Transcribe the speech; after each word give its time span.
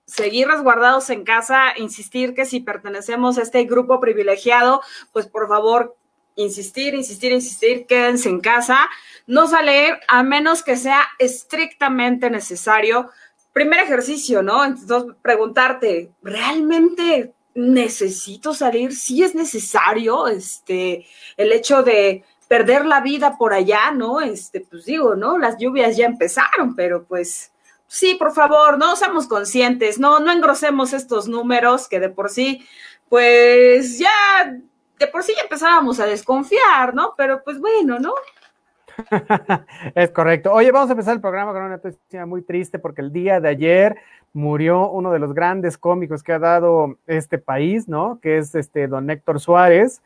seguir 0.06 0.48
resguardados 0.48 1.10
en 1.10 1.24
casa, 1.24 1.72
insistir 1.76 2.34
que 2.34 2.44
si 2.44 2.60
pertenecemos 2.60 3.38
a 3.38 3.42
este 3.42 3.64
grupo 3.64 4.00
privilegiado, 4.00 4.82
pues 5.12 5.26
por 5.26 5.48
favor, 5.48 5.96
insistir, 6.36 6.94
insistir, 6.94 7.32
insistir, 7.32 7.86
quédense 7.86 8.28
en 8.28 8.40
casa, 8.40 8.88
no 9.26 9.46
salir 9.46 9.98
a 10.08 10.22
menos 10.22 10.62
que 10.62 10.76
sea 10.76 11.06
estrictamente 11.18 12.28
necesario 12.30 13.10
primer 13.54 13.80
ejercicio, 13.80 14.42
¿no? 14.42 14.64
Entonces, 14.64 15.14
preguntarte, 15.22 16.10
¿realmente 16.22 17.32
necesito 17.54 18.52
salir? 18.52 18.94
¿Sí 18.94 19.22
es 19.22 19.34
necesario 19.34 20.26
este, 20.26 21.06
el 21.36 21.52
hecho 21.52 21.84
de 21.84 22.24
perder 22.48 22.84
la 22.84 23.00
vida 23.00 23.38
por 23.38 23.54
allá, 23.54 23.92
¿no? 23.92 24.20
Este, 24.20 24.60
pues 24.60 24.84
digo, 24.84 25.14
¿no? 25.14 25.38
Las 25.38 25.56
lluvias 25.56 25.96
ya 25.96 26.06
empezaron, 26.06 26.74
pero 26.74 27.04
pues 27.04 27.52
sí, 27.86 28.14
por 28.14 28.32
favor, 28.32 28.78
no 28.78 28.96
seamos 28.96 29.26
conscientes, 29.26 29.98
no, 29.98 30.20
no 30.20 30.32
engrosemos 30.32 30.92
estos 30.92 31.28
números 31.28 31.88
que 31.88 32.00
de 32.00 32.08
por 32.08 32.30
sí, 32.30 32.66
pues 33.08 33.98
ya, 33.98 34.58
de 34.98 35.06
por 35.06 35.22
sí 35.22 35.32
ya 35.36 35.42
empezábamos 35.42 36.00
a 36.00 36.06
desconfiar, 36.06 36.94
¿no? 36.94 37.14
Pero 37.16 37.42
pues 37.44 37.58
bueno, 37.60 37.98
¿no? 37.98 38.14
es 39.94 40.10
correcto. 40.10 40.52
Oye, 40.52 40.70
vamos 40.70 40.88
a 40.88 40.92
empezar 40.92 41.14
el 41.14 41.20
programa 41.20 41.52
con 41.52 41.62
una 41.62 41.76
noticia 41.76 42.26
muy 42.26 42.42
triste 42.42 42.78
porque 42.78 43.00
el 43.00 43.12
día 43.12 43.40
de 43.40 43.48
ayer 43.48 43.96
murió 44.32 44.90
uno 44.90 45.12
de 45.12 45.18
los 45.18 45.32
grandes 45.32 45.78
cómicos 45.78 46.22
que 46.22 46.32
ha 46.32 46.38
dado 46.38 46.98
este 47.06 47.38
país, 47.38 47.88
¿no? 47.88 48.18
Que 48.20 48.38
es 48.38 48.54
este 48.54 48.86
don 48.88 49.08
Héctor 49.08 49.40
Suárez. 49.40 50.02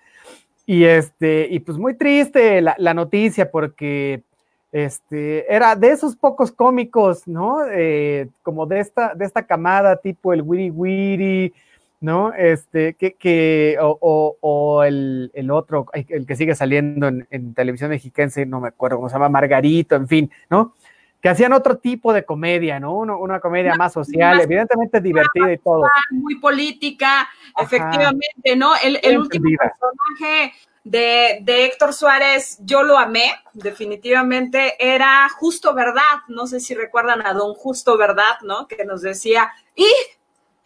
Y 0.66 0.84
este, 0.84 1.48
y 1.50 1.60
pues 1.60 1.78
muy 1.78 1.94
triste 1.94 2.60
la, 2.60 2.94
noticia 2.94 3.50
porque 3.50 4.22
este, 4.72 5.52
era 5.52 5.74
de 5.76 5.90
esos 5.90 6.16
pocos 6.16 6.52
cómicos, 6.52 7.26
¿no? 7.26 7.60
Eh, 7.70 8.28
como 8.42 8.66
de 8.66 8.80
esta, 8.80 9.14
de 9.14 9.24
esta 9.24 9.46
camada 9.46 9.96
tipo 9.96 10.32
el 10.32 10.42
Wiri 10.42 10.70
Wiri, 10.70 11.54
¿no? 12.00 12.32
Este, 12.34 12.94
que, 12.94 13.14
que 13.14 13.76
o, 13.80 14.36
o, 14.40 14.84
el, 14.84 15.30
el, 15.34 15.50
otro, 15.50 15.86
el 15.92 16.26
que 16.26 16.36
sigue 16.36 16.54
saliendo 16.54 17.08
en, 17.08 17.26
en, 17.30 17.54
televisión 17.54 17.90
mexiquense, 17.90 18.46
no 18.46 18.60
me 18.60 18.68
acuerdo 18.68 18.96
cómo 18.96 19.08
se 19.08 19.14
llama, 19.14 19.28
Margarito, 19.28 19.96
en 19.96 20.06
fin, 20.06 20.30
¿no? 20.50 20.74
Que 21.20 21.30
hacían 21.30 21.52
otro 21.52 21.78
tipo 21.78 22.12
de 22.12 22.24
comedia, 22.24 22.78
¿no? 22.78 22.98
una 22.98 23.40
comedia 23.40 23.74
más 23.74 23.92
social, 23.92 24.40
evidentemente 24.40 25.00
divertida 25.00 25.52
y 25.52 25.58
todo. 25.58 25.82
Muy 26.12 26.38
política, 26.38 27.28
efectivamente, 27.60 28.54
¿no? 28.56 28.70
El, 28.80 29.00
el 29.02 29.18
último 29.18 29.50
personaje 29.58 30.52
de, 30.90 31.38
de, 31.42 31.64
Héctor 31.66 31.92
Suárez, 31.92 32.58
yo 32.60 32.82
lo 32.82 32.96
amé, 32.98 33.32
definitivamente, 33.52 34.74
era 34.78 35.28
Justo 35.38 35.74
Verdad, 35.74 36.02
no 36.28 36.46
sé 36.46 36.60
si 36.60 36.74
recuerdan 36.74 37.26
a 37.26 37.34
don 37.34 37.54
Justo 37.54 37.98
Verdad, 37.98 38.40
¿no? 38.42 38.66
Que 38.66 38.84
nos 38.84 39.02
decía, 39.02 39.52
y 39.74 39.86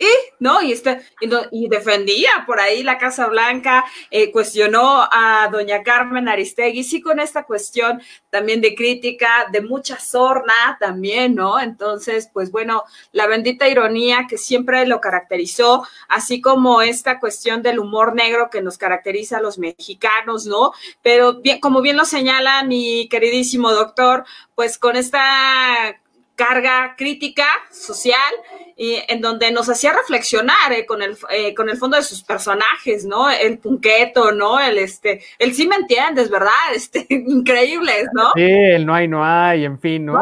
y, 0.03 0.07
¿no? 0.41 0.63
Y, 0.63 0.73
este, 0.73 1.03
y, 1.21 1.69
defendía 1.69 2.31
por 2.47 2.61
ahí 2.61 2.83
la 2.83 2.99
Casa 2.99 3.27
Blanca, 3.27 3.85
eh, 4.11 4.31
cuestionó 4.31 5.09
a 5.11 5.49
doña 5.51 5.83
Carmen 5.83 6.29
Aristegui, 6.29 6.85
sí, 6.85 7.01
con 7.01 7.21
esta 7.21 7.45
cuestión 7.45 8.03
también 8.31 8.61
de 8.61 8.75
crítica, 8.75 9.47
de 9.51 9.61
mucha 9.61 9.99
sorna 9.99 10.77
también, 10.81 11.35
¿no? 11.35 11.61
Entonces, 11.61 12.29
pues 12.33 12.51
bueno, 12.51 12.85
la 13.13 13.27
bendita 13.27 13.69
ironía 13.69 14.27
que 14.29 14.39
siempre 14.39 14.87
lo 14.87 15.01
caracterizó, 15.01 15.87
así 16.09 16.41
como 16.41 16.83
esta 16.83 17.21
cuestión 17.21 17.63
del 17.63 17.79
humor 17.79 18.15
negro 18.15 18.51
que 18.51 18.63
nos 18.63 18.79
caracteriza 18.79 19.39
a 19.39 19.43
los 19.43 19.59
mexicanos, 19.59 20.47
¿no? 20.47 20.73
Pero 21.03 21.41
bien, 21.41 21.61
como 21.61 21.81
bien 21.83 21.97
lo 21.97 22.05
señala 22.05 22.63
mi 22.65 23.09
queridísimo 23.09 23.71
doctor, 23.73 24.25
pues 24.55 24.79
con 24.79 24.97
esta 24.97 26.02
carga 26.43 26.95
crítica 26.97 27.47
social 27.71 28.33
y 28.77 28.97
en 29.09 29.21
donde 29.21 29.53
nos 29.53 29.69
hacía 29.69 29.93
reflexionar 29.93 30.73
eh, 30.73 30.87
con 30.87 31.03
el 31.03 31.17
eh, 31.31 31.55
con 31.55 31.69
el 31.69 31.77
fondo 31.77 31.97
de 31.97 32.03
sus 32.03 32.23
personajes 32.23 33.05
no 33.05 33.31
el 33.31 33.59
punqueto 33.59 34.33
no 34.33 34.59
el 34.59 34.79
este 34.79 35.21
el 35.39 35.55
sí 35.55 35.67
me 35.67 35.77
entiendes 35.77 36.31
verdad 36.31 36.51
este 36.75 37.07
increíbles 37.09 38.09
no 38.13 38.31
sí 38.35 38.43
el 38.43 38.87
no 38.87 38.95
hay 38.95 39.09
no 39.09 39.25
hay 39.25 39.65
en 39.65 39.79
fin 39.79 40.07
no, 40.07 40.19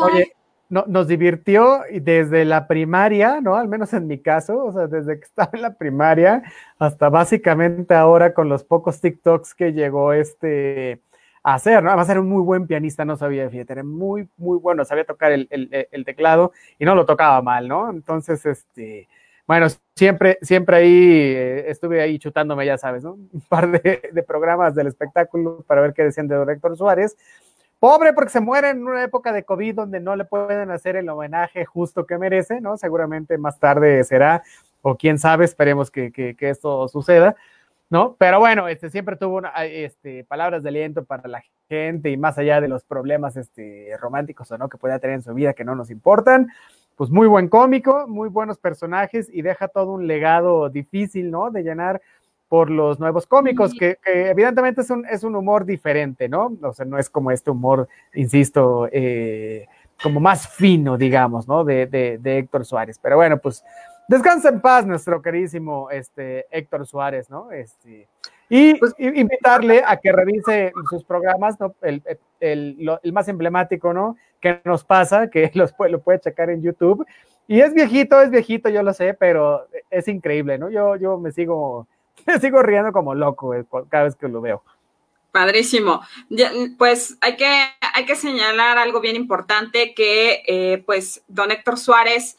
oye, 0.00 0.32
no, 0.68 0.84
nos 0.86 1.08
divirtió 1.08 1.80
desde 1.90 2.44
la 2.44 2.66
primaria, 2.66 3.40
¿no? 3.40 3.56
Al 3.56 3.68
menos 3.68 3.94
en 3.94 4.06
mi 4.06 4.18
caso, 4.18 4.66
o 4.66 4.72
sea, 4.72 4.86
desde 4.86 5.18
que 5.18 5.24
estaba 5.24 5.50
en 5.54 5.62
la 5.62 5.74
primaria 5.74 6.42
hasta 6.78 7.08
básicamente 7.08 7.94
ahora 7.94 8.34
con 8.34 8.50
los 8.50 8.64
pocos 8.64 9.00
TikToks 9.00 9.54
que 9.54 9.72
llegó 9.72 10.12
este, 10.12 11.00
hacer, 11.42 11.82
¿no? 11.82 11.90
Además 11.90 12.08
era 12.08 12.20
un 12.20 12.28
muy 12.28 12.42
buen 12.42 12.66
pianista, 12.66 13.04
no 13.04 13.16
sabía, 13.16 13.48
fíjate, 13.48 13.72
era 13.72 13.84
muy, 13.84 14.28
muy 14.36 14.58
bueno, 14.58 14.84
sabía 14.84 15.04
tocar 15.04 15.32
el, 15.32 16.04
teclado 16.04 16.52
y 16.78 16.84
no 16.84 16.94
lo 16.94 17.06
tocaba 17.06 17.40
mal, 17.42 17.68
¿no? 17.68 17.90
Entonces, 17.90 18.44
este, 18.46 19.08
bueno, 19.46 19.66
siempre, 19.96 20.38
siempre 20.42 20.76
ahí 20.76 21.32
eh, 21.34 21.70
estuve 21.70 22.02
ahí 22.02 22.18
chutándome, 22.18 22.66
ya 22.66 22.76
sabes, 22.76 23.02
¿no? 23.02 23.12
Un 23.32 23.40
par 23.48 23.70
de, 23.70 24.22
programas 24.26 24.74
del 24.74 24.88
espectáculo 24.88 25.64
para 25.66 25.80
ver 25.80 25.94
qué 25.94 26.04
decían 26.04 26.28
de 26.28 26.34
don 26.34 26.50
Héctor 26.50 26.76
Suárez. 26.76 27.16
Pobre 27.80 28.12
porque 28.12 28.30
se 28.30 28.40
muere 28.40 28.70
en 28.70 28.86
una 28.86 29.04
época 29.04 29.32
de 29.32 29.44
COVID 29.44 29.74
donde 29.76 30.00
no 30.00 30.16
le 30.16 30.24
pueden 30.24 30.70
hacer 30.70 30.96
el 30.96 31.08
homenaje 31.08 31.64
justo 31.64 32.06
que 32.06 32.18
merece, 32.18 32.60
¿no? 32.60 32.76
Seguramente 32.76 33.38
más 33.38 33.58
tarde 33.60 34.02
será, 34.02 34.42
o 34.82 34.96
quién 34.96 35.18
sabe, 35.18 35.44
esperemos 35.44 35.90
que, 35.90 36.36
esto 36.40 36.88
suceda. 36.88 37.36
¿No? 37.90 38.16
Pero 38.18 38.38
bueno, 38.38 38.68
este, 38.68 38.90
siempre 38.90 39.16
tuvo 39.16 39.42
este, 39.62 40.24
palabras 40.24 40.62
de 40.62 40.68
aliento 40.68 41.04
para 41.04 41.28
la 41.28 41.42
gente 41.68 42.10
y 42.10 42.16
más 42.16 42.38
allá 42.38 42.60
de 42.60 42.68
los 42.68 42.84
problemas 42.84 43.36
este, 43.36 43.96
románticos 44.00 44.50
o 44.50 44.58
no 44.58 44.68
que 44.68 44.78
pueda 44.78 44.98
tener 44.98 45.16
en 45.16 45.22
su 45.22 45.34
vida 45.34 45.54
que 45.54 45.64
no 45.64 45.74
nos 45.74 45.90
importan, 45.90 46.48
pues 46.96 47.10
muy 47.10 47.26
buen 47.26 47.48
cómico, 47.48 48.06
muy 48.08 48.28
buenos 48.28 48.58
personajes 48.58 49.28
y 49.32 49.42
deja 49.42 49.68
todo 49.68 49.92
un 49.92 50.06
legado 50.06 50.68
difícil, 50.68 51.30
¿no? 51.30 51.50
De 51.50 51.62
llenar 51.62 52.02
por 52.48 52.70
los 52.70 52.98
nuevos 52.98 53.26
cómicos, 53.26 53.74
que, 53.74 53.98
evidentemente 54.04 54.80
es 54.80 54.90
un, 54.90 55.04
es 55.06 55.22
un 55.22 55.36
humor 55.36 55.64
diferente, 55.64 56.28
¿no? 56.28 56.56
O 56.62 56.72
sea, 56.72 56.86
no 56.86 56.98
es 56.98 57.10
como 57.10 57.30
este 57.30 57.50
humor, 57.50 57.88
insisto, 58.14 58.88
eh, 58.90 59.66
como 60.02 60.18
más 60.18 60.48
fino, 60.48 60.96
digamos, 60.96 61.46
¿no? 61.46 61.62
De, 61.62 61.86
de, 61.86 62.18
de 62.18 62.38
Héctor 62.38 62.64
Suárez. 62.64 62.98
Pero 63.00 63.16
bueno, 63.16 63.38
pues 63.38 63.62
Descansa 64.08 64.48
en 64.48 64.62
paz 64.62 64.86
nuestro 64.86 65.20
queridísimo 65.20 65.90
este, 65.90 66.46
Héctor 66.50 66.86
Suárez, 66.86 67.28
¿no? 67.28 67.52
Este, 67.52 68.08
y 68.48 68.74
pues, 68.76 68.94
invitarle 68.98 69.82
a 69.86 69.98
que 69.98 70.10
revise 70.12 70.72
sus 70.88 71.04
programas, 71.04 71.60
¿no? 71.60 71.74
el, 71.82 72.02
el, 72.40 72.90
el, 73.02 73.12
más 73.12 73.28
emblemático, 73.28 73.92
¿no? 73.92 74.16
Que 74.40 74.62
nos 74.64 74.82
pasa, 74.82 75.28
que 75.28 75.50
los, 75.54 75.74
lo 75.90 76.00
puede 76.00 76.20
checar 76.20 76.48
en 76.48 76.62
YouTube. 76.62 77.06
Y 77.46 77.60
es 77.60 77.74
viejito, 77.74 78.20
es 78.22 78.30
viejito, 78.30 78.70
yo 78.70 78.82
lo 78.82 78.94
sé, 78.94 79.12
pero 79.12 79.66
es 79.90 80.08
increíble, 80.08 80.56
¿no? 80.56 80.70
Yo, 80.70 80.96
yo 80.96 81.18
me 81.18 81.30
sigo, 81.30 81.86
me 82.26 82.40
sigo 82.40 82.62
riendo 82.62 82.92
como 82.92 83.14
loco 83.14 83.54
eh, 83.54 83.66
cada 83.90 84.04
vez 84.04 84.16
que 84.16 84.28
lo 84.28 84.40
veo. 84.40 84.62
Padrísimo. 85.32 86.00
Pues 86.78 87.18
hay 87.20 87.36
que, 87.36 87.46
hay 87.94 88.06
que 88.06 88.16
señalar 88.16 88.78
algo 88.78 89.00
bien 89.00 89.16
importante 89.16 89.92
que, 89.94 90.42
eh, 90.46 90.82
pues, 90.86 91.22
don 91.28 91.50
Héctor 91.50 91.78
Suárez 91.78 92.38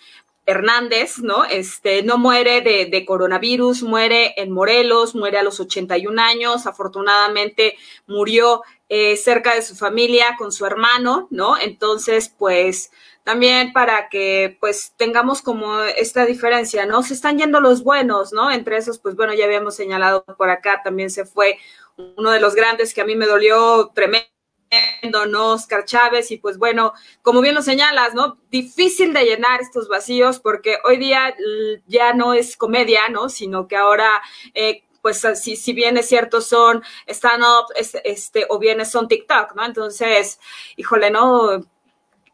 Hernández, 0.50 1.20
¿no? 1.20 1.46
Este, 1.46 2.02
no 2.02 2.18
muere 2.18 2.62
de, 2.62 3.06
coronavirus, 3.06 3.84
muere 3.84 4.34
en 4.38 4.52
Morelos, 4.52 5.14
muere 5.14 5.38
a 5.38 5.44
los 5.44 5.60
81 5.60 6.20
años, 6.22 6.66
afortunadamente 6.66 7.78
murió 8.08 8.64
eh, 8.90 9.16
cerca 9.16 9.54
de 9.54 9.62
su 9.62 9.76
familia 9.76 10.36
con 10.38 10.52
su 10.52 10.66
hermano, 10.66 11.28
¿no? 11.30 11.58
Entonces, 11.60 12.34
pues 12.36 12.92
también 13.24 13.74
para 13.74 14.10
que 14.10 14.58
pues 14.60 14.94
tengamos 14.98 15.44
como 15.44 15.82
esta 15.84 16.26
diferencia, 16.26 16.88
¿no? 16.88 17.04
Se 17.04 17.14
están 17.14 17.38
yendo 17.38 17.60
los 17.62 17.84
buenos, 17.84 18.34
¿no? 18.34 18.50
Entre 18.50 18.78
esos, 18.78 18.98
pues 18.98 19.16
bueno, 19.16 19.34
ya 19.36 19.46
habíamos 19.46 19.76
señalado 19.76 20.24
por 20.24 20.50
acá, 20.50 20.82
también 20.84 21.12
se 21.12 21.26
fue 21.26 21.60
uno 22.18 22.32
de 22.32 22.40
los 22.40 22.56
grandes 22.56 22.94
que 22.94 23.02
a 23.02 23.06
mí 23.06 23.16
me 23.16 23.28
dolió 23.28 23.92
tremendo 23.94 24.28
¿no? 25.30 25.54
Oscar 25.54 25.86
Chávez, 25.86 26.32
y 26.32 26.38
pues 26.38 26.58
bueno, 26.58 26.94
como 27.22 27.42
bien 27.42 27.56
lo 27.56 27.62
señalas, 27.62 28.14
¿no? 28.14 28.38
Difícil 28.52 29.14
de 29.14 29.24
llenar 29.24 29.62
estos 29.62 29.88
vacíos 29.88 30.40
porque 30.40 30.78
hoy 30.84 30.98
día 30.98 31.36
ya 31.88 32.14
no 32.14 32.34
es 32.34 32.56
comedia, 32.56 33.10
¿no? 33.10 33.30
Sino 33.30 33.68
que 33.68 33.76
ahora, 33.76 34.10
eh, 34.54 34.84
pues 35.02 35.26
si, 35.36 35.56
si 35.56 35.74
bien 35.74 35.98
es 35.98 36.08
cierto, 36.08 36.42
son 36.42 36.84
stand-up, 37.08 37.66
este, 38.04 38.46
o 38.50 38.60
bien 38.60 38.86
son 38.86 39.08
TikTok, 39.08 39.56
¿no? 39.56 39.66
Entonces, 39.66 40.40
híjole, 40.76 41.10
¿no? 41.10 41.62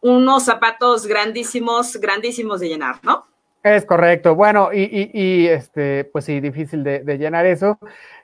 Unos 0.02 0.44
zapatos 0.44 1.08
grandísimos, 1.08 1.98
grandísimos 1.98 2.60
de 2.60 2.70
llenar, 2.70 3.00
¿no? 3.04 3.26
Es 3.64 3.86
correcto. 3.86 4.36
Bueno, 4.36 4.70
y, 4.72 5.48
este, 5.48 6.06
pues 6.06 6.26
sí, 6.26 6.40
difícil 6.40 6.84
de 6.84 7.18
llenar 7.18 7.48
eso 7.48 7.80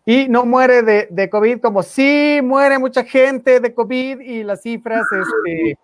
y 0.06 0.28
no 0.28 0.46
muere 0.46 0.82
de, 0.82 1.08
de, 1.12 1.30
COVID 1.30 1.60
como 1.60 1.84
sí 1.84 2.40
muere 2.44 2.80
mucha 2.80 3.04
gente 3.04 3.60
de 3.60 3.74
COVID 3.74 4.20
y 4.20 4.44
las 4.44 4.62
cifras 4.62 5.06
este, 5.12 5.78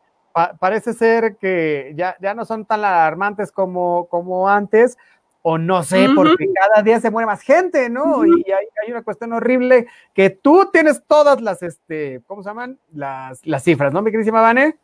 parece 0.60 0.94
ser 0.94 1.38
que 1.38 1.94
ya, 1.96 2.16
ya 2.20 2.34
no 2.34 2.46
son 2.46 2.66
tan 2.66 2.80
alarmantes 2.80 3.52
como, 3.52 4.08
como 4.10 4.50
antes, 4.50 4.98
o 5.42 5.58
no 5.58 5.82
sé, 5.84 6.10
porque 6.14 6.46
cada 6.54 6.84
día 6.84 7.00
se 7.00 7.10
muere 7.10 7.26
más 7.26 7.42
gente, 7.42 7.90
¿no? 7.90 8.26
Y 8.26 8.44
hay, 8.52 8.66
hay, 8.84 8.92
una 8.92 9.02
cuestión 9.02 9.32
horrible 9.32 9.88
que 10.14 10.30
tú 10.30 10.70
tienes 10.74 11.02
todas 11.08 11.42
las, 11.42 11.64
este, 11.64 12.22
¿cómo 12.28 12.44
se 12.44 12.50
llaman? 12.50 12.78
Las, 12.94 13.46
las 13.46 13.64
cifras, 13.64 13.94
¿no, 13.94 14.02
mi 14.02 14.12
queridísima 14.12 14.42
Vane? 14.42 14.78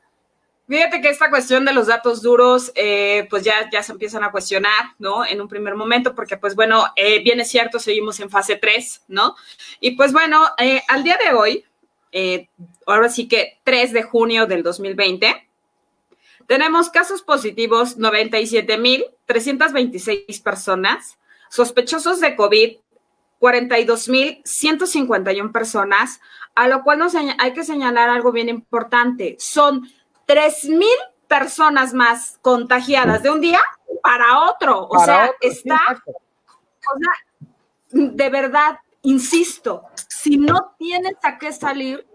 Fíjate 0.68 1.02
que 1.02 1.10
esta 1.10 1.30
cuestión 1.30 1.66
de 1.66 1.74
los 1.74 1.88
datos 1.88 2.22
duros, 2.22 2.72
eh, 2.76 3.28
pues 3.30 3.44
ya, 3.44 3.70
ya 3.70 3.84
se 3.84 3.92
empiezan 3.92 4.24
a 4.24 4.32
cuestionar, 4.32 4.94
¿no? 4.98 5.26
En 5.26 5.42
un 5.42 5.50
primer 5.50 5.76
momento, 5.76 6.16
porque 6.16 6.38
pues 6.38 6.56
bueno, 6.56 6.86
eh, 6.96 7.22
bien 7.22 7.42
es 7.42 7.50
cierto, 7.50 7.80
seguimos 7.80 8.22
en 8.22 8.30
fase 8.30 8.56
3, 8.56 9.04
¿no? 9.10 9.36
Y 9.82 9.92
pues 9.92 10.14
bueno, 10.14 10.42
eh, 10.58 10.82
al 10.88 11.04
día 11.04 11.20
de 11.24 11.34
hoy, 11.34 11.66
ahora 12.86 13.10
sí 13.10 13.28
que 13.28 13.60
3 13.64 13.92
de 13.92 14.04
junio 14.04 14.46
del 14.46 14.62
2020, 14.64 15.50
tenemos 16.48 16.90
casos 16.90 17.24
positivos 17.24 17.98
97.326 17.98 20.44
personas, 20.44 21.18
sospechosos 21.50 22.22
de 22.22 22.36
COVID 22.36 22.78
42.151 23.44 25.52
personas, 25.52 26.22
a 26.56 26.70
lo 26.70 26.82
cual 26.84 27.00
nos 27.00 27.16
hay 27.16 27.54
que 27.54 27.66
señalar 27.66 28.10
algo 28.10 28.32
bien 28.32 28.48
importante, 28.48 29.36
son 29.38 29.92
tres 30.26 30.66
mil 30.66 30.98
personas 31.28 31.94
más 31.94 32.38
contagiadas 32.42 33.24
de 33.24 33.30
un 33.30 33.42
día 33.42 33.60
para 34.02 34.50
otro. 34.50 34.88
O 34.88 35.04
sea, 35.04 35.32
está, 35.42 35.80
o 36.06 37.00
sea, 37.00 37.50
de 37.90 38.30
verdad, 38.30 38.80
insisto, 39.02 39.84
si 40.08 40.38
no 40.38 40.76
tienes 40.78 41.16
a 41.24 41.38
qué 41.38 41.52
salir, 41.52 42.08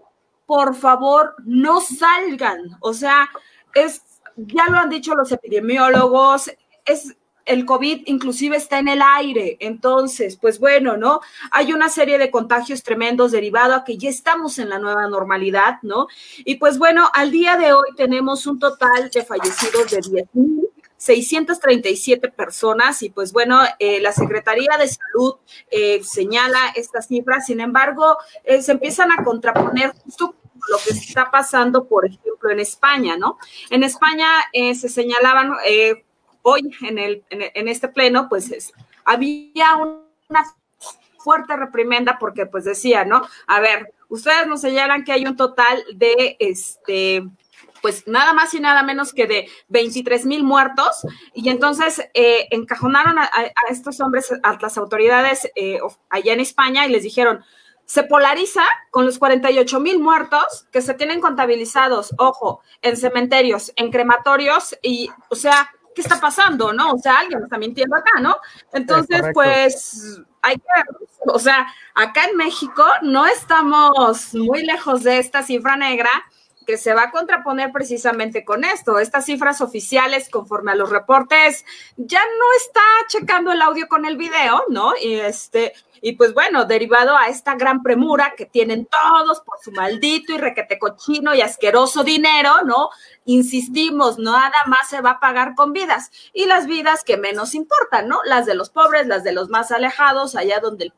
por 0.45 0.75
favor, 0.75 1.35
no 1.45 1.81
salgan. 1.81 2.77
O 2.81 2.93
sea, 2.93 3.29
es, 3.73 4.03
ya 4.35 4.65
lo 4.65 4.77
han 4.77 4.89
dicho 4.89 5.13
los 5.15 5.31
epidemiólogos, 5.31 6.51
es 6.85 7.15
el 7.49 7.65
COVID 7.65 8.03
inclusive 8.05 8.55
está 8.55 8.77
en 8.77 8.87
el 8.87 9.01
aire. 9.01 9.57
Entonces, 9.59 10.37
pues 10.37 10.59
bueno, 10.59 10.97
¿no? 10.97 11.21
Hay 11.51 11.73
una 11.73 11.89
serie 11.89 12.19
de 12.19 12.29
contagios 12.29 12.83
tremendos 12.83 13.31
derivado 13.31 13.73
a 13.73 13.83
que 13.83 13.97
ya 13.97 14.09
estamos 14.09 14.59
en 14.59 14.69
la 14.69 14.77
nueva 14.77 15.07
normalidad, 15.07 15.79
¿no? 15.81 16.05
Y 16.37 16.55
pues 16.55 16.77
bueno, 16.77 17.09
al 17.11 17.31
día 17.31 17.57
de 17.57 17.73
hoy 17.73 17.87
tenemos 17.97 18.45
un 18.45 18.59
total 18.59 19.09
de 19.09 19.25
fallecidos 19.25 19.89
de 19.89 19.97
10.637 19.97 22.31
personas 22.31 23.01
y 23.01 23.09
pues 23.09 23.33
bueno, 23.33 23.59
eh, 23.79 23.99
la 23.99 24.11
Secretaría 24.11 24.77
de 24.77 24.87
Salud 24.87 25.37
eh, 25.71 26.03
señala 26.03 26.59
estas 26.75 27.07
cifras, 27.07 27.47
sin 27.47 27.61
embargo, 27.61 28.15
eh, 28.43 28.61
se 28.61 28.73
empiezan 28.73 29.11
a 29.11 29.23
contraponer 29.23 29.93
justo 30.03 30.35
lo 30.69 30.77
que 30.85 30.91
está 30.91 31.31
pasando, 31.31 31.87
por 31.87 32.05
ejemplo, 32.05 32.51
en 32.51 32.59
España, 32.59 33.17
¿no? 33.17 33.39
En 33.71 33.81
España 33.81 34.27
se 34.53 34.89
señalaban 34.89 35.53
hoy 36.41 36.75
en, 36.81 36.97
el, 36.97 37.23
en, 37.29 37.67
este 37.67 37.87
pleno, 37.87 38.27
pues 38.29 38.73
había 39.05 39.75
una 39.75 40.43
fuerte 41.17 41.55
reprimenda 41.55 42.17
porque 42.19 42.45
pues 42.45 42.65
decía, 42.65 43.05
¿no? 43.05 43.21
A 43.47 43.59
ver, 43.59 43.93
ustedes 44.07 44.47
nos 44.47 44.61
señalan 44.61 45.03
que 45.03 45.11
hay 45.11 45.25
un 45.25 45.35
total 45.35 45.83
de 45.93 46.37
este 46.39 47.23
pues 47.81 48.07
nada 48.07 48.33
más 48.33 48.53
y 48.53 48.59
nada 48.59 48.83
menos 48.83 49.13
que 49.13 49.27
de 49.27 49.47
23 49.69 50.25
mil 50.25 50.43
muertos, 50.43 51.05
y 51.33 51.49
entonces 51.49 52.01
eh, 52.13 52.47
encajonaron 52.51 53.17
a, 53.17 53.29
estos 53.69 53.99
hombres, 54.01 54.33
a 54.43 54.57
las 54.61 54.77
autoridades 54.77 55.49
eh, 55.55 55.79
allá 56.09 56.33
en 56.33 56.39
España, 56.39 56.85
y 56.85 56.91
les 56.91 57.03
dijeron, 57.03 57.43
se 57.85 58.03
polariza 58.03 58.63
con 58.91 59.05
los 59.05 59.17
48 59.17 59.79
mil 59.79 59.99
muertos 59.99 60.67
que 60.71 60.81
se 60.81 60.93
tienen 60.93 61.21
contabilizados, 61.21 62.13
ojo, 62.17 62.61
en 62.81 62.97
cementerios, 62.97 63.71
en 63.77 63.91
crematorios, 63.91 64.77
y, 64.81 65.09
o 65.29 65.35
sea, 65.35 65.71
¿qué 65.95 66.01
está 66.01 66.19
pasando? 66.19 66.73
¿No? 66.73 66.93
O 66.93 66.97
sea, 66.97 67.19
alguien 67.19 67.43
está 67.43 67.57
mintiendo 67.57 67.95
acá, 67.95 68.19
¿no? 68.19 68.37
Entonces, 68.73 69.23
pues, 69.33 70.21
hay 70.41 70.55
que, 70.55 70.63
o 71.27 71.39
sea, 71.39 71.67
acá 71.95 72.25
en 72.25 72.37
México 72.37 72.85
no 73.01 73.25
estamos 73.25 74.33
muy 74.33 74.63
lejos 74.63 75.03
de 75.03 75.19
esta 75.19 75.43
cifra 75.43 75.75
negra 75.75 76.09
que 76.65 76.77
se 76.77 76.93
va 76.93 77.05
a 77.05 77.11
contraponer 77.11 77.71
precisamente 77.71 78.45
con 78.45 78.63
esto. 78.63 78.99
Estas 78.99 79.25
cifras 79.25 79.59
oficiales, 79.59 80.29
conforme 80.29 80.71
a 80.71 80.75
los 80.75 80.91
reportes, 80.91 81.65
ya 81.97 82.21
no 82.21 82.45
está 82.63 82.81
checando 83.07 83.51
el 83.51 83.61
audio 83.61 83.87
con 83.87 84.05
el 84.05 84.17
video, 84.17 84.63
¿no? 84.69 84.93
Y 85.01 85.15
este, 85.15 85.73
y 86.01 86.13
pues 86.13 86.33
bueno, 86.33 86.65
derivado 86.65 87.15
a 87.15 87.27
esta 87.27 87.55
gran 87.55 87.83
premura 87.83 88.33
que 88.35 88.45
tienen 88.45 88.87
todos 88.87 89.41
por 89.41 89.59
su 89.59 89.71
maldito 89.71 90.33
y 90.33 90.37
requete 90.37 90.79
cochino 90.79 91.33
y 91.33 91.41
asqueroso 91.41 92.03
dinero, 92.03 92.63
¿no? 92.65 92.89
Insistimos, 93.25 94.17
nada 94.17 94.51
más 94.67 94.89
se 94.89 95.01
va 95.01 95.11
a 95.11 95.19
pagar 95.19 95.55
con 95.55 95.73
vidas. 95.73 96.11
Y 96.33 96.45
las 96.45 96.65
vidas 96.65 97.03
que 97.03 97.17
menos 97.17 97.55
importan, 97.55 98.07
¿no? 98.07 98.21
Las 98.25 98.45
de 98.45 98.55
los 98.55 98.69
pobres, 98.69 99.07
las 99.07 99.23
de 99.23 99.33
los 99.33 99.49
más 99.49 99.71
alejados, 99.71 100.35
allá 100.35 100.59
donde 100.59 100.85
el 100.85 100.93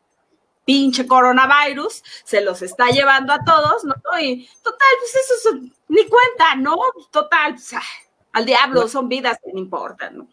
pinche 0.65 1.07
coronavirus 1.07 2.03
se 2.23 2.41
los 2.41 2.61
está 2.61 2.87
llevando 2.89 3.33
a 3.33 3.43
todos, 3.43 3.83
¿no? 3.83 4.19
Y 4.19 4.47
total, 4.63 4.87
pues 4.99 5.15
eso 5.39 5.49
ni 5.87 6.07
cuenta, 6.07 6.55
¿no? 6.55 6.77
Total, 7.11 7.53
pues, 7.53 7.73
al 8.33 8.45
diablo, 8.45 8.87
son 8.87 9.09
vidas 9.09 9.37
que 9.43 9.51
no 9.51 9.59
importan, 9.59 10.19
¿no? 10.19 10.27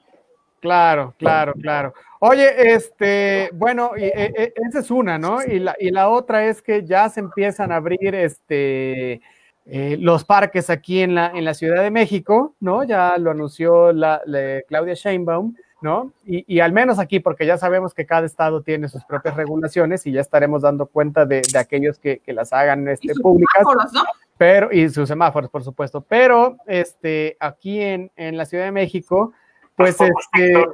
Claro, 0.60 1.14
claro, 1.18 1.52
claro. 1.54 1.94
Oye, 2.20 2.74
este, 2.74 3.50
bueno, 3.54 3.92
y, 3.96 4.04
e, 4.04 4.32
e, 4.36 4.52
esa 4.68 4.80
es 4.80 4.90
una, 4.90 5.18
¿no? 5.18 5.42
Y 5.44 5.60
la, 5.60 5.76
y 5.78 5.90
la 5.90 6.08
otra 6.08 6.46
es 6.46 6.62
que 6.62 6.84
ya 6.84 7.08
se 7.08 7.20
empiezan 7.20 7.70
a 7.70 7.76
abrir 7.76 8.14
este, 8.14 9.20
eh, 9.66 9.96
los 10.00 10.24
parques 10.24 10.68
aquí 10.68 11.00
en 11.00 11.14
la, 11.14 11.28
en 11.28 11.44
la 11.44 11.54
Ciudad 11.54 11.82
de 11.82 11.90
México, 11.90 12.54
¿no? 12.58 12.82
Ya 12.82 13.16
lo 13.18 13.30
anunció 13.30 13.92
la, 13.92 14.20
Claudia 14.66 14.94
Sheinbaum, 14.94 15.54
¿no? 15.80 16.10
Y, 16.24 16.44
y, 16.52 16.58
al 16.58 16.72
menos 16.72 16.98
aquí, 16.98 17.20
porque 17.20 17.46
ya 17.46 17.56
sabemos 17.56 17.94
que 17.94 18.04
cada 18.04 18.26
estado 18.26 18.62
tiene 18.62 18.88
sus 18.88 19.04
propias 19.04 19.36
regulaciones 19.36 20.04
y 20.06 20.12
ya 20.12 20.20
estaremos 20.20 20.62
dando 20.62 20.86
cuenta 20.86 21.24
de, 21.24 21.42
de 21.52 21.58
aquellos 21.58 22.00
que, 22.00 22.18
que, 22.18 22.32
las 22.32 22.52
hagan 22.52 22.88
este, 22.88 23.14
públicas. 23.14 23.62
¿no? 23.92 24.02
Pero, 24.38 24.72
y 24.72 24.88
sus 24.88 25.06
semáforos, 25.06 25.50
por 25.50 25.62
supuesto. 25.62 26.00
Pero 26.00 26.56
este, 26.66 27.36
aquí 27.38 27.80
en, 27.80 28.10
en 28.16 28.36
la 28.36 28.44
Ciudad 28.44 28.64
de 28.64 28.72
México, 28.72 29.32
pues 29.78 29.96
este, 30.00 30.68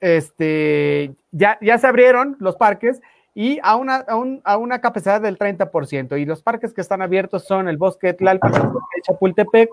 este, 0.00 1.14
ya, 1.32 1.58
ya 1.60 1.76
se 1.76 1.86
abrieron 1.86 2.36
los 2.38 2.56
parques 2.56 3.02
y 3.34 3.58
a 3.64 3.74
una, 3.74 3.96
a, 3.96 4.14
un, 4.14 4.40
a 4.44 4.56
una 4.56 4.80
capacidad 4.80 5.20
del 5.20 5.36
30%. 5.36 6.20
Y 6.20 6.24
los 6.24 6.40
parques 6.40 6.72
que 6.72 6.80
están 6.80 7.02
abiertos 7.02 7.44
son 7.44 7.68
el 7.68 7.76
bosque 7.76 8.08
de 8.08 8.14
Tlalpan, 8.14 8.54
el 8.54 8.68
bosque 8.68 8.96
de 8.96 9.02
Chapultepec, 9.02 9.70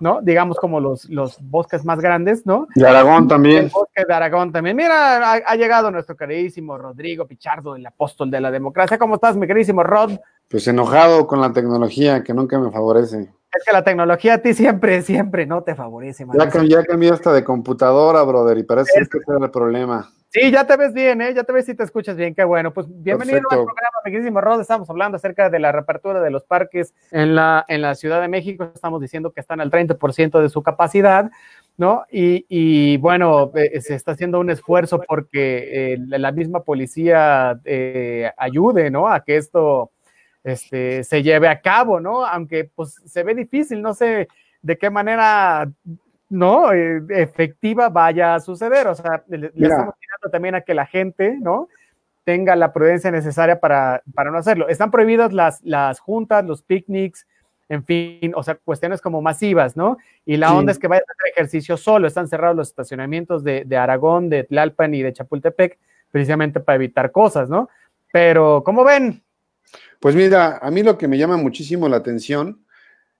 ¿no? 0.00 0.20
Digamos 0.22 0.56
como 0.58 0.80
los, 0.80 1.08
los 1.08 1.38
bosques 1.40 1.84
más 1.84 2.00
grandes, 2.00 2.44
¿no? 2.44 2.66
De 2.74 2.86
Aragón 2.86 3.28
también. 3.28 3.66
El 3.66 3.70
bosque 3.70 4.02
de 4.06 4.12
Aragón 4.12 4.50
también. 4.50 4.76
Mira, 4.76 5.34
ha, 5.34 5.54
llegado 5.54 5.92
nuestro 5.92 6.16
queridísimo 6.16 6.76
Rodrigo 6.76 7.26
Pichardo, 7.26 7.76
el 7.76 7.86
apóstol 7.86 8.28
de 8.28 8.40
la 8.40 8.50
democracia. 8.50 8.98
¿Cómo 8.98 9.14
estás, 9.14 9.36
mi 9.36 9.46
queridísimo 9.46 9.84
Rod? 9.84 10.18
Pues 10.48 10.66
enojado 10.66 11.28
con 11.28 11.40
la 11.40 11.52
tecnología 11.52 12.24
que 12.24 12.34
nunca 12.34 12.58
me 12.58 12.72
favorece. 12.72 13.30
Es 13.56 13.64
que 13.64 13.72
la 13.72 13.82
tecnología 13.82 14.34
a 14.34 14.38
ti 14.38 14.54
siempre, 14.54 15.02
siempre 15.02 15.46
no 15.46 15.62
te 15.62 15.74
favorece. 15.74 16.26
Man. 16.26 16.36
Ya, 16.38 16.62
ya 16.64 16.84
cambié 16.84 17.10
hasta 17.10 17.32
de 17.32 17.42
computadora, 17.42 18.22
brother, 18.22 18.58
y 18.58 18.62
parece 18.62 19.00
es... 19.00 19.08
que 19.08 19.18
ese 19.18 19.32
era 19.32 19.44
el 19.44 19.50
problema. 19.50 20.10
Sí, 20.28 20.50
ya 20.50 20.66
te 20.66 20.76
ves 20.76 20.92
bien, 20.92 21.22
¿eh? 21.22 21.32
Ya 21.32 21.44
te 21.44 21.52
ves 21.52 21.66
y 21.68 21.74
te 21.74 21.84
escuchas 21.84 22.16
bien, 22.16 22.34
qué 22.34 22.44
bueno. 22.44 22.70
Pues 22.70 22.86
bienvenido 22.88 23.40
Perfecto. 23.40 23.60
al 23.60 23.64
programa, 23.64 23.98
amiguísimo 24.04 24.40
Rod. 24.40 24.60
Estamos 24.60 24.90
hablando 24.90 25.16
acerca 25.16 25.48
de 25.48 25.58
la 25.58 25.72
reapertura 25.72 26.20
de 26.20 26.30
los 26.30 26.44
parques 26.44 26.92
en 27.10 27.34
la, 27.34 27.64
en 27.68 27.80
la 27.80 27.94
Ciudad 27.94 28.20
de 28.20 28.28
México. 28.28 28.70
Estamos 28.74 29.00
diciendo 29.00 29.32
que 29.32 29.40
están 29.40 29.62
al 29.62 29.70
30% 29.70 30.40
de 30.42 30.48
su 30.50 30.62
capacidad, 30.62 31.30
¿no? 31.78 32.04
Y, 32.10 32.44
y 32.50 32.98
bueno, 32.98 33.50
eh, 33.54 33.80
se 33.80 33.94
está 33.94 34.12
haciendo 34.12 34.38
un 34.38 34.50
esfuerzo 34.50 35.00
porque 35.08 35.94
eh, 35.94 35.98
la 36.06 36.32
misma 36.32 36.64
policía 36.64 37.58
eh, 37.64 38.30
ayude, 38.36 38.90
¿no? 38.90 39.08
A 39.08 39.24
que 39.24 39.36
esto 39.36 39.92
este, 40.46 41.04
se 41.04 41.22
lleve 41.22 41.48
a 41.48 41.60
cabo, 41.60 42.00
¿no? 42.00 42.24
Aunque 42.24 42.70
pues 42.74 42.94
se 43.04 43.22
ve 43.22 43.34
difícil, 43.34 43.82
no 43.82 43.94
sé 43.94 44.28
de 44.62 44.78
qué 44.78 44.90
manera 44.90 45.68
¿no? 46.28 46.72
Eh, 46.72 47.02
efectiva 47.10 47.88
vaya 47.88 48.34
a 48.34 48.40
suceder. 48.40 48.86
O 48.86 48.94
sea, 48.94 49.22
le, 49.28 49.46
estamos 49.46 49.94
tirando 49.98 50.30
también 50.30 50.54
a 50.54 50.60
que 50.62 50.74
la 50.74 50.86
gente, 50.86 51.36
¿no? 51.40 51.68
Tenga 52.24 52.56
la 52.56 52.72
prudencia 52.72 53.10
necesaria 53.10 53.60
para, 53.60 54.02
para 54.14 54.30
no 54.30 54.38
hacerlo. 54.38 54.68
Están 54.68 54.90
prohibidas 54.90 55.32
las, 55.32 55.62
las 55.62 56.00
juntas, 56.00 56.44
los 56.44 56.62
picnics, 56.62 57.26
en 57.68 57.84
fin, 57.84 58.32
o 58.34 58.42
sea, 58.42 58.56
cuestiones 58.56 59.00
como 59.00 59.22
masivas, 59.22 59.76
¿no? 59.76 59.98
Y 60.24 60.36
la 60.36 60.54
onda 60.54 60.72
es 60.72 60.78
que 60.78 60.88
vaya 60.88 61.00
a 61.00 61.12
hacer 61.12 61.32
ejercicio 61.32 61.76
solo. 61.76 62.06
Están 62.06 62.28
cerrados 62.28 62.56
los 62.56 62.68
estacionamientos 62.68 63.44
de, 63.44 63.64
de 63.64 63.76
Aragón, 63.76 64.28
de 64.28 64.44
Tlalpan 64.44 64.94
y 64.94 65.02
de 65.02 65.12
Chapultepec, 65.12 65.78
precisamente 66.10 66.60
para 66.60 66.76
evitar 66.76 67.10
cosas, 67.10 67.48
¿no? 67.48 67.68
Pero, 68.12 68.62
¿cómo 68.64 68.84
ven? 68.84 69.22
Pues 70.00 70.14
mira, 70.14 70.58
a 70.58 70.70
mí 70.70 70.82
lo 70.82 70.98
que 70.98 71.08
me 71.08 71.18
llama 71.18 71.36
muchísimo 71.36 71.88
la 71.88 71.96
atención 71.96 72.64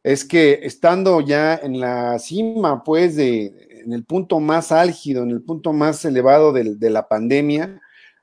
es 0.03 0.25
que 0.25 0.61
estando 0.63 1.21
ya 1.21 1.57
en 1.57 1.81
la 1.81 2.19
cima, 2.19 2.85
pues, 2.85 3.17
de, 3.17 3.83
en 3.85 3.93
el 3.93 4.05
punto 4.05 4.39
más 4.39 4.71
álgido, 4.71 5.23
en 5.25 5.31
el 5.31 5.43
punto 5.43 5.73
más 5.73 6.05
elevado 6.05 6.53
de, 6.53 6.77
de 6.77 6.91
la 6.91 7.09
pandemia, 7.09 7.81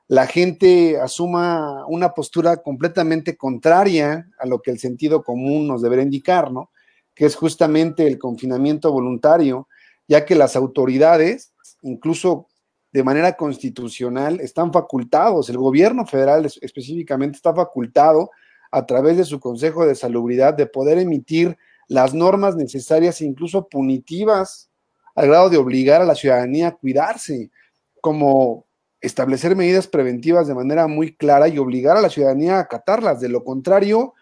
la 0.08 0.26
gente 0.26 1.00
asuma 1.00 1.86
una 1.86 2.12
postura 2.12 2.58
completamente 2.58 3.36
contraria 3.36 4.28
a 4.38 4.46
lo 4.46 4.60
que 4.60 4.70
el 4.70 4.78
sentido 4.78 5.22
común 5.22 5.66
nos 5.66 5.82
debería 5.82 6.04
indicar, 6.04 6.52
¿no? 6.52 6.70
Que 7.14 7.26
es 7.26 7.36
justamente 7.36 8.06
el 8.06 8.18
confinamiento 8.18 8.92
voluntario, 8.92 9.68
ya 10.06 10.24
que 10.24 10.34
las 10.34 10.56
autoridades, 10.56 11.52
incluso 11.82 12.48
de 12.94 13.02
manera 13.02 13.32
constitucional, 13.32 14.38
están 14.38 14.72
facultados, 14.72 15.50
el 15.50 15.58
gobierno 15.58 16.06
federal 16.06 16.46
específicamente 16.46 17.34
está 17.34 17.52
facultado 17.52 18.30
a 18.70 18.86
través 18.86 19.16
de 19.16 19.24
su 19.24 19.40
Consejo 19.40 19.84
de 19.84 19.96
Salubridad 19.96 20.54
de 20.54 20.66
poder 20.66 20.98
emitir 20.98 21.58
las 21.88 22.14
normas 22.14 22.54
necesarias 22.54 23.20
incluso 23.20 23.68
punitivas 23.68 24.70
al 25.16 25.26
grado 25.26 25.50
de 25.50 25.56
obligar 25.56 26.02
a 26.02 26.04
la 26.04 26.14
ciudadanía 26.14 26.68
a 26.68 26.76
cuidarse, 26.76 27.50
como 28.00 28.64
establecer 29.00 29.56
medidas 29.56 29.88
preventivas 29.88 30.46
de 30.46 30.54
manera 30.54 30.86
muy 30.86 31.16
clara 31.16 31.48
y 31.48 31.58
obligar 31.58 31.96
a 31.96 32.00
la 32.00 32.10
ciudadanía 32.10 32.58
a 32.58 32.60
acatarlas. 32.60 33.20
De 33.20 33.28
lo 33.28 33.42
contrario, 33.42 34.14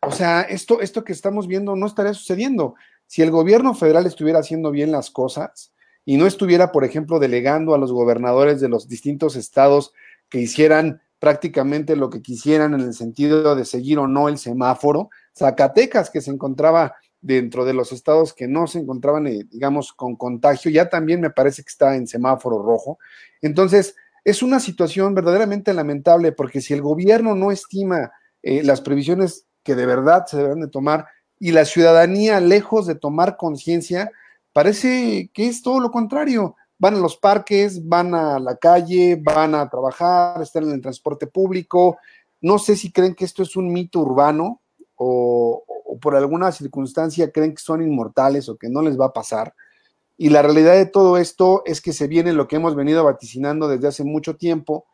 o 0.00 0.12
sea, 0.12 0.40
esto, 0.40 0.80
esto 0.80 1.04
que 1.04 1.12
estamos 1.12 1.46
viendo 1.46 1.76
no 1.76 1.84
estaría 1.84 2.14
sucediendo. 2.14 2.74
Si 3.06 3.20
el 3.20 3.30
gobierno 3.30 3.74
federal 3.74 4.06
estuviera 4.06 4.38
haciendo 4.38 4.70
bien 4.70 4.92
las 4.92 5.10
cosas, 5.10 5.74
y 6.08 6.16
no 6.16 6.26
estuviera, 6.26 6.72
por 6.72 6.86
ejemplo, 6.86 7.18
delegando 7.18 7.74
a 7.74 7.78
los 7.78 7.92
gobernadores 7.92 8.62
de 8.62 8.70
los 8.70 8.88
distintos 8.88 9.36
estados 9.36 9.92
que 10.30 10.38
hicieran 10.38 11.02
prácticamente 11.18 11.96
lo 11.96 12.08
que 12.08 12.22
quisieran 12.22 12.72
en 12.72 12.80
el 12.80 12.94
sentido 12.94 13.54
de 13.54 13.66
seguir 13.66 13.98
o 13.98 14.08
no 14.08 14.30
el 14.30 14.38
semáforo. 14.38 15.10
Zacatecas, 15.36 16.08
que 16.08 16.22
se 16.22 16.30
encontraba 16.30 16.94
dentro 17.20 17.66
de 17.66 17.74
los 17.74 17.92
estados 17.92 18.32
que 18.32 18.48
no 18.48 18.66
se 18.66 18.78
encontraban, 18.78 19.26
eh, 19.26 19.44
digamos, 19.50 19.92
con 19.92 20.16
contagio, 20.16 20.70
ya 20.70 20.88
también 20.88 21.20
me 21.20 21.28
parece 21.28 21.62
que 21.62 21.68
está 21.68 21.94
en 21.94 22.06
semáforo 22.06 22.62
rojo. 22.62 22.98
Entonces, 23.42 23.94
es 24.24 24.42
una 24.42 24.60
situación 24.60 25.14
verdaderamente 25.14 25.74
lamentable 25.74 26.32
porque 26.32 26.62
si 26.62 26.72
el 26.72 26.80
gobierno 26.80 27.34
no 27.34 27.52
estima 27.52 28.12
eh, 28.42 28.62
las 28.62 28.80
previsiones 28.80 29.44
que 29.62 29.74
de 29.74 29.84
verdad 29.84 30.24
se 30.24 30.38
deben 30.38 30.60
de 30.60 30.68
tomar 30.68 31.04
y 31.38 31.52
la 31.52 31.66
ciudadanía, 31.66 32.40
lejos 32.40 32.86
de 32.86 32.94
tomar 32.94 33.36
conciencia, 33.36 34.10
Parece 34.58 35.30
que 35.32 35.46
es 35.46 35.62
todo 35.62 35.78
lo 35.78 35.92
contrario. 35.92 36.56
Van 36.80 36.96
a 36.96 36.98
los 36.98 37.16
parques, 37.16 37.86
van 37.86 38.12
a 38.12 38.40
la 38.40 38.56
calle, 38.56 39.14
van 39.14 39.54
a 39.54 39.70
trabajar, 39.70 40.42
están 40.42 40.64
en 40.64 40.72
el 40.72 40.80
transporte 40.80 41.28
público. 41.28 41.98
No 42.40 42.58
sé 42.58 42.74
si 42.74 42.90
creen 42.90 43.14
que 43.14 43.24
esto 43.24 43.44
es 43.44 43.54
un 43.54 43.72
mito 43.72 44.00
urbano 44.00 44.60
o, 44.96 45.62
por 46.00 46.16
alguna 46.16 46.50
circunstancia 46.50 47.30
creen 47.30 47.54
que 47.54 47.62
son 47.62 47.82
inmortales 47.82 48.48
o 48.48 48.56
que 48.56 48.68
no 48.68 48.82
les 48.82 48.98
va 48.98 49.04
a 49.04 49.12
pasar. 49.12 49.54
Y 50.16 50.30
la 50.30 50.42
realidad 50.42 50.72
de 50.72 50.86
todo 50.86 51.18
esto 51.18 51.62
es 51.64 51.80
que 51.80 51.92
se 51.92 52.08
viene 52.08 52.32
lo 52.32 52.48
que 52.48 52.56
hemos 52.56 52.74
venido 52.74 53.04
vaticinando 53.04 53.68
desde 53.68 53.86
hace 53.86 54.02
mucho 54.02 54.34
tiempo, 54.34 54.86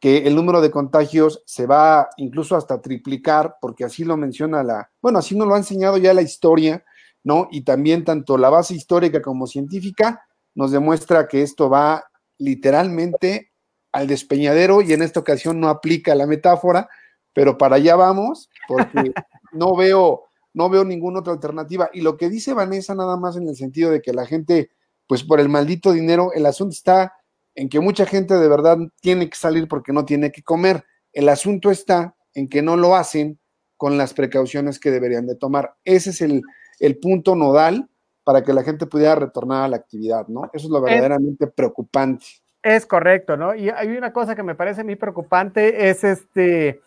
que 0.00 0.26
el 0.26 0.34
número 0.34 0.60
de 0.60 0.72
contagios 0.72 1.44
se 1.46 1.66
va 1.66 2.08
incluso 2.16 2.56
hasta 2.56 2.82
triplicar, 2.82 3.58
porque 3.60 3.84
así 3.84 4.02
lo 4.02 4.16
menciona 4.16 4.64
la, 4.64 4.90
bueno, 5.00 5.20
así 5.20 5.36
nos 5.36 5.46
lo 5.46 5.54
ha 5.54 5.58
enseñado 5.58 5.96
ya 5.96 6.12
la 6.12 6.22
historia, 6.22 6.84
¿no? 7.24 7.48
Y 7.50 7.62
también 7.62 8.04
tanto 8.04 8.38
la 8.38 8.50
base 8.50 8.74
histórica 8.74 9.22
como 9.22 9.46
científica 9.46 10.24
nos 10.54 10.70
demuestra 10.70 11.28
que 11.28 11.42
esto 11.42 11.70
va 11.70 12.04
literalmente 12.38 13.52
al 13.92 14.06
despeñadero 14.06 14.82
y 14.82 14.92
en 14.92 15.02
esta 15.02 15.20
ocasión 15.20 15.60
no 15.60 15.68
aplica 15.68 16.14
la 16.14 16.26
metáfora, 16.26 16.88
pero 17.32 17.58
para 17.58 17.76
allá 17.76 17.96
vamos 17.96 18.50
porque 18.66 19.12
no 19.52 19.76
veo 19.76 20.24
no 20.54 20.68
veo 20.68 20.84
ninguna 20.84 21.20
otra 21.20 21.32
alternativa 21.32 21.88
y 21.94 22.02
lo 22.02 22.18
que 22.18 22.28
dice 22.28 22.52
Vanessa 22.52 22.94
nada 22.94 23.16
más 23.16 23.36
en 23.36 23.48
el 23.48 23.56
sentido 23.56 23.90
de 23.90 24.02
que 24.02 24.12
la 24.12 24.26
gente 24.26 24.70
pues 25.06 25.22
por 25.22 25.40
el 25.40 25.48
maldito 25.48 25.92
dinero 25.92 26.30
el 26.34 26.44
asunto 26.44 26.74
está 26.74 27.14
en 27.54 27.68
que 27.68 27.80
mucha 27.80 28.06
gente 28.06 28.34
de 28.34 28.48
verdad 28.48 28.78
tiene 29.00 29.28
que 29.28 29.36
salir 29.36 29.68
porque 29.68 29.92
no 29.92 30.04
tiene 30.04 30.32
que 30.32 30.42
comer. 30.42 30.84
El 31.12 31.28
asunto 31.28 31.70
está 31.70 32.16
en 32.34 32.48
que 32.48 32.62
no 32.62 32.76
lo 32.76 32.96
hacen 32.96 33.38
con 33.76 33.98
las 33.98 34.14
precauciones 34.14 34.78
que 34.78 34.90
deberían 34.90 35.26
de 35.26 35.34
tomar. 35.34 35.74
Ese 35.84 36.10
es 36.10 36.20
el, 36.22 36.42
el 36.82 36.98
punto 36.98 37.36
nodal 37.36 37.88
para 38.24 38.42
que 38.42 38.52
la 38.52 38.62
gente 38.62 38.86
pudiera 38.86 39.14
retornar 39.14 39.64
a 39.64 39.68
la 39.68 39.76
actividad, 39.76 40.26
¿no? 40.28 40.50
Eso 40.52 40.66
es 40.66 40.70
lo 40.70 40.82
verdaderamente 40.82 41.46
preocupante. 41.46 42.26
Es 42.62 42.86
correcto, 42.86 43.36
¿no? 43.36 43.54
Y 43.54 43.70
hay 43.70 43.96
una 43.96 44.12
cosa 44.12 44.34
que 44.36 44.42
me 44.42 44.54
parece 44.54 44.84
muy 44.84 44.96
preocupante, 44.96 45.88
es 45.90 46.04
este, 46.04 46.80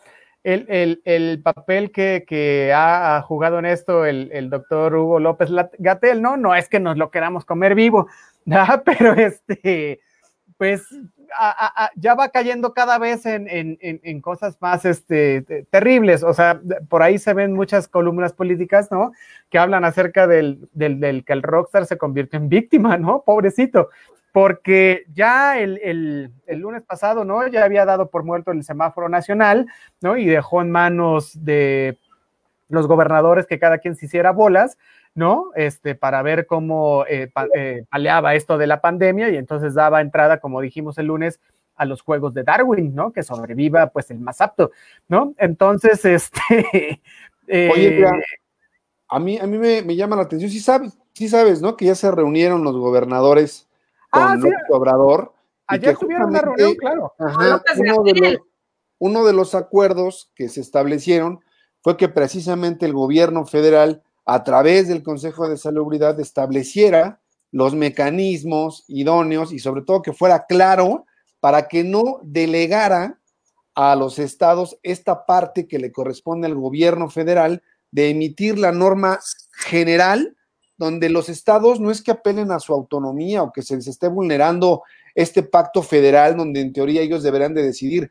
el, 0.44 1.42
papel 1.44 1.92
que, 1.92 2.72
ha, 2.76 3.22
jugado 3.22 3.60
en 3.60 3.66
esto 3.66 4.06
el, 4.06 4.50
doctor 4.50 4.96
Hugo 4.96 5.20
López 5.20 5.50
Gatel, 5.80 6.22
¿no? 6.22 6.38
No 6.38 6.56
es 6.56 6.70
que 6.70 6.80
nos 6.80 6.98
lo 6.98 7.10
queramos 7.10 7.46
comer 7.46 7.74
vivo, 7.74 8.08
¿no? 8.46 8.66
Pero 8.86 9.14
este, 9.14 10.02
pues 10.58 10.84
ya 11.96 12.16
va 12.16 12.30
cayendo 12.30 12.74
cada 12.74 12.98
vez 12.98 13.26
en, 13.26 14.22
cosas 14.22 14.58
más 14.60 14.86
este, 14.86 15.42
terribles. 15.70 16.24
O 16.24 16.34
sea, 16.34 16.62
por 16.90 17.04
ahí 17.04 17.18
se 17.18 17.34
ven 17.34 17.54
muchas 17.54 17.88
columnas 17.88 18.34
políticas, 18.34 18.92
¿no? 18.92 19.12
Que 19.50 19.60
hablan 19.60 19.86
acerca 19.86 20.28
del, 20.28 20.70
que 20.78 21.34
el 21.34 21.44
rockstar 21.44 21.86
se 21.86 21.98
convierte 21.98 22.38
en 22.38 22.50
víctima, 22.50 22.98
¿no? 22.98 23.24
Pobrecito. 23.24 23.90
Porque 24.32 25.06
ya 25.14 25.60
el, 25.60 26.32
lunes 26.48 26.84
pasado, 26.84 27.24
¿no? 27.24 27.48
Ya 27.48 27.64
había 27.64 27.86
dado 27.86 28.10
por 28.10 28.24
muerto 28.24 28.52
el 28.52 28.64
semáforo 28.64 29.08
nacional, 29.08 29.68
¿no? 30.02 30.18
Y 30.18 30.26
dejó 30.26 30.62
en 30.62 30.72
manos 30.72 31.32
de 31.46 31.98
los 32.70 32.88
gobernadores 32.88 33.46
que 33.46 33.60
cada 33.60 33.78
quien 33.78 33.96
se 33.96 34.06
hiciera 34.06 34.32
bolas. 34.32 34.78
¿no? 35.16 35.52
Este, 35.56 35.96
para 35.96 36.22
ver 36.22 36.46
cómo 36.46 37.06
eh, 37.08 37.32
eh, 37.56 37.86
paleaba 37.90 38.36
esto 38.36 38.58
de 38.58 38.68
la 38.68 38.82
pandemia 38.82 39.30
y 39.30 39.38
entonces 39.38 39.74
daba 39.74 40.02
entrada, 40.02 40.40
como 40.42 40.60
dijimos 40.60 40.98
el 40.98 41.06
lunes, 41.06 41.40
a 41.76 41.86
los 41.86 42.02
juegos 42.02 42.34
de 42.34 42.44
Darwin, 42.44 42.94
¿no? 42.96 43.12
Que 43.12 43.24
sobreviva, 43.24 43.88
pues, 43.88 44.12
el 44.12 44.20
más 44.20 44.42
apto, 44.42 44.72
¿no? 45.08 45.34
Entonces, 45.38 46.04
este... 46.06 47.02
Eh, 47.48 47.70
Oye, 47.72 48.06
a 49.08 49.20
mí, 49.20 49.38
a 49.38 49.46
mí 49.46 49.58
me, 49.58 49.96
llama 49.96 50.16
la 50.16 50.24
atención, 50.24 50.50
sí 50.50 50.60
sabes, 50.60 50.98
sí 51.14 51.30
sabes, 51.30 51.62
¿no? 51.62 51.78
Que 51.78 51.86
ya 51.86 51.96
se 51.96 52.10
reunieron 52.10 52.64
los 52.64 52.76
gobernadores 52.76 53.68
con 54.10 54.24
ah, 54.24 54.38
Obrador. 54.72 55.34
Ayer 55.68 55.96
tuvieron 55.96 56.30
una 56.30 56.42
reunión, 56.42 56.76
claro. 56.76 57.14
uno, 57.20 58.04
de 58.04 58.14
los, 58.16 58.40
uno 58.98 59.26
de 59.26 59.34
los 59.34 59.54
acuerdos 59.54 60.32
que 60.36 60.50
se 60.50 60.62
establecieron 60.62 61.40
fue 61.86 61.98
que 61.98 62.10
precisamente 62.10 62.88
el 62.88 62.94
gobierno 62.94 63.46
federal 63.46 64.02
a 64.26 64.44
través 64.44 64.88
del 64.88 65.04
Consejo 65.04 65.48
de 65.48 65.56
Salubridad 65.56 66.20
estableciera 66.20 67.22
los 67.52 67.76
mecanismos 67.76 68.86
idóneos 68.88 69.54
y 69.54 69.60
sobre 69.60 69.84
todo 69.84 70.02
que 70.02 70.12
fuera 70.12 70.48
claro 70.48 71.06
para 71.40 71.68
que 71.68 71.84
no 71.84 72.22
delegara 72.24 73.20
a 73.76 73.96
los 73.96 74.18
estados 74.18 74.80
esta 74.82 75.28
parte 75.28 75.68
que 75.68 75.78
le 75.78 75.92
corresponde 75.92 76.48
al 76.48 76.56
gobierno 76.56 77.08
federal 77.08 77.62
de 77.92 78.10
emitir 78.10 78.58
la 78.58 78.72
norma 78.72 79.20
general 79.52 80.36
donde 80.78 81.10
los 81.10 81.30
estados 81.30 81.80
no 81.80 81.92
es 81.92 82.02
que 82.02 82.10
apelen 82.10 82.52
a 82.52 82.60
su 82.60 82.74
autonomía 82.74 83.44
o 83.44 83.54
que 83.54 83.62
se 83.62 83.76
les 83.76 83.86
esté 83.86 84.08
vulnerando 84.08 84.82
este 85.14 85.44
pacto 85.44 85.84
federal 85.84 86.36
donde 86.36 86.62
en 86.62 86.74
teoría 86.74 87.04
ellos 87.04 87.22
deberán 87.22 87.54
de 87.54 87.62
decidir. 87.62 88.10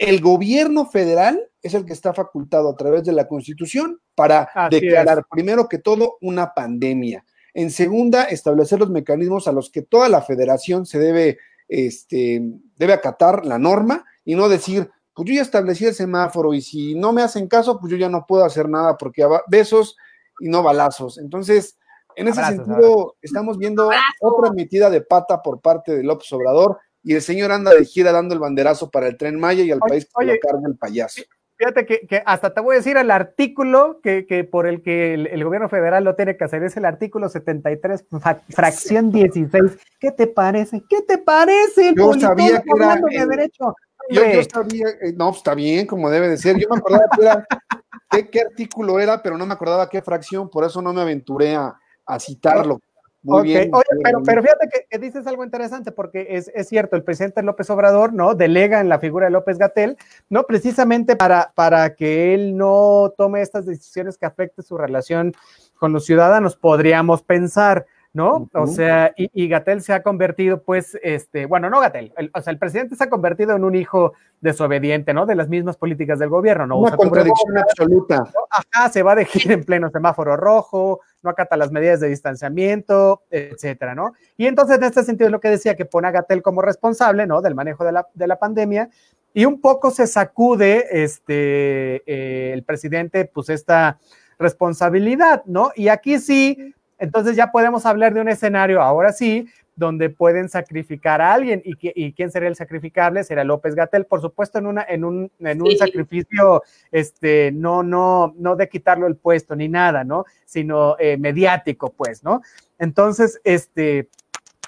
El 0.00 0.22
gobierno 0.22 0.86
federal 0.86 1.46
es 1.60 1.74
el 1.74 1.84
que 1.84 1.92
está 1.92 2.14
facultado 2.14 2.70
a 2.70 2.74
través 2.74 3.04
de 3.04 3.12
la 3.12 3.28
Constitución 3.28 4.00
para 4.14 4.48
declarar, 4.70 5.26
primero 5.30 5.68
que 5.68 5.76
todo, 5.76 6.16
una 6.22 6.54
pandemia. 6.54 7.22
En 7.52 7.70
segunda, 7.70 8.24
establecer 8.24 8.78
los 8.78 8.88
mecanismos 8.88 9.46
a 9.46 9.52
los 9.52 9.68
que 9.68 9.82
toda 9.82 10.08
la 10.08 10.22
federación 10.22 10.86
se 10.86 10.98
debe, 10.98 11.36
este, 11.68 12.40
debe 12.76 12.94
acatar 12.94 13.44
la 13.44 13.58
norma 13.58 14.06
y 14.24 14.36
no 14.36 14.48
decir, 14.48 14.90
pues 15.12 15.28
yo 15.28 15.34
ya 15.34 15.42
establecí 15.42 15.84
el 15.84 15.94
semáforo 15.94 16.54
y 16.54 16.62
si 16.62 16.94
no 16.94 17.12
me 17.12 17.20
hacen 17.20 17.46
caso, 17.46 17.78
pues 17.78 17.90
yo 17.90 17.98
ya 17.98 18.08
no 18.08 18.24
puedo 18.26 18.42
hacer 18.42 18.70
nada 18.70 18.96
porque 18.96 19.22
besos 19.48 19.98
y 20.40 20.48
no 20.48 20.62
balazos. 20.62 21.18
Entonces, 21.18 21.76
en 22.16 22.26
ese 22.28 22.42
sentido, 22.42 23.16
estamos 23.20 23.58
viendo 23.58 23.90
otra 24.22 24.50
metida 24.50 24.88
de 24.88 25.02
pata 25.02 25.42
por 25.42 25.60
parte 25.60 25.94
de 25.94 26.04
López 26.04 26.32
Obrador 26.32 26.78
y 27.02 27.14
el 27.14 27.22
señor 27.22 27.52
anda 27.52 27.72
de 27.74 27.84
gira 27.84 28.12
dando 28.12 28.34
el 28.34 28.40
banderazo 28.40 28.90
para 28.90 29.08
el 29.08 29.16
tren 29.16 29.38
Maya 29.38 29.62
y 29.62 29.70
al 29.70 29.78
país 29.78 30.06
que 30.06 30.24
lo 30.24 30.32
carga 30.40 30.68
el 30.68 30.76
payaso. 30.76 31.22
Fíjate 31.56 31.84
que, 31.84 32.22
hasta 32.24 32.54
te 32.54 32.60
voy 32.62 32.74
a 32.74 32.78
decir 32.78 32.96
el 32.96 33.10
artículo 33.10 34.00
que, 34.02 34.48
por 34.50 34.66
el 34.66 34.82
que 34.82 35.12
el, 35.12 35.44
gobierno 35.44 35.68
federal 35.68 36.04
lo 36.04 36.16
tiene 36.16 36.38
que 36.38 36.44
hacer, 36.44 36.62
es 36.62 36.74
el 36.78 36.86
artículo 36.86 37.28
73, 37.28 38.06
fracción 38.48 39.12
16. 39.12 39.78
¿Qué 39.98 40.10
te 40.10 40.26
parece? 40.26 40.82
¿Qué 40.88 41.02
te 41.02 41.18
parece? 41.18 41.92
yo 41.94 42.14
sabía 42.14 42.62
que 42.62 42.70
era... 42.74 42.96
De 42.96 43.26
derecho. 43.26 43.74
Yo, 44.08 44.22
sabía, 44.50 44.86
eh, 45.02 45.12
no, 45.14 45.26
pues, 45.26 45.36
está 45.36 45.54
bien, 45.54 45.86
como 45.86 46.08
debe 46.08 46.28
de 46.30 46.38
ser. 46.38 46.56
Yo 46.58 46.66
me 46.70 46.78
acordaba 46.78 47.04
que 47.14 47.22
era, 47.22 47.46
qué, 48.32 48.40
artículo 48.40 48.98
era, 48.98 49.22
pero 49.22 49.36
no 49.36 49.44
me 49.44 49.52
acordaba 49.52 49.90
qué 49.90 50.00
fracción, 50.00 50.48
por 50.48 50.64
eso 50.64 50.80
no 50.80 50.94
me 50.94 51.02
aventuré 51.02 51.54
a, 51.56 51.78
a 52.06 52.18
citarlo. 52.18 52.80
Muy 53.22 53.42
bien, 53.42 53.70
Oye, 53.74 53.84
pero, 54.02 54.22
pero 54.22 54.42
fíjate 54.42 54.68
que, 54.88 54.98
dices 54.98 55.26
algo 55.26 55.44
interesante, 55.44 55.92
porque 55.92 56.26
es, 56.30 56.50
es, 56.54 56.68
cierto, 56.68 56.96
el 56.96 57.02
presidente 57.02 57.42
López 57.42 57.68
Obrador, 57.68 58.14
¿no? 58.14 58.34
Delega 58.34 58.80
en 58.80 58.88
la 58.88 58.98
figura 58.98 59.26
de 59.26 59.32
López 59.32 59.58
Gatel, 59.58 59.98
¿no? 60.30 60.44
Precisamente 60.44 61.16
para, 61.16 61.52
para 61.54 61.94
que 61.94 62.32
él 62.32 62.56
no 62.56 63.12
tome 63.18 63.42
estas 63.42 63.66
decisiones 63.66 64.16
que 64.16 64.24
afecten 64.24 64.64
su 64.64 64.78
relación 64.78 65.34
con 65.78 65.92
los 65.92 66.06
ciudadanos, 66.06 66.56
podríamos 66.56 67.22
pensar, 67.22 67.86
¿no? 68.12 68.48
O 68.52 68.66
sea, 68.66 69.12
y, 69.16 69.30
y, 69.32 69.48
Gatel 69.48 69.82
se 69.82 69.92
ha 69.92 70.02
convertido, 70.02 70.62
pues, 70.62 70.98
este, 71.02 71.46
bueno, 71.46 71.70
no 71.70 71.80
Gatel, 71.80 72.12
o 72.34 72.40
sea, 72.40 72.52
el 72.52 72.58
presidente 72.58 72.96
se 72.96 73.04
ha 73.04 73.10
convertido 73.10 73.54
en 73.54 73.62
un 73.62 73.76
hijo 73.76 74.14
desobediente, 74.40 75.14
¿no? 75.14 75.26
De 75.26 75.36
las 75.36 75.48
mismas 75.48 75.76
políticas 75.76 76.18
del 76.18 76.28
gobierno, 76.28 76.66
¿no? 76.66 76.78
Una 76.78 76.96
contradicción 76.96 77.58
absoluta. 77.58 78.24
Ajá, 78.50 78.88
se 78.88 79.04
va 79.04 79.14
de 79.14 79.26
gira 79.26 79.54
en 79.54 79.64
pleno 79.64 79.90
semáforo 79.90 80.36
rojo, 80.36 81.00
no 81.22 81.30
acata 81.30 81.56
las 81.56 81.70
medidas 81.70 82.00
de 82.00 82.08
distanciamiento, 82.08 83.22
etcétera, 83.30 83.94
¿no? 83.94 84.14
Y 84.36 84.46
entonces, 84.46 84.78
en 84.78 84.84
este 84.84 85.04
sentido, 85.04 85.28
es 85.28 85.32
lo 85.32 85.40
que 85.40 85.50
decía, 85.50 85.76
que 85.76 85.84
pone 85.84 86.08
a 86.08 86.10
Gatel 86.10 86.42
como 86.42 86.62
responsable, 86.62 87.28
¿no? 87.28 87.42
Del 87.42 87.54
manejo 87.54 87.84
de 87.84 87.92
la, 87.92 88.08
de 88.14 88.26
la 88.26 88.38
pandemia, 88.40 88.90
y 89.32 89.44
un 89.44 89.60
poco 89.60 89.92
se 89.92 90.08
sacude, 90.08 91.04
este, 91.04 92.02
eh, 92.06 92.52
el 92.52 92.64
presidente, 92.64 93.24
pues, 93.26 93.50
esta 93.50 93.98
responsabilidad, 94.40 95.44
¿no? 95.44 95.70
Y 95.76 95.88
aquí 95.88 96.18
sí, 96.18 96.74
entonces 97.00 97.34
ya 97.34 97.50
podemos 97.50 97.86
hablar 97.86 98.14
de 98.14 98.20
un 98.20 98.28
escenario, 98.28 98.80
ahora 98.80 99.12
sí, 99.12 99.48
donde 99.74 100.10
pueden 100.10 100.48
sacrificar 100.48 101.20
a 101.20 101.32
alguien. 101.32 101.62
¿Y, 101.64 101.74
y 101.80 102.12
quién 102.12 102.30
sería 102.30 102.48
el 102.48 102.54
sacrificable? 102.54 103.24
Sería 103.24 103.44
López 103.44 103.74
Gatel, 103.74 104.04
por 104.04 104.20
supuesto, 104.20 104.58
en, 104.58 104.66
una, 104.66 104.84
en 104.86 105.04
un, 105.04 105.32
en 105.40 105.62
un 105.62 105.76
sacrificio, 105.76 106.62
este, 106.92 107.50
no, 107.52 107.82
no, 107.82 108.34
no 108.36 108.56
de 108.56 108.68
quitarlo 108.68 109.06
el 109.06 109.16
puesto 109.16 109.56
ni 109.56 109.68
nada, 109.68 110.04
¿no? 110.04 110.26
Sino 110.44 110.96
eh, 110.98 111.16
mediático, 111.16 111.90
pues, 111.90 112.22
¿no? 112.22 112.42
Entonces, 112.78 113.40
este, 113.42 114.08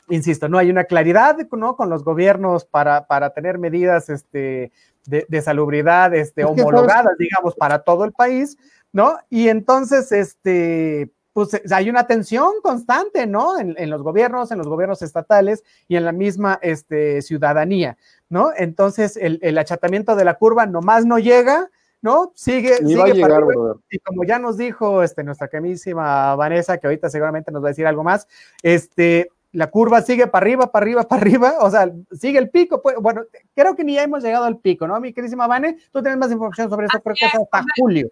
insisto, 0.09 0.49
no 0.49 0.59
hay 0.59 0.71
una 0.71 0.85
claridad, 0.85 1.37
¿no? 1.53 1.77
Con 1.77 1.91
los 1.91 2.03
gobiernos 2.03 2.65
para, 2.65 3.07
para 3.07 3.31
tener 3.31 3.59
medidas, 3.59 4.09
este, 4.09 4.73
de, 5.05 5.27
de 5.29 5.43
salubridad, 5.43 6.15
este, 6.15 6.45
homologadas, 6.45 7.19
digamos, 7.19 7.55
para 7.55 7.81
todo 7.81 8.05
el 8.07 8.13
país, 8.13 8.57
¿no? 8.93 9.19
Y 9.29 9.49
entonces, 9.49 10.11
este, 10.11 11.11
pues 11.33 11.55
eh, 11.55 11.63
hay 11.71 11.91
una 11.91 12.07
tensión 12.07 12.53
constante, 12.63 13.27
¿no? 13.27 13.59
En, 13.59 13.91
los 13.91 14.03
gobiernos, 14.03 14.51
en 14.51 14.59
los 14.59 14.69
gobiernos 14.69 15.03
estatales 15.03 15.65
y 15.89 15.97
en 15.97 16.05
la 16.05 16.13
misma 16.13 16.59
este, 16.63 17.23
ciudadanía, 17.23 17.97
¿no? 18.29 18.51
Entonces, 18.57 19.17
el, 19.17 19.59
achatamiento 19.59 20.17
de 20.17 20.25
la 20.25 20.35
curva 20.35 20.67
nomás 20.67 21.05
no 21.07 21.19
llega, 21.19 21.71
¿no? 22.01 22.33
Sigue, 22.35 22.77
sigue 22.79 23.13
llegar, 23.15 23.43
y 23.91 23.99
como 24.01 24.25
ya 24.25 24.39
nos 24.39 24.57
dijo 24.57 25.03
este, 25.03 25.23
nuestra 25.23 25.49
queridísima 25.49 26.35
Vanessa, 26.37 26.79
que 26.79 26.87
ahorita 26.87 27.11
seguramente 27.11 27.53
nos 27.53 27.63
va 27.63 27.69
a 27.69 27.71
decir 27.71 27.87
algo 27.87 28.03
más, 28.03 28.27
este, 28.63 29.31
la 29.53 29.69
curva 29.69 30.03
sigue 30.03 30.27
para 30.27 30.45
arriba, 30.45 30.73
para 30.73 30.85
arriba, 30.85 31.03
para 31.09 31.23
arriba, 31.23 31.55
o 31.61 31.71
sea, 31.71 31.93
sigue 32.13 32.39
el 32.39 32.51
pico, 32.51 32.83
pues, 32.83 32.97
bueno, 32.97 33.23
creo 33.55 33.77
que 33.77 33.85
ni 33.85 33.95
ya 33.95 34.03
hemos 34.03 34.23
llegado 34.23 34.45
al 34.45 34.59
pico, 34.59 34.89
¿no? 34.89 34.99
Mi 34.99 35.13
queridísima 35.13 35.47
Vane, 35.47 35.79
tú 35.93 36.03
tienes 36.03 36.19
más 36.19 36.33
información 36.33 36.71
sobre 36.71 36.87
eso, 36.87 37.01
creo 37.01 37.15
que 37.15 37.27
es 37.27 37.35
hasta 37.35 37.65
julio. 37.79 38.09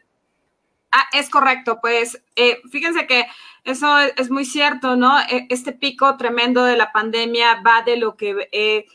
Ah, 0.92 1.04
es 1.12 1.30
correcto, 1.30 1.78
pues 1.80 2.20
eh, 2.34 2.60
fíjense 2.70 3.06
que 3.06 3.26
eso 3.62 3.98
es, 3.98 4.30
muy 4.30 4.44
cierto, 4.44 4.96
¿no? 4.96 5.20
E, 5.20 5.46
este 5.50 5.72
pico 5.72 6.16
tremendo 6.16 6.64
de 6.64 6.76
la 6.76 6.90
pandemia 6.90 7.62
va 7.62 7.82
de 7.82 7.96
lo 7.96 8.16
que 8.16 8.48
eh, 8.50 8.86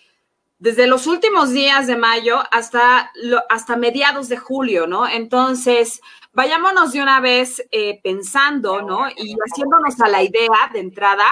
desde 0.60 0.88
los 0.88 1.08
últimos 1.08 1.52
días 1.52 1.88
de 1.88 1.96
mayo 1.96 2.44
hasta, 2.52 3.12
hasta 3.50 3.78
mediados 3.78 4.28
de 4.30 4.38
julio, 4.38 4.88
¿no? 4.88 5.08
Entonces, 5.08 6.02
vayámonos 6.34 6.92
de 6.92 7.02
una 7.02 7.20
vez 7.22 7.66
eh, 7.72 8.02
pensando, 8.04 8.82
¿no? 8.82 9.08
Y 9.16 9.36
haciéndonos 9.46 10.02
a 10.02 10.10
la 10.10 10.24
idea 10.24 10.70
de 10.74 10.80
entrada 10.80 11.28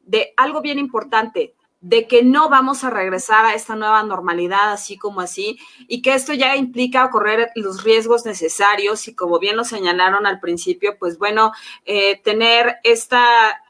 de 0.00 0.32
algo 0.36 0.62
bien 0.62 0.78
importante 0.78 1.55
de 1.80 2.06
que 2.06 2.22
no 2.22 2.48
vamos 2.48 2.84
a 2.84 2.90
regresar 2.90 3.44
a 3.44 3.54
esta 3.54 3.76
nueva 3.76 4.02
normalidad 4.02 4.72
así 4.72 4.96
como 4.96 5.20
así 5.20 5.58
y 5.86 6.02
que 6.02 6.14
esto 6.14 6.32
ya 6.32 6.56
implica 6.56 7.10
correr 7.10 7.50
los 7.54 7.84
riesgos 7.84 8.24
necesarios 8.24 9.06
y 9.08 9.14
como 9.14 9.38
bien 9.38 9.56
lo 9.56 9.64
señalaron 9.64 10.26
al 10.26 10.40
principio, 10.40 10.96
pues 10.98 11.18
bueno, 11.18 11.52
eh, 11.84 12.20
tener 12.22 12.76
esta 12.82 13.62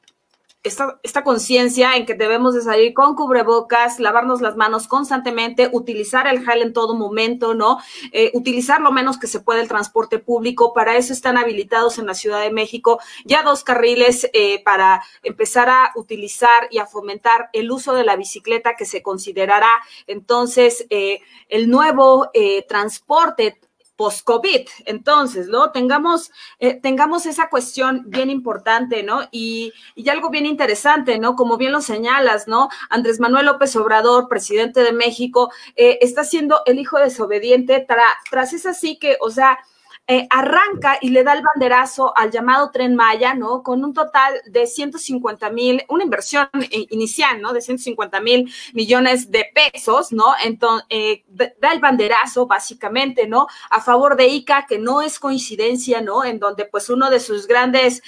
esta, 0.67 0.99
esta 1.03 1.23
conciencia 1.23 1.97
en 1.97 2.07
que 2.07 2.15
debemos 2.15 2.55
de 2.55 2.63
salir 2.63 2.93
con 2.93 3.15
cubrebocas, 3.15 4.01
lavarnos 4.01 4.41
las 4.41 4.57
manos 4.57 4.89
constantemente, 4.89 5.71
utilizar 5.73 6.27
el 6.27 6.45
gel 6.45 6.63
en 6.63 6.73
todo 6.73 6.95
momento, 6.95 7.55
¿no? 7.55 7.79
Eh, 8.13 8.31
utilizar 8.35 8.81
lo 8.81 8.93
menos 8.93 9.19
que 9.19 9.27
se 9.27 9.41
puede 9.41 9.61
el 9.61 9.69
transporte 9.69 10.19
público. 10.19 10.73
Para 10.73 10.97
eso 10.97 11.13
están 11.13 11.39
habilitados 11.39 11.99
en 11.99 12.07
la 12.07 12.15
Ciudad 12.15 12.41
de 12.41 12.51
México 12.51 12.99
ya 13.25 13.43
dos 13.43 13.65
carriles 13.65 14.29
eh, 14.33 14.63
para 14.65 15.03
empezar 15.23 15.69
a 15.69 15.93
utilizar 15.95 16.69
y 16.71 16.79
a 16.79 16.87
fomentar 16.87 17.49
el 17.53 17.71
uso 17.71 17.95
de 17.95 18.05
la 18.05 18.17
bicicleta 18.17 18.75
que 18.77 18.85
se 18.85 19.03
considerará 19.03 19.71
entonces 20.07 20.87
eh, 20.91 21.21
el 21.49 21.71
nuevo 21.71 22.31
transporte 22.69 23.59
post-COVID. 23.97 24.69
Entonces, 24.85 25.49
¿no? 25.49 25.71
Tengamos, 25.71 26.31
eh, 26.59 26.75
tengamos 26.75 27.27
esa 27.27 27.49
cuestión 27.49 28.05
bien 28.07 28.31
importante, 28.31 29.03
¿no? 29.03 29.23
Y, 29.31 29.73
y, 29.95 30.09
algo 30.09 30.31
bien 30.31 30.47
interesante, 30.47 31.19
¿no? 31.19 31.35
Como 31.35 31.57
bien 31.57 31.73
lo 31.73 31.81
señalas, 31.81 32.47
¿no? 32.47 32.69
Andrés 32.91 33.21
Manuel 33.21 33.47
López 33.47 33.75
Obrador, 33.77 34.29
presidente 34.29 34.81
de 34.81 34.93
México, 34.93 35.51
eh, 35.75 35.99
está 36.01 36.25
siendo 36.25 36.61
el 36.67 36.79
hijo 36.79 36.99
desobediente 36.99 37.87
tras 38.31 38.53
esa 38.53 38.75
sí 38.75 38.99
que, 38.99 39.17
o 39.21 39.31
sea, 39.31 39.59
eh, 40.09 40.29
arranca 40.31 40.99
y 41.01 41.11
le 41.11 41.25
da 41.25 41.33
el 41.33 41.43
banderazo 41.43 42.17
al 42.17 42.31
llamado 42.31 42.71
tren 42.71 42.95
Maya, 42.95 43.35
¿no? 43.35 43.65
Con 43.65 43.85
un 43.85 43.93
total 43.93 44.41
de 44.47 44.69
150 44.69 45.51
mil, 45.51 45.85
una 45.89 46.05
inversión 46.05 46.49
eh, 46.55 46.87
inicial, 46.91 47.41
¿no? 47.41 47.53
De 47.53 47.61
150 47.61 48.21
mil 48.21 48.49
millones 48.73 49.33
de 49.33 49.51
pesos, 49.53 50.13
¿no? 50.13 50.27
Entonces, 50.45 50.87
eh, 50.91 51.25
da 51.29 51.73
el 51.73 51.81
banderazo, 51.81 52.47
básicamente, 52.47 53.27
¿no? 53.27 53.49
A 53.69 53.81
favor 53.81 54.17
de 54.17 54.29
ICA, 54.29 54.67
que 54.69 54.79
no 54.79 55.03
es 55.03 55.19
coincidencia, 55.19 56.01
¿no? 56.01 56.25
En 56.25 56.39
donde, 56.39 56.67
pues, 56.67 56.89
uno 56.89 57.11
de 57.11 57.19
sus 57.19 57.49
grandes, 57.49 58.01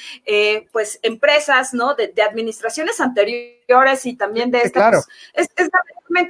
pues, 0.70 1.00
empresas, 1.02 1.74
¿no? 1.74 1.94
De, 1.94 2.12
administraciones 2.22 3.00
anteriores 3.00 4.06
y 4.06 4.14
también 4.14 4.50
de 4.50 4.60
estas, 4.60 5.08
es, 5.32 5.48
es 5.56 5.68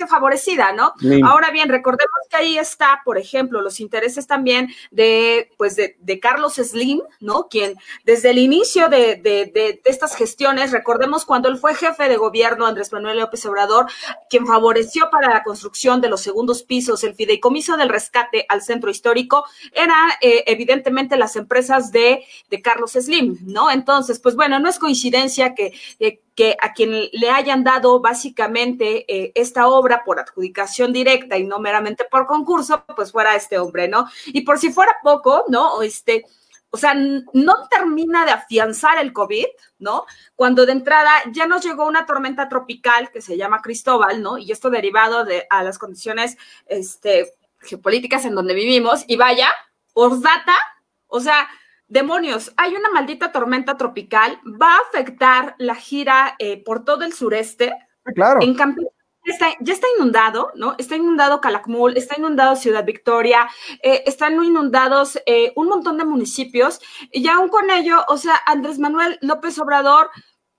favorecida, 0.09 0.72
¿no? 0.72 0.92
Ahora 1.24 1.50
bien, 1.50 1.68
recordemos 1.68 2.18
que 2.28 2.37
ahí 2.37 2.59
está, 2.59 3.00
por 3.04 3.18
ejemplo, 3.18 3.61
los 3.61 3.81
intereses 3.81 4.26
también 4.26 4.68
de, 4.90 5.50
pues, 5.59 5.77
de, 5.77 6.21
Carlos 6.21 6.55
Slim, 6.55 7.03
¿no? 7.21 7.49
Quien 7.49 7.75
desde 8.05 8.31
el 8.31 8.38
inicio 8.38 8.88
de, 8.88 9.16
de, 9.16 9.83
estas 9.85 10.16
gestiones, 10.16 10.73
recordemos 10.73 11.27
cuando 11.27 11.49
él 11.49 11.59
fue 11.59 11.75
jefe 11.75 12.09
de 12.09 12.16
gobierno, 12.16 12.66
Andrés 12.66 12.92
Manuel 12.92 13.18
López 13.18 13.44
Obrador, 13.44 13.87
quien 14.31 14.47
favoreció 14.47 15.11
para 15.11 15.29
la 15.29 15.42
construcción 15.42 16.01
de 16.01 16.09
los 16.09 16.23
segundos 16.23 16.62
pisos, 16.62 17.05
el 17.05 17.14
fideicomiso 17.14 17.77
del 17.77 17.90
rescate 17.90 18.47
al 18.49 18.62
centro 18.62 18.90
histórico, 18.90 19.44
eran 19.73 20.11
eh, 20.21 20.44
evidentemente 20.47 21.16
las 21.16 21.37
empresas 21.37 21.92
de, 21.92 22.25
de 22.49 22.62
Carlos 22.62 22.92
Slim, 22.92 23.38
¿no? 23.42 23.71
Entonces, 23.71 24.21
pues 24.21 24.37
bueno, 24.37 24.59
no 24.61 24.68
es 24.68 24.79
coincidencia 24.79 25.55
que, 25.55 25.73
eh, 25.99 26.21
que 26.38 26.57
a 26.61 26.72
quien 26.72 26.92
le 27.11 27.31
hayan 27.31 27.64
dado 27.64 27.98
básicamente 27.98 29.05
eh, 29.12 29.33
esta 29.35 29.66
obra 29.66 30.05
por 30.05 30.20
adjudicación 30.20 30.92
directa 30.92 31.37
y 31.37 31.42
no 31.42 31.59
meramente 31.59 32.05
por 32.05 32.29
concurso, 32.29 32.85
pues 32.94 33.11
fuera 33.11 33.35
este 33.35 33.59
hombre, 33.59 33.88
¿no? 33.88 34.07
Y 34.27 34.42
por 34.42 34.61
si 34.61 34.70
fuera 34.70 34.98
poco, 35.03 35.46
¿no? 35.48 35.83
Este, 35.83 36.24
o 36.70 36.77
sea, 36.77 36.94
no 36.94 37.68
termina 37.68 38.24
de 38.24 38.31
afianzar 38.31 38.98
el 38.98 39.12
COVID, 39.12 39.46
¿no? 39.81 40.07
Cuando 40.37 40.64
de 40.64 40.70
entrada 40.70 41.11
ya 41.33 41.48
nos 41.48 41.64
llegó 41.64 41.88
una 41.88 42.07
tormenta 42.07 42.48
tropical 42.48 43.11
que 43.11 43.20
se 43.20 43.37
llama 43.37 43.61
Cristóbal, 43.61 44.22
¿no? 44.22 44.38
Y 44.38 44.53
esto 44.53 44.70
derivado 44.70 45.24
de 45.24 45.44
a 45.51 45.64
las 45.64 45.77
condiciones 45.77 46.38
este, 46.66 47.35
geopolíticas 47.62 48.24
en 48.27 48.37
donde 48.37 48.55
vivimos. 48.55 49.03
Y 49.09 49.16
vaya, 49.16 49.48
data, 49.92 50.55
o 51.09 51.18
sea, 51.18 51.48
demonios, 51.88 52.53
hay 52.57 52.74
una 52.74 52.90
maldita 52.90 53.33
tormenta 53.33 53.77
tropical, 53.77 54.38
va 54.61 54.77
a 54.77 54.81
afectar 54.88 55.55
la 55.59 55.74
gira 55.74 56.37
eh, 56.38 56.62
por 56.62 56.85
todo 56.85 57.05
el 57.05 57.12
sureste. 57.12 57.72
Claro. 58.14 58.40
En 58.42 58.55
Campeche 58.55 58.92
ya 59.61 59.72
está 59.72 59.87
inundado, 59.96 60.53
¿no? 60.55 60.74
Está 60.79 60.96
inundado 60.96 61.40
Calakmul, 61.40 61.96
está 61.96 62.16
inundado 62.18 62.57
Ciudad 62.57 62.85
Victoria, 62.85 63.48
eh, 63.83 64.03
están 64.07 64.42
inundados 64.42 65.20
eh, 65.27 65.53
un 65.57 65.68
montón 65.68 65.98
de 65.98 66.05
municipios, 66.05 66.81
y 67.12 67.29
aún 67.29 67.48
con 67.48 67.70
ello, 67.70 68.05
o 68.09 68.16
sea, 68.16 68.40
Andrés 68.46 68.79
Manuel 68.79 69.18
López 69.20 69.59
Obrador 69.59 70.11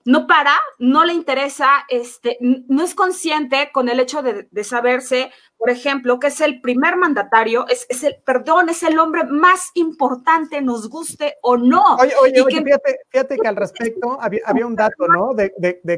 no 0.05 0.27
para, 0.27 0.55
no 0.79 1.03
le 1.05 1.13
interesa, 1.13 1.85
este, 1.89 2.37
no 2.39 2.83
es 2.83 2.95
consciente 2.95 3.69
con 3.71 3.89
el 3.89 3.99
hecho 3.99 4.21
de, 4.23 4.63
saberse, 4.63 5.31
por 5.59 5.69
ejemplo, 5.69 6.21
que 6.21 6.27
es 6.27 6.39
el 6.39 6.61
primer 6.61 6.95
mandatario, 6.95 7.65
es, 7.67 7.85
el, 8.01 8.15
perdón, 8.25 8.69
es 8.69 8.81
el 8.81 8.97
hombre 8.97 9.25
más 9.25 9.71
importante, 9.73 10.61
nos 10.61 10.89
guste 10.89 11.35
o 11.41 11.57
no. 11.57 11.97
Oye, 11.97 12.13
oye, 12.45 12.63
fíjate, 13.09 13.37
que 13.37 13.47
al 13.47 13.55
respecto 13.57 14.17
había, 14.21 14.65
un 14.65 14.75
dato, 14.75 15.09
¿no? 15.09 15.33
De, 15.33 15.51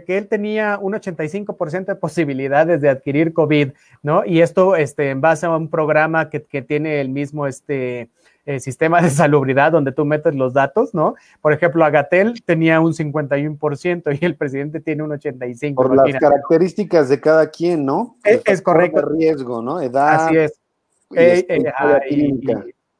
que 0.04 0.18
él 0.18 0.28
tenía 0.28 0.80
un 0.82 0.94
85% 0.94 1.86
de 1.86 1.96
posibilidades 1.96 2.82
de 2.82 2.90
adquirir 2.90 3.34
COVID, 3.34 3.74
¿no? 4.02 4.26
Y 4.26 4.42
esto, 4.42 4.76
este, 4.76 5.12
en 5.12 5.22
base 5.22 5.46
a 5.46 5.56
un 5.56 5.70
programa 5.70 6.32
que, 6.32 6.44
que 6.44 6.64
tiene 6.64 7.00
el 7.00 7.10
mismo, 7.10 7.46
este, 7.46 8.10
eh, 8.48 8.60
sistema 8.60 9.04
de 9.04 9.12
salubridad 9.12 9.72
donde 9.72 9.92
tú 9.92 10.04
metes 10.04 10.34
los 10.34 10.54
datos, 10.54 10.96
¿no? 10.96 11.14
Por 11.42 11.54
ejemplo, 11.54 11.86
Agatel 11.86 12.44
tenía 12.44 12.80
un 12.80 12.94
51% 12.94 14.18
y 14.20 14.26
el 14.26 14.36
presidente 14.36 14.80
tiene 14.80 15.04
un 15.04 15.12
85%. 15.12 15.76
Por 15.76 15.96
las 15.96 16.20
características 16.20 17.08
de 17.08 17.20
cada 17.20 17.52
quien, 17.52 17.86
¿no? 17.86 18.18
Es, 18.24 18.64
correcto. 18.64 19.08
riesgo, 19.10 19.51
¿no? 19.62 19.82
Edad. 19.82 20.28
Así 20.28 20.38
es. 20.38 20.60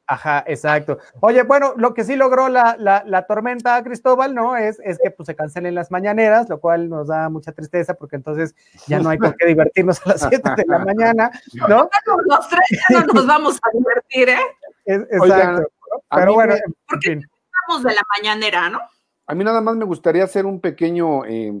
ajá, 0.06 0.44
exacto. 0.46 0.98
Oye, 1.20 1.42
bueno, 1.44 1.74
lo 1.76 1.94
que 1.94 2.04
sí 2.04 2.16
logró 2.16 2.48
la, 2.48 2.76
la, 2.78 3.26
tormenta 3.26 3.82
Cristóbal, 3.82 4.34
¿no? 4.34 4.56
Es, 4.56 4.80
es 4.84 4.98
que 5.02 5.10
pues 5.10 5.26
se 5.26 5.36
cancelen 5.36 5.74
las 5.74 5.90
mañaneras, 5.90 6.48
lo 6.48 6.60
cual 6.60 6.88
nos 6.88 7.08
da 7.08 7.28
mucha 7.28 7.52
tristeza 7.52 7.94
porque 7.94 8.16
entonces 8.16 8.54
ya 8.86 8.98
no 8.98 9.08
hay 9.08 9.18
por 9.18 9.36
qué 9.36 9.46
divertirnos 9.46 10.04
a 10.04 10.10
las 10.10 10.20
7 10.28 10.42
de 10.56 10.64
la 10.66 10.78
mañana, 10.80 11.30
¿no? 11.68 11.88
Los 12.26 12.48
tres 12.48 12.82
ya 12.90 13.00
no 13.00 13.12
nos 13.14 13.26
vamos 13.26 13.58
a 13.62 13.70
divertir, 13.72 14.28
¿eh? 14.28 15.06
exacto. 15.10 15.68
Pero 16.10 16.34
bueno, 16.34 16.54
porque 16.88 17.12
estamos 17.12 17.82
de 17.82 17.94
la 17.94 18.02
mañanera, 18.18 18.68
¿no? 18.68 18.80
A 19.26 19.34
mí 19.34 19.44
nada 19.44 19.60
más 19.60 19.76
me 19.76 19.84
gustaría 19.84 20.24
hacer 20.24 20.46
un 20.46 20.60
pequeño, 20.60 21.24
eh, 21.24 21.52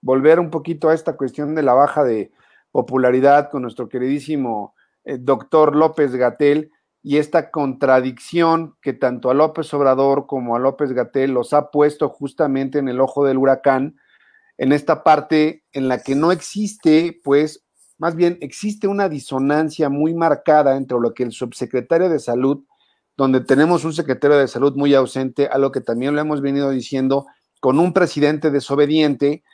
volver 0.00 0.40
un 0.40 0.50
poquito 0.50 0.88
a 0.88 0.94
esta 0.94 1.16
cuestión 1.16 1.54
de 1.54 1.62
la 1.62 1.72
baja 1.74 2.04
de 2.04 2.32
popularidad 2.74 3.50
con 3.50 3.62
nuestro 3.62 3.88
queridísimo 3.88 4.74
eh, 5.04 5.16
doctor 5.20 5.76
López 5.76 6.12
Gatel 6.16 6.72
y 7.04 7.18
esta 7.18 7.52
contradicción 7.52 8.74
que 8.82 8.92
tanto 8.92 9.30
a 9.30 9.34
López 9.34 9.72
Obrador 9.74 10.26
como 10.26 10.56
a 10.56 10.58
López 10.58 10.90
Gatel 10.92 11.30
los 11.30 11.52
ha 11.52 11.70
puesto 11.70 12.08
justamente 12.08 12.80
en 12.80 12.88
el 12.88 13.00
ojo 13.00 13.24
del 13.24 13.38
huracán, 13.38 13.96
en 14.58 14.72
esta 14.72 15.04
parte 15.04 15.62
en 15.70 15.86
la 15.86 16.00
que 16.00 16.16
no 16.16 16.32
existe, 16.32 17.20
pues, 17.22 17.64
más 17.96 18.16
bien 18.16 18.38
existe 18.40 18.88
una 18.88 19.08
disonancia 19.08 19.88
muy 19.88 20.12
marcada 20.12 20.76
entre 20.76 20.98
lo 20.98 21.14
que 21.14 21.22
el 21.22 21.30
subsecretario 21.30 22.08
de 22.08 22.18
salud, 22.18 22.64
donde 23.16 23.40
tenemos 23.40 23.84
un 23.84 23.92
secretario 23.92 24.36
de 24.36 24.48
salud 24.48 24.74
muy 24.74 24.94
ausente, 24.94 25.46
a 25.46 25.58
lo 25.58 25.70
que 25.70 25.80
también 25.80 26.16
lo 26.16 26.20
hemos 26.20 26.40
venido 26.40 26.70
diciendo, 26.70 27.26
con 27.60 27.78
un 27.78 27.92
presidente 27.92 28.50
desobediente 28.50 29.44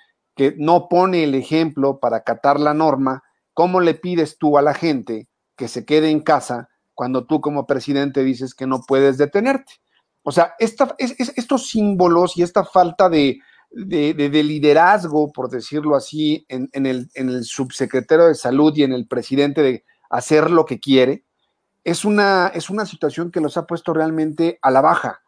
que 0.40 0.54
no 0.56 0.88
pone 0.88 1.22
el 1.22 1.34
ejemplo 1.34 2.00
para 2.00 2.16
acatar 2.16 2.58
la 2.58 2.72
norma, 2.72 3.22
¿cómo 3.52 3.78
le 3.82 3.92
pides 3.92 4.38
tú 4.38 4.56
a 4.56 4.62
la 4.62 4.72
gente 4.72 5.28
que 5.54 5.68
se 5.68 5.84
quede 5.84 6.08
en 6.08 6.20
casa 6.20 6.70
cuando 6.94 7.26
tú 7.26 7.42
como 7.42 7.66
presidente 7.66 8.24
dices 8.24 8.54
que 8.54 8.66
no 8.66 8.80
puedes 8.88 9.18
detenerte? 9.18 9.74
O 10.22 10.32
sea, 10.32 10.54
estos 10.58 11.68
símbolos 11.68 12.38
y 12.38 12.42
esta 12.42 12.64
falta 12.64 13.10
de, 13.10 13.38
de, 13.70 14.42
liderazgo, 14.42 15.30
por 15.30 15.50
decirlo 15.50 15.94
así, 15.94 16.46
en, 16.48 16.70
el, 16.86 17.10
en, 17.12 17.28
el, 17.28 17.44
subsecretario 17.44 18.24
de 18.24 18.34
salud 18.34 18.72
y 18.74 18.84
en 18.84 18.94
el 18.94 19.06
presidente 19.06 19.60
de 19.60 19.84
hacer 20.08 20.50
lo 20.50 20.64
que 20.64 20.80
quiere, 20.80 21.26
es 21.84 22.06
una, 22.06 22.50
es 22.54 22.70
una 22.70 22.86
situación 22.86 23.30
que 23.30 23.42
los 23.42 23.58
ha 23.58 23.66
puesto 23.66 23.92
realmente 23.92 24.58
a 24.62 24.70
la 24.70 24.80
baja, 24.80 25.20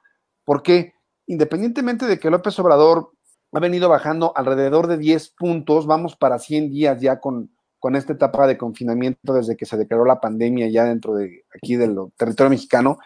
porque 0.43 0.95
independientemente 1.27 2.07
de 2.07 2.19
que 2.19 2.31
López 2.31 2.59
Obrador 2.59 3.11
ha 3.53 3.61
venido 3.61 3.89
bajando 3.89 4.33
alrededor 4.35 4.87
de 4.87 4.99
10 4.99 5.31
puntos, 5.31 5.87
vamos 5.87 6.17
para 6.17 6.39
100 6.39 6.71
días 6.71 7.01
ya 7.01 7.21
con, 7.21 7.51
con 7.79 7.97
esta 7.97 8.13
etapa 8.13 8.47
de 8.47 8.57
confinamiento 8.57 9.35
desde 9.35 9.57
que 9.57 9.67
se 9.67 9.77
declaró 9.77 10.05
la 10.05 10.21
pandemia 10.21 10.69
ya 10.69 10.85
dentro 10.85 11.15
de 11.15 11.45
aquí 11.55 11.77
del 11.77 11.97
territorio 12.17 12.51
mexicano, 12.51 12.99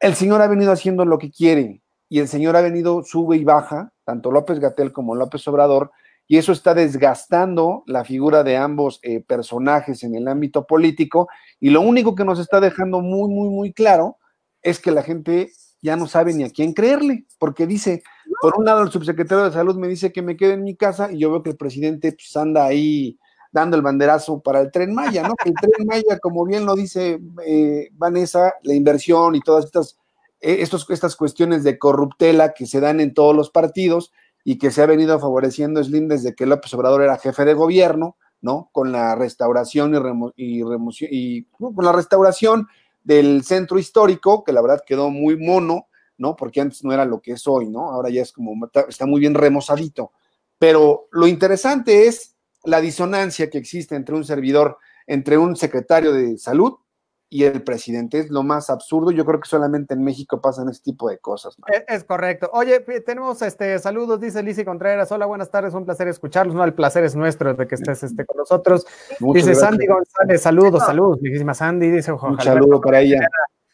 el 0.00 0.14
señor 0.14 0.42
ha 0.42 0.48
venido 0.48 0.72
haciendo 0.72 1.04
lo 1.04 1.18
que 1.18 1.30
quiere 1.30 1.82
y 2.08 2.18
el 2.18 2.28
señor 2.28 2.56
ha 2.56 2.60
venido 2.60 3.02
sube 3.02 3.36
y 3.36 3.44
baja 3.44 3.92
tanto 4.04 4.30
López 4.30 4.58
Gatel 4.58 4.92
como 4.92 5.14
López 5.14 5.46
Obrador, 5.48 5.90
y 6.28 6.38
eso 6.38 6.52
está 6.52 6.74
desgastando 6.74 7.82
la 7.86 8.04
figura 8.04 8.42
de 8.42 8.56
ambos 8.56 9.00
eh, 9.02 9.20
personajes 9.20 10.02
en 10.02 10.14
el 10.14 10.28
ámbito 10.28 10.66
político, 10.66 11.28
y 11.60 11.70
lo 11.70 11.80
único 11.80 12.14
que 12.14 12.24
nos 12.24 12.38
está 12.38 12.60
dejando 12.60 13.00
muy, 13.00 13.28
muy, 13.28 13.48
muy 13.48 13.72
claro 13.72 14.18
es 14.62 14.80
que 14.80 14.92
la 14.92 15.02
gente 15.02 15.50
ya 15.82 15.96
no 15.96 16.06
sabe 16.06 16.32
ni 16.32 16.44
a 16.44 16.50
quién 16.50 16.72
creerle, 16.72 17.26
porque 17.38 17.66
dice, 17.66 18.02
por 18.40 18.56
un 18.56 18.64
lado 18.64 18.82
el 18.82 18.90
subsecretario 18.90 19.44
de 19.44 19.52
salud 19.52 19.76
me 19.76 19.88
dice 19.88 20.12
que 20.12 20.22
me 20.22 20.36
quede 20.36 20.54
en 20.54 20.64
mi 20.64 20.76
casa 20.76 21.12
y 21.12 21.18
yo 21.18 21.30
veo 21.30 21.42
que 21.42 21.50
el 21.50 21.56
presidente 21.56 22.12
pues, 22.12 22.34
anda 22.36 22.64
ahí 22.64 23.18
dando 23.50 23.76
el 23.76 23.82
banderazo 23.82 24.40
para 24.40 24.60
el 24.60 24.70
tren 24.70 24.94
Maya, 24.94 25.28
¿no? 25.28 25.34
Que 25.34 25.50
el 25.50 25.54
tren 25.56 25.72
Maya, 25.86 26.18
como 26.20 26.46
bien 26.46 26.64
lo 26.64 26.74
dice 26.74 27.20
eh, 27.44 27.88
Vanessa, 27.92 28.54
la 28.62 28.74
inversión 28.74 29.34
y 29.34 29.40
todas 29.40 29.66
estas 29.66 29.98
eh, 30.42 30.60
estos, 30.60 30.90
estas 30.90 31.14
cuestiones 31.14 31.62
de 31.62 31.78
corruptela 31.78 32.52
que 32.52 32.66
se 32.66 32.80
dan 32.80 32.98
en 32.98 33.14
todos 33.14 33.34
los 33.34 33.50
partidos 33.50 34.12
y 34.44 34.58
que 34.58 34.72
se 34.72 34.82
ha 34.82 34.86
venido 34.86 35.18
favoreciendo 35.20 35.82
Slim 35.82 36.08
desde 36.08 36.34
que 36.34 36.46
López 36.46 36.74
Obrador 36.74 37.02
era 37.02 37.16
jefe 37.16 37.44
de 37.44 37.54
gobierno, 37.54 38.16
¿no? 38.40 38.68
Con 38.72 38.90
la 38.90 39.14
restauración 39.14 39.94
y, 40.34 40.62
y, 41.10 41.44
con 41.44 41.84
la 41.84 41.92
restauración 41.92 42.66
del 43.04 43.42
centro 43.44 43.78
histórico, 43.78 44.44
que 44.44 44.52
la 44.52 44.62
verdad 44.62 44.82
quedó 44.86 45.10
muy 45.10 45.36
mono, 45.36 45.88
¿no? 46.18 46.36
Porque 46.36 46.60
antes 46.60 46.84
no 46.84 46.92
era 46.92 47.04
lo 47.04 47.20
que 47.20 47.32
es 47.32 47.46
hoy, 47.46 47.68
¿no? 47.68 47.90
Ahora 47.90 48.10
ya 48.10 48.22
es 48.22 48.32
como, 48.32 48.68
está 48.88 49.06
muy 49.06 49.20
bien 49.20 49.34
remozadito. 49.34 50.12
Pero 50.58 51.08
lo 51.10 51.26
interesante 51.26 52.06
es 52.06 52.36
la 52.64 52.80
disonancia 52.80 53.50
que 53.50 53.58
existe 53.58 53.96
entre 53.96 54.14
un 54.14 54.24
servidor, 54.24 54.78
entre 55.06 55.36
un 55.36 55.56
secretario 55.56 56.12
de 56.12 56.38
salud 56.38 56.74
y 57.32 57.44
el 57.44 57.62
presidente. 57.62 58.18
Es 58.18 58.30
lo 58.30 58.42
más 58.42 58.68
absurdo. 58.68 59.10
Yo 59.10 59.24
creo 59.24 59.40
que 59.40 59.48
solamente 59.48 59.94
en 59.94 60.04
México 60.04 60.42
pasan 60.42 60.68
ese 60.68 60.82
tipo 60.82 61.08
de 61.08 61.16
cosas. 61.16 61.56
Es, 61.88 62.04
correcto. 62.04 62.50
Oye, 62.52 62.80
tenemos 62.80 63.40
este 63.40 63.78
saludos, 63.78 64.20
dice 64.20 64.42
Lizzie 64.42 64.66
Contreras. 64.66 65.10
Hola, 65.12 65.24
buenas 65.24 65.50
tardes, 65.50 65.72
un 65.72 65.86
placer 65.86 66.08
escucharlos. 66.08 66.54
No, 66.54 66.62
el 66.62 66.74
placer 66.74 67.04
es 67.04 67.16
nuestro 67.16 67.54
de 67.54 67.66
que 67.66 67.76
estés 67.76 68.02
este, 68.02 68.26
con 68.26 68.36
nosotros. 68.36 68.86
dice 69.32 69.54
Sandy 69.54 69.86
González, 69.86 70.42
saludos, 70.42 70.84
saludos, 70.84 71.22
muchísimas 71.22 71.56
Sandy. 71.56 71.90
Dice 71.90 72.12
Un 72.12 72.38
saludo 72.38 72.82
para 72.82 73.00
ella. 73.00 73.26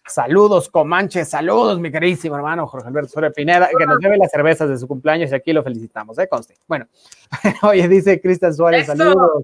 Saludos, 0.07 0.69
Comanche, 0.71 1.25
saludos, 1.25 1.81
mi 1.81 1.91
queridísimo 1.91 2.35
hermano 2.37 2.67
Jorge 2.67 2.89
Alberto 2.89 3.11
Soria 3.11 3.31
Pineda, 3.31 3.69
que 3.77 3.85
nos 3.85 3.99
debe 3.99 4.17
las 4.17 4.31
cervezas 4.31 4.71
de 4.71 4.79
su 4.79 4.87
cumpleaños 4.87 5.33
y 5.33 5.35
aquí 5.35 5.53
lo 5.53 5.63
felicitamos, 5.63 6.17
¿eh? 6.19 6.29
Conste. 6.29 6.55
Bueno, 6.67 6.87
oye, 7.63 7.89
dice 7.89 8.21
Cristian 8.21 8.55
Suárez, 8.55 8.87
saludos. 8.87 9.43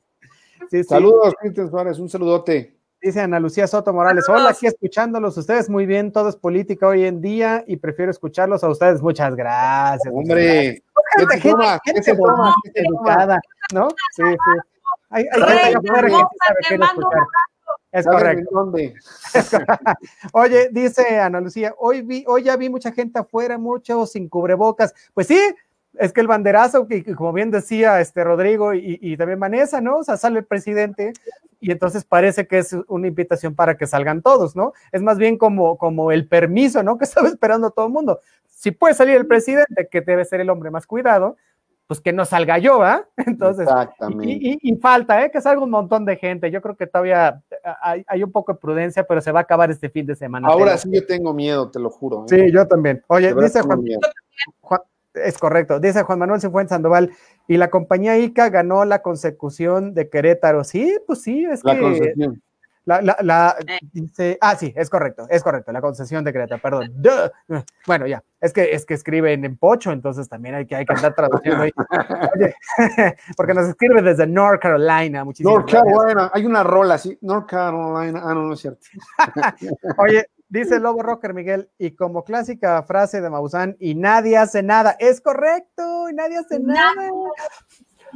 Saludos, 0.89 1.35
Cristian 1.41 1.69
Suárez, 1.69 1.99
un 1.99 2.09
saludote. 2.09 2.74
Dice 3.05 3.21
Ana 3.21 3.39
Lucía 3.39 3.67
Soto 3.67 3.93
Morales, 3.93 4.27
hola, 4.31 4.49
aquí 4.49 4.67
escuchándolos 4.67 5.37
ustedes 5.37 5.69
muy 5.69 5.85
bien, 5.85 6.11
todo 6.11 6.31
es 6.31 6.37
política 6.37 6.89
hoy 6.89 7.05
en 7.05 7.21
día 7.21 7.63
y 7.67 7.77
prefiero 7.77 8.11
escucharlos 8.11 8.65
a 8.65 8.71
ustedes. 8.71 9.03
Muchas 9.03 9.37
gracias. 9.37 10.11
Hombre, 10.11 10.83
gente, 11.19 11.39
gente, 11.39 11.79
gente, 11.85 12.81
educada, 12.81 13.39
¿no? 13.75 13.89
Sí, 14.17 14.23
sí. 14.23 14.61
Hay, 15.11 15.27
hay 15.31 15.43
gente 15.43 15.71
que 15.73 15.89
sabe 15.91 16.09
qué 16.67 16.75
escuchar. 16.77 17.27
Es 17.93 18.07
correcto. 18.07 18.73
Oye, 20.33 20.69
dice 20.73 21.21
Ana 21.21 21.43
Lucía, 21.43 21.75
hoy 21.79 22.01
vi, 22.01 22.25
hoy 22.27 22.43
ya 22.43 22.57
vi 22.57 22.71
mucha 22.71 22.91
gente 22.91 23.19
afuera, 23.19 23.59
muchos 23.59 24.13
sin 24.13 24.31
cubrebocas. 24.31 24.95
Pues 25.13 25.27
sí, 25.27 25.39
es 25.99 26.13
que 26.13 26.21
el 26.21 26.27
banderazo, 26.27 26.87
que, 26.87 27.05
como 27.15 27.33
bien 27.33 27.51
decía 27.51 28.01
este 28.01 28.25
Rodrigo 28.25 28.75
y, 28.75 29.17
también 29.17 29.41
Vanessa, 29.41 29.81
¿no? 29.81 29.99
O 29.99 30.05
sea, 30.05 30.17
sale 30.17 30.41
el 30.41 30.45
presidente 30.45 31.13
y 31.61 31.71
entonces 31.71 32.05
parece 32.05 32.47
que 32.47 32.59
es 32.59 32.77
una 32.89 33.07
invitación 33.07 33.55
para 33.55 33.77
que 33.77 33.87
salgan 33.87 34.23
todos, 34.23 34.57
¿no? 34.57 34.73
Es 34.93 35.03
más 35.03 35.19
bien 35.19 35.39
como, 35.39 35.79
como 35.79 36.13
el 36.13 36.29
permiso, 36.29 36.83
¿no? 36.83 36.99
Que 36.99 37.05
estaba 37.05 37.29
esperando 37.29 37.71
todo 37.71 37.87
el 37.87 37.93
mundo. 37.93 38.21
Si 38.49 38.71
puede 38.71 38.95
salir 38.95 39.17
el 39.17 39.27
presidente, 39.27 39.89
que 39.91 40.01
debe 40.01 40.25
ser 40.25 40.41
el 40.41 40.51
hombre 40.51 40.71
más 40.71 40.87
cuidado, 40.87 41.37
pues 41.87 42.01
que 42.01 42.13
no 42.13 42.25
salga 42.25 42.59
yo, 42.59 42.83
¿ah? 42.83 43.07
Entonces, 43.27 43.69
y, 44.23 44.59
y, 44.61 44.77
falta, 44.77 45.25
¿eh? 45.25 45.31
Que 45.31 45.41
salga 45.41 45.63
un 45.63 45.71
montón 45.71 46.05
de 46.05 46.17
gente. 46.17 46.51
Yo 46.51 46.63
creo 46.63 46.77
que 46.77 46.87
todavía 46.87 47.43
hay, 47.83 48.23
un 48.23 48.33
poco 48.33 48.55
de 48.55 48.59
prudencia, 48.59 49.05
pero 49.05 49.21
se 49.21 49.33
va 49.33 49.41
a 49.41 49.43
acabar 49.43 49.71
este 49.71 49.91
fin 49.91 50.07
de 50.07 50.15
semana. 50.15 50.49
Ahora 50.49 50.79
sí 50.79 50.91
yo 50.93 51.05
tengo 51.07 51.35
miedo, 51.35 51.71
te 51.71 51.79
lo 51.79 51.91
juro. 51.91 52.25
¿eh? 52.25 52.47
Sí, 52.47 52.53
yo 52.53 52.67
también. 52.67 53.03
Oye, 53.09 53.35
dice 53.35 53.61
Juan, 53.61 53.85
es 55.15 55.39
correcto. 55.39 55.81
Dice 55.81 56.03
Juan 56.03 56.19
Manuel 56.19 56.41
Cifuentes 56.41 56.71
Sandoval, 56.71 57.11
y 57.47 57.57
la 57.57 57.71
compañía 57.71 58.19
ICA 58.19 58.49
ganó 58.51 58.85
la 58.85 59.03
consecución 59.03 59.95
de 59.95 60.09
Querétaro. 60.09 60.65
Sí, 60.65 60.97
pues 61.07 61.23
sí, 61.23 61.45
es 61.45 61.65
la 61.65 61.75
que. 61.75 61.81
Concesión. 61.81 62.43
La, 62.87 63.01
la, 63.01 63.17
la, 63.23 63.57
eh. 63.67 63.79
dice, 63.93 64.37
ah, 64.43 64.57
sí, 64.57 64.71
es 64.77 64.91
correcto, 64.91 65.27
es 65.31 65.43
correcto, 65.43 65.73
la 65.73 65.81
concesión 65.81 66.23
de 66.23 66.35
Querétaro, 66.35 66.61
perdón. 66.61 66.93
Bueno, 67.87 68.07
ya, 68.07 68.23
es 68.43 68.53
que 68.53 68.75
es 68.75 68.85
que 68.85 68.93
escriben 68.93 69.43
en 69.43 69.57
pocho, 69.57 69.91
entonces 69.91 70.29
también 70.29 70.55
hay 70.55 70.67
que, 70.67 70.77
hay 70.77 70.85
que 70.85 70.93
andar 70.93 71.15
traduciendo 71.15 71.63
ahí. 71.63 71.73
Oye, 72.37 72.55
porque 73.39 73.55
nos 73.55 73.69
escribe 73.69 74.03
desde 74.03 74.27
North 74.27 74.61
Carolina, 74.61 75.25
muchísimas 75.25 75.55
North 75.55 75.73
Carolina, 75.73 76.31
hay 76.35 76.45
una 76.45 76.63
rola 76.63 76.95
así, 76.97 77.17
North 77.23 77.49
Carolina, 77.49 78.21
ah, 78.23 78.35
no, 78.35 78.43
no 78.43 78.53
es 78.53 78.61
cierto. 78.61 78.81
Oye, 79.97 80.27
Dice 80.55 80.79
Lobo 80.79 81.03
Rocker 81.03 81.35
Miguel, 81.35 81.69
y 81.79 81.97
como 81.97 82.23
clásica 82.23 82.81
frase 82.85 83.21
de 83.21 83.29
Maussan, 83.29 83.77
y 83.81 83.97
nadie 83.97 84.37
hace 84.37 84.63
nada. 84.63 84.95
Es 85.01 85.21
correcto, 85.21 86.09
y 86.09 86.15
nadie 86.15 86.39
hace 86.39 86.61
nada. 86.61 87.11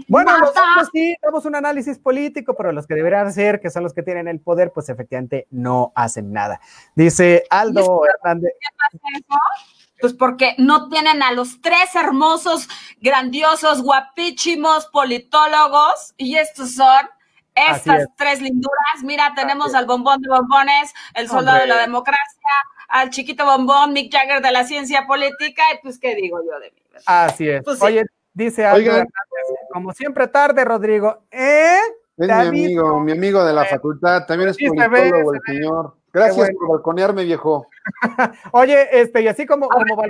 Bueno, 0.07 0.39
nosotros 0.39 0.89
sí 0.93 1.17
damos 1.21 1.47
un 1.47 1.57
análisis 1.57 1.99
político, 1.99 2.55
pero 2.55 2.71
los 2.71 2.87
que 2.87 2.95
deberían 2.95 3.27
hacer, 3.27 3.59
que 3.59 3.71
son 3.71 3.83
los 3.83 3.93
que 3.93 4.05
tienen 4.05 4.29
el 4.29 4.39
poder, 4.39 4.71
pues 4.73 4.89
efectivamente 4.89 5.49
no 5.51 5.91
hacen 5.97 6.33
nada. 6.33 6.61
Dice 6.95 7.43
Aldo 7.51 8.03
Hernández. 8.07 8.53
Pues 10.01 10.15
porque 10.15 10.55
no 10.59 10.89
tienen 10.89 11.25
a 11.25 11.33
los 11.33 11.61
tres 11.61 11.97
hermosos, 11.97 12.69
grandiosos, 13.01 13.83
guapísimos 13.83 14.87
politólogos, 14.93 16.15
y 16.17 16.37
estos 16.37 16.77
son 16.77 17.09
estas 17.71 18.07
tres 18.17 18.41
linduras. 18.41 19.03
Mira, 19.03 19.33
tenemos 19.35 19.75
al 19.75 19.87
bombón 19.87 20.21
de 20.21 20.29
bombones, 20.29 20.95
el 21.15 21.29
soldado 21.29 21.61
de 21.61 21.67
la 21.67 21.79
democracia, 21.79 22.53
al 22.89 23.11
chiquito 23.11 23.45
bombón, 23.45 23.93
Mick 23.93 24.13
Jagger 24.13 24.43
de 24.43 24.53
la 24.53 24.65
ciencia 24.65 25.07
política, 25.07 25.63
y 25.75 25.83
pues, 25.83 25.99
¿qué 25.99 26.15
digo 26.15 26.41
yo 26.43 26.59
de 26.59 26.71
mí? 26.71 26.83
Así 27.07 27.49
es. 27.49 27.63
Pues 27.65 27.81
Oye, 27.83 28.05
dice 28.33 28.65
algo, 28.65 28.93
como 29.73 29.93
siempre 29.93 30.27
tarde, 30.29 30.65
Rodrigo. 30.65 31.25
¿Eh? 31.31 31.79
Es 32.17 32.27
mi 32.27 32.33
amigo, 32.33 33.01
mi 33.01 33.13
amigo 33.13 33.45
de 33.45 33.53
la 33.53 33.65
facultad, 33.65 34.27
también 34.27 34.51
es 34.51 34.57
politólogo 34.59 35.35
el 35.35 35.41
señor. 35.47 35.95
Gracias 36.13 36.51
por 36.59 36.71
balconearme, 36.71 37.25
viejo. 37.25 37.67
Oye, 38.53 38.89
este, 39.01 39.23
y 39.23 39.29
así 39.29 39.47
como, 39.47 39.69
como, 39.69 40.03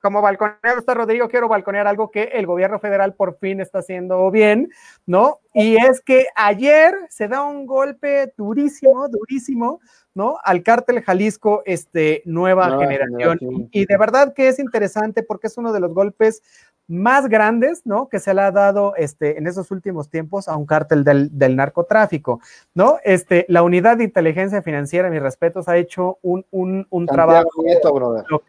como 0.00 0.22
balconeado 0.22 0.78
está 0.78 0.94
Rodrigo, 0.94 1.28
quiero 1.28 1.48
balconear 1.48 1.86
algo 1.86 2.10
que 2.10 2.24
el 2.32 2.46
gobierno 2.46 2.78
federal 2.78 3.14
por 3.14 3.38
fin 3.38 3.60
está 3.60 3.80
haciendo 3.80 4.30
bien, 4.30 4.70
¿no? 5.06 5.40
Y 5.52 5.76
es 5.76 6.00
que 6.00 6.26
ayer 6.34 6.94
se 7.08 7.28
da 7.28 7.42
un 7.42 7.66
golpe 7.66 8.32
durísimo, 8.36 9.08
durísimo, 9.08 9.80
¿no? 10.14 10.38
Al 10.42 10.62
cártel 10.62 11.02
Jalisco, 11.02 11.62
este, 11.66 12.22
nueva, 12.24 12.78
generación. 12.78 13.68
Y, 13.72 13.86
de 13.86 13.96
verdad 13.98 14.32
que 14.34 14.48
es 14.48 14.58
interesante 14.58 15.22
porque 15.22 15.48
es 15.48 15.56
uno 15.58 15.72
de 15.72 15.80
los 15.80 15.92
golpes 15.92 16.42
más 16.90 17.28
grandes, 17.28 17.82
¿no? 17.84 18.08
Que 18.08 18.18
se 18.18 18.34
le 18.34 18.40
ha 18.42 18.50
dado 18.50 18.94
este, 18.96 19.38
en 19.38 19.46
esos 19.46 19.70
últimos 19.70 20.10
tiempos 20.10 20.48
a 20.48 20.56
un 20.56 20.66
cártel 20.66 21.04
del, 21.04 21.56
narcotráfico, 21.56 22.40
¿no? 22.74 22.98
Este, 23.04 23.46
la 23.48 23.62
unidad 23.62 23.96
de 23.98 24.04
inteligencia 24.04 24.60
financiera, 24.60 25.08
mis 25.08 25.22
respetos, 25.22 25.68
ha 25.68 25.76
hecho 25.76 26.18
un, 26.22 26.44
un, 26.50 27.06
trabajo 27.06 27.48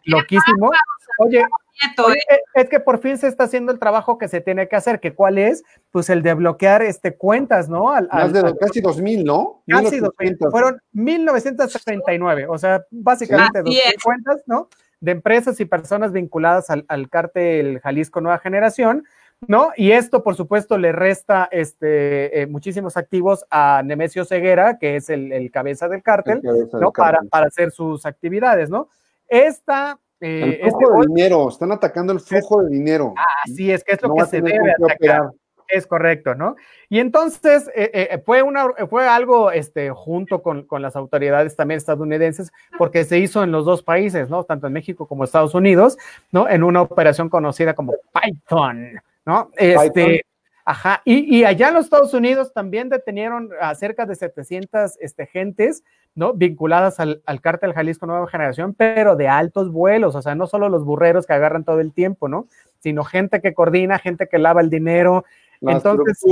loquísimo. 0.06 0.72
Oye, 1.20 1.42
¿eh? 1.42 2.40
es 2.56 2.70
que 2.70 2.80
por 2.80 3.00
fin 3.00 3.18
se 3.18 3.28
está 3.28 3.44
haciendo 3.44 3.72
el 3.72 3.78
trabajo 3.80 4.18
que 4.18 4.28
se 4.28 4.42
tiene 4.42 4.68
que 4.68 4.76
hacer, 4.76 5.00
que 5.00 5.14
cuál 5.14 5.38
es, 5.38 5.64
pues 5.92 6.10
el 6.10 6.24
de 6.24 6.34
bloquear 6.34 6.82
este, 6.82 7.16
cuentas, 7.16 7.70
¿no? 7.70 7.92
Al, 7.92 8.10
Más 8.12 8.34
de 8.34 8.56
casi 8.58 8.82
2000, 8.82 9.24
¿no? 9.24 9.62
Casi 9.68 10.00
2000, 10.00 10.38
fueron 10.50 10.82
1939, 10.94 12.48
o 12.50 12.58
sea, 12.58 12.84
básicamente 12.90 13.60
2000 13.60 13.82
cuentas, 14.04 14.42
¿no? 14.48 14.68
De 15.02 15.12
empresas 15.12 15.60
y 15.60 15.66
personas 15.66 16.14
vinculadas 16.14 16.70
al, 16.70 16.86
al 16.88 17.10
cártel 17.10 17.80
Jalisco 17.82 18.22
Nueva 18.22 18.40
Generación, 18.40 19.04
¿no? 19.48 19.72
Y 19.76 19.92
esto, 19.92 20.24
por 20.24 20.36
supuesto, 20.36 20.78
le 20.78 20.92
resta 20.92 21.50
este, 21.52 22.42
eh, 22.42 22.48
muchísimos 22.48 22.96
activos 22.98 23.46
a 23.50 23.82
Nemesio 23.84 24.26
Ceguera, 24.26 24.78
que 24.78 24.96
es 24.96 25.10
el, 25.10 25.50
cabeza 25.52 25.88
del 25.88 26.04
cártel, 26.04 26.42
¿no? 26.74 26.92
Para, 26.92 27.20
para 27.30 27.48
hacer 27.48 27.72
sus 27.72 28.06
actividades, 28.06 28.70
¿no? 28.70 28.90
Esta... 29.28 30.00
Eh, 30.24 30.60
el 30.62 30.70
flujo 30.70 31.02
de 31.02 31.08
dinero, 31.08 31.50
están 31.50 31.72
atacando 31.72 32.14
el 32.14 32.20
flujo 32.20 32.62
de 32.62 32.70
dinero. 32.70 33.16
Así 33.44 33.72
es, 33.72 33.84
que 33.84 33.94
es 33.96 34.02
lo 34.04 34.14
que 34.14 34.26
se 34.26 34.40
debe 34.40 34.72
atacar. 34.72 35.32
Es 35.72 35.88
correcto, 35.88 36.36
¿no? 36.36 36.56
Y 36.90 37.00
entonces 37.00 37.70
eh, 37.76 38.10
eh, 38.12 38.22
fue, 38.26 38.42
una, 38.42 38.68
fue 38.90 39.08
algo 39.08 39.52
este, 39.52 39.90
junto 39.92 40.42
con, 40.42 40.64
con, 40.64 40.82
las 40.82 40.96
autoridades 40.96 41.56
también 41.56 41.78
estadounidenses, 41.78 42.52
porque 42.78 43.06
se 43.06 43.20
hizo 43.20 43.44
en 43.44 43.52
los 43.52 43.66
dos 43.66 43.82
países, 43.82 44.30
¿no? 44.30 44.44
Tanto 44.44 44.68
en 44.68 44.74
México 44.74 45.08
como 45.08 45.24
Estados 45.24 45.56
Unidos, 45.56 45.98
¿no? 46.32 46.50
En 46.50 46.64
una 46.64 46.82
operación 46.82 47.30
conocida 47.30 47.74
como 47.74 47.94
Python, 48.14 49.02
¿no? 49.26 49.50
Este, 49.56 50.26
Ajá, 50.64 51.02
y, 51.06 51.38
y, 51.38 51.44
allá 51.44 51.70
en 51.70 51.74
los 51.74 51.86
Estados 51.86 52.14
Unidos 52.14 52.54
también 52.54 52.88
detenieron 52.90 53.50
a 53.60 53.74
cerca 53.74 54.06
de 54.06 54.16
700 54.16 54.98
este, 55.00 55.26
gentes, 55.26 55.84
¿no? 56.14 56.34
Vinculadas 56.34 57.00
al, 57.00 57.22
al 57.26 57.42
cártel 57.42 57.74
Jalisco 57.74 58.06
Nueva 58.06 58.28
Generación, 58.28 58.76
pero 58.76 59.16
de 59.16 59.28
altos 59.28 59.72
vuelos, 59.72 60.14
o 60.14 60.22
sea, 60.22 60.36
no 60.36 60.46
solo 60.46 60.70
los 60.70 60.86
burreros 60.86 61.26
que 61.26 61.34
agarran 61.34 61.64
todo 61.64 61.80
el 61.80 61.94
tiempo, 61.94 62.28
¿no? 62.28 62.48
Sino 62.80 63.04
gente 63.04 63.42
que 63.42 63.56
coordina, 63.56 63.98
gente 63.98 64.28
que 64.28 64.38
lava 64.38 64.62
el 64.62 64.70
dinero, 64.70 65.26
entonces, 65.62 66.24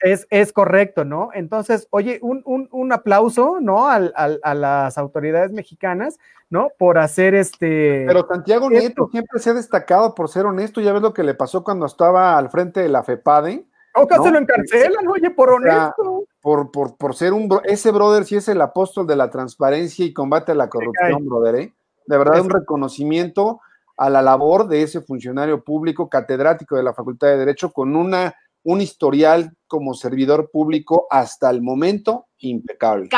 Es, 0.00 0.26
es, 0.30 0.52
correcto, 0.52 1.04
¿no? 1.04 1.30
Entonces, 1.34 1.86
oye, 1.90 2.18
un, 2.22 2.42
un, 2.44 2.68
un 2.72 2.92
aplauso, 2.92 3.58
¿no? 3.60 3.88
Al, 3.88 4.12
al, 4.16 4.40
a 4.42 4.54
las 4.54 4.98
autoridades 4.98 5.52
mexicanas, 5.52 6.18
¿no? 6.50 6.70
Por 6.78 6.98
hacer 6.98 7.34
este... 7.34 8.04
Pero 8.06 8.26
Santiago 8.26 8.70
Nieto 8.70 9.08
siempre 9.10 9.38
se 9.40 9.50
ha 9.50 9.54
destacado 9.54 10.14
por 10.14 10.28
ser 10.28 10.46
honesto, 10.46 10.80
ya 10.80 10.92
ves 10.92 11.02
lo 11.02 11.14
que 11.14 11.24
le 11.24 11.34
pasó 11.34 11.64
cuando 11.64 11.86
estaba 11.86 12.36
al 12.36 12.50
frente 12.50 12.80
de 12.80 12.88
la 12.88 13.02
FEPADE. 13.02 13.66
O 13.96 14.06
casi 14.06 14.30
lo 14.30 14.38
encarcelan, 14.38 15.06
oye, 15.06 15.30
por 15.30 15.50
honesto. 15.50 16.24
por, 16.40 16.70
por, 16.70 16.96
por, 16.96 17.14
ser 17.14 17.32
un... 17.32 17.48
Ese 17.64 17.92
brother 17.92 18.24
sí 18.24 18.36
es 18.36 18.48
el 18.48 18.60
apóstol 18.60 19.06
de 19.06 19.16
la 19.16 19.30
transparencia 19.30 20.04
y 20.04 20.12
combate 20.12 20.52
a 20.52 20.56
la 20.56 20.68
corrupción, 20.68 21.24
brother, 21.26 21.54
¿eh? 21.56 21.74
De 22.06 22.18
verdad, 22.18 22.40
un 22.40 22.50
reconocimiento 22.50 23.60
a 23.96 24.10
la 24.10 24.22
labor 24.22 24.66
de 24.66 24.82
ese 24.82 25.00
funcionario 25.00 25.62
público 25.62 26.08
catedrático 26.08 26.76
de 26.76 26.82
la 26.82 26.92
Facultad 26.92 27.28
de 27.28 27.38
Derecho 27.38 27.72
con 27.72 27.94
una 27.94 28.34
un 28.64 28.80
historial 28.80 29.52
como 29.66 29.94
servidor 29.94 30.50
público 30.50 31.06
hasta 31.10 31.50
el 31.50 31.62
momento 31.62 32.26
impecable. 32.38 33.08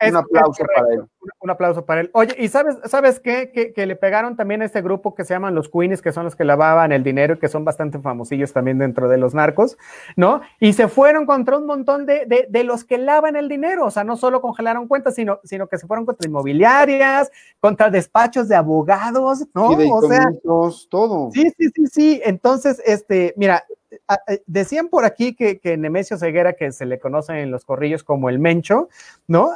Un 0.00 0.16
aplauso 0.16 0.64
para 0.64 0.94
él. 0.94 1.04
Un, 1.40 1.50
aplauso 1.50 1.84
para 1.84 2.00
él. 2.02 2.10
Oye, 2.12 2.34
¿y 2.38 2.48
sabes, 2.48 2.76
sabes 2.84 3.18
qué? 3.18 3.72
Que, 3.74 3.86
le 3.86 3.96
pegaron 3.96 4.36
también 4.36 4.62
a 4.62 4.64
este 4.64 4.80
grupo 4.80 5.14
que 5.14 5.24
se 5.24 5.34
llaman 5.34 5.56
los 5.56 5.68
Queens, 5.68 6.02
que 6.02 6.12
son 6.12 6.24
los 6.24 6.36
que 6.36 6.44
lavaban 6.44 6.92
el 6.92 7.02
dinero 7.02 7.34
y 7.34 7.38
que 7.38 7.48
son 7.48 7.64
bastante 7.64 7.98
famosillos 7.98 8.52
también 8.52 8.78
dentro 8.78 9.08
de 9.08 9.18
los 9.18 9.34
narcos, 9.34 9.76
¿no? 10.14 10.40
Y 10.60 10.74
se 10.74 10.86
fueron 10.86 11.26
contra 11.26 11.58
un 11.58 11.66
montón 11.66 12.06
de, 12.06 12.46
de, 12.48 12.64
los 12.64 12.84
que 12.84 12.98
lavan 12.98 13.34
el 13.34 13.48
dinero, 13.48 13.86
o 13.86 13.90
sea, 13.90 14.04
no 14.04 14.16
solo 14.16 14.40
congelaron 14.40 14.86
cuentas, 14.86 15.16
sino, 15.16 15.40
sino 15.42 15.66
que 15.66 15.78
se 15.78 15.86
fueron 15.88 16.06
contra 16.06 16.28
inmobiliarias, 16.28 17.30
contra 17.58 17.90
despachos 17.90 18.48
de 18.48 18.54
abogados, 18.54 19.46
¿no? 19.52 19.70
o 19.70 20.02
sea, 20.02 20.26
todo. 20.88 21.30
Sí, 21.32 21.50
sí, 21.58 21.70
sí, 21.74 21.86
sí. 21.86 22.20
Entonces, 22.24 22.80
este, 22.86 23.34
mira, 23.36 23.64
decían 24.46 24.88
por 24.88 25.04
aquí 25.04 25.34
que, 25.34 25.58
que, 25.58 25.76
Nemesio 25.76 26.18
Ceguera, 26.18 26.54
que 26.54 26.72
se 26.72 26.86
le 26.86 26.98
conoce 26.98 27.40
en 27.40 27.50
los 27.50 27.64
corrillos 27.64 28.04
como 28.04 28.28
el 28.28 28.38
Mencho, 28.38 28.88
¿no? 29.26 29.52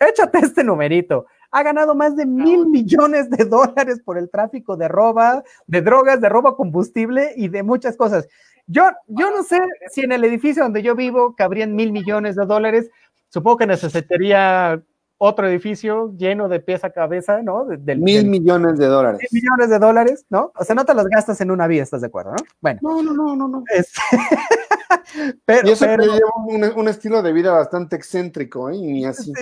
Échate 0.00 0.38
este 0.38 0.64
numerito. 0.64 1.26
Ha 1.50 1.62
ganado 1.62 1.94
más 1.94 2.16
de 2.16 2.26
mil 2.26 2.66
millones 2.66 3.30
de 3.30 3.44
dólares 3.44 4.00
por 4.04 4.18
el 4.18 4.30
tráfico 4.30 4.76
de 4.76 4.88
roba, 4.88 5.44
de 5.66 5.82
drogas, 5.82 6.20
de 6.20 6.28
robo 6.28 6.56
combustible 6.56 7.32
y 7.36 7.48
de 7.48 7.62
muchas 7.62 7.96
cosas. 7.96 8.28
Yo, 8.66 8.84
yo 9.06 9.30
no 9.30 9.42
sé 9.42 9.60
si 9.90 10.00
en 10.00 10.12
el 10.12 10.24
edificio 10.24 10.62
donde 10.62 10.82
yo 10.82 10.94
vivo 10.94 11.34
cabrían 11.36 11.74
mil 11.74 11.92
millones 11.92 12.34
de 12.34 12.46
dólares. 12.46 12.90
Supongo 13.28 13.58
que 13.58 13.66
necesitaría 13.66 14.82
otro 15.24 15.48
edificio 15.48 16.12
lleno 16.16 16.48
de 16.48 16.60
pieza 16.60 16.88
a 16.88 16.90
cabeza, 16.90 17.42
¿no? 17.42 17.66
mil 17.96 18.26
millones 18.26 18.78
de 18.78 18.86
dólares. 18.86 19.20
Mil 19.32 19.42
millones 19.42 19.70
de 19.70 19.78
dólares, 19.78 20.26
¿no? 20.28 20.52
O 20.54 20.64
sea, 20.64 20.74
no 20.74 20.84
te 20.84 20.94
los 20.94 21.06
gastas 21.06 21.40
en 21.40 21.50
una 21.50 21.66
vía, 21.66 21.82
¿estás 21.82 22.02
de 22.02 22.08
acuerdo, 22.08 22.32
no? 22.32 22.36
Bueno. 22.60 22.80
No, 22.82 23.02
no, 23.02 23.14
no, 23.14 23.36
no, 23.36 23.48
no. 23.48 23.64
pero, 25.46 25.68
y 25.68 25.72
eso 25.72 25.86
pero, 25.86 26.04
lleva 26.04 26.72
un, 26.76 26.88
estilo 26.88 27.22
de 27.22 27.32
vida 27.32 27.52
bastante 27.52 27.96
excéntrico, 27.96 28.68
¿eh? 28.68 28.76
Y 28.76 28.92
ni 28.92 29.06
así. 29.06 29.32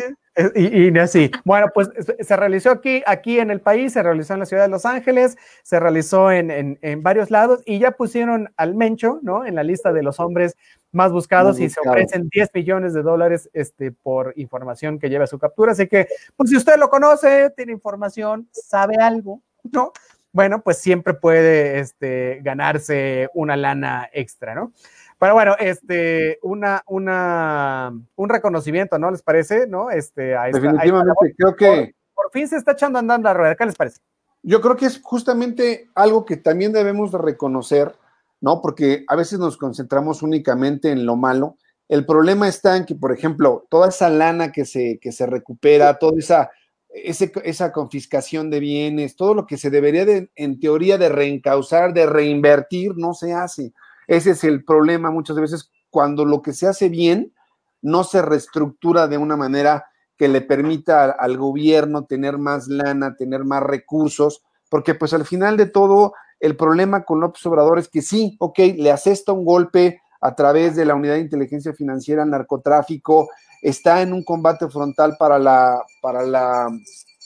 Y, 0.55 0.91
ni 0.93 0.99
así. 1.01 1.31
Bueno, 1.45 1.67
pues 1.75 1.91
se 2.21 2.37
realizó 2.37 2.71
aquí, 2.71 3.03
aquí 3.05 3.41
en 3.41 3.51
el 3.51 3.61
país, 3.61 3.93
se 3.93 4.03
realizó 4.03 4.35
en 4.35 4.41
la 4.41 4.47
ciudad 4.47 4.63
de 4.63 4.71
Los 4.71 4.87
Ángeles, 4.87 5.37
se 5.65 5.81
realizó 5.81 6.31
en, 6.31 6.51
en, 6.51 6.79
en 6.81 7.03
varios 7.03 7.31
lados 7.31 7.61
y 7.67 7.81
ya 7.81 7.91
pusieron 7.91 8.53
al 8.57 8.75
Mencho, 8.75 9.19
¿no? 9.23 9.45
En 9.45 9.57
la 9.57 9.63
lista 9.63 9.93
de 9.93 10.03
los 10.03 10.21
hombres 10.21 10.57
más 10.93 11.11
buscados 11.11 11.59
y 11.59 11.69
se 11.69 11.81
ofrecen 11.81 12.29
10 12.29 12.51
millones 12.55 12.95
de 12.95 13.03
dólares 13.03 13.51
este, 13.55 13.91
por 13.91 14.35
información 14.37 14.99
que 14.99 15.09
lleve 15.09 15.25
a 15.25 15.27
su 15.27 15.39
captura. 15.39 15.73
Así 15.73 15.89
que, 15.89 16.07
pues 16.37 16.51
si 16.51 16.57
usted 16.57 16.79
lo 16.79 16.91
conoce, 16.91 17.51
tiene 17.57 17.73
información, 17.73 18.49
sabe 18.53 18.97
algo, 18.97 19.41
¿no? 19.65 19.93
Bueno, 20.33 20.63
pues 20.63 20.79
siempre 20.79 21.15
puede 21.15 21.79
este, 21.81 22.41
ganarse 22.43 23.29
una 23.35 23.57
lana 23.57 24.09
extra, 24.13 24.55
¿no? 24.55 24.73
Pero 25.19 25.35
bueno, 25.35 25.55
este, 25.59 26.39
una, 26.43 26.83
una, 26.87 27.93
un 28.17 28.29
reconocimiento, 28.29 28.99
¿no? 28.99 29.11
¿Les 29.11 29.23
parece? 29.23 29.67
¿No? 29.67 29.91
Este, 29.91 30.35
Definitivamente, 30.53 31.35
creo 31.37 31.55
que. 31.55 31.95
Por, 32.15 32.31
fin 32.33 32.49
se 32.49 32.57
está 32.57 32.73
echando 32.73 32.99
andando 32.99 33.29
la 33.29 33.35
rueda, 33.35 33.55
¿qué 33.55 33.67
les 33.67 33.77
parece? 33.77 34.01
Yo 34.43 34.61
creo 34.61 34.77
que 34.77 34.87
es 34.87 35.01
justamente 35.01 35.89
algo 35.95 36.25
que 36.25 36.37
también 36.37 36.73
debemos 36.73 37.13
de 37.13 37.19
reconocer 37.19 37.95
¿no? 38.43 38.61
Porque 38.61 39.05
a 39.09 39.17
veces 39.17 39.39
nos 39.39 39.57
concentramos 39.57 40.23
únicamente 40.23 40.91
en 40.91 41.07
lo 41.07 41.17
malo. 41.17 41.57
El 41.89 42.05
problema 42.05 42.49
está 42.49 42.77
en 42.77 42.85
que, 42.85 42.97
por 42.97 43.13
ejemplo, 43.13 43.67
toda 43.71 43.89
esa 43.89 44.11
lana 44.11 44.53
que 44.53 44.67
se, 44.67 44.99
que 45.01 45.13
se 45.13 45.27
recupera, 45.27 45.99
toda 45.99 46.19
esa, 46.19 46.51
esa 46.91 47.73
confiscación 47.73 48.51
de 48.51 48.61
bienes, 48.61 49.17
todo 49.17 49.35
lo 49.35 49.47
que 49.47 49.57
se 49.57 49.71
debería 49.71 50.05
de, 50.05 50.31
en 50.35 50.59
teoría 50.59 50.99
de 50.99 51.09
reencauzar, 51.09 51.95
de 51.95 52.05
reinvertir, 52.07 52.93
no 52.97 53.15
se 53.15 53.33
hace. 53.33 53.73
Ese 54.09 54.33
es 54.33 54.43
el 54.43 54.65
problema 54.65 55.13
muchas 55.13 55.37
veces 55.37 55.71
cuando 55.89 56.25
lo 56.25 56.43
que 56.43 56.53
se 56.53 56.67
hace 56.67 56.89
bien 56.89 57.33
no 57.81 58.03
se 58.03 58.23
reestructura 58.23 59.07
de 59.07 59.19
una 59.19 59.37
manera 59.37 59.87
que 60.19 60.27
le 60.27 60.41
permita 60.41 61.05
al 61.13 61.37
gobierno 61.37 62.07
tener 62.07 62.39
más 62.39 62.67
lana, 62.67 63.15
tener 63.17 63.45
más 63.45 63.63
recursos, 63.63 64.43
porque 64.69 64.95
pues 64.95 65.13
al 65.15 65.27
final 65.27 65.57
de 65.57 65.67
todo 65.67 66.15
el 66.43 66.57
problema 66.57 67.05
con 67.05 67.21
López 67.21 67.47
Obrador 67.47 67.79
es 67.79 67.89
que 67.89 68.03
sí, 68.03 68.37
ok, 68.41 68.59
le 68.77 68.91
asesta 68.91 69.33
un 69.33 69.45
golpe 69.45 70.03
a 70.21 70.35
través 70.35 70.75
de 70.75 70.85
la 70.85 70.97
unidad 70.97 71.15
de 71.15 71.21
inteligencia 71.21 71.73
financiera 71.73 72.25
narcotráfico, 72.25 73.31
está 73.63 74.03
en 74.03 74.13
un 74.13 74.25
combate 74.25 74.69
frontal 74.69 75.17
para 75.17 75.39
la, 75.39 75.81
para 76.01 76.23
la, 76.23 76.69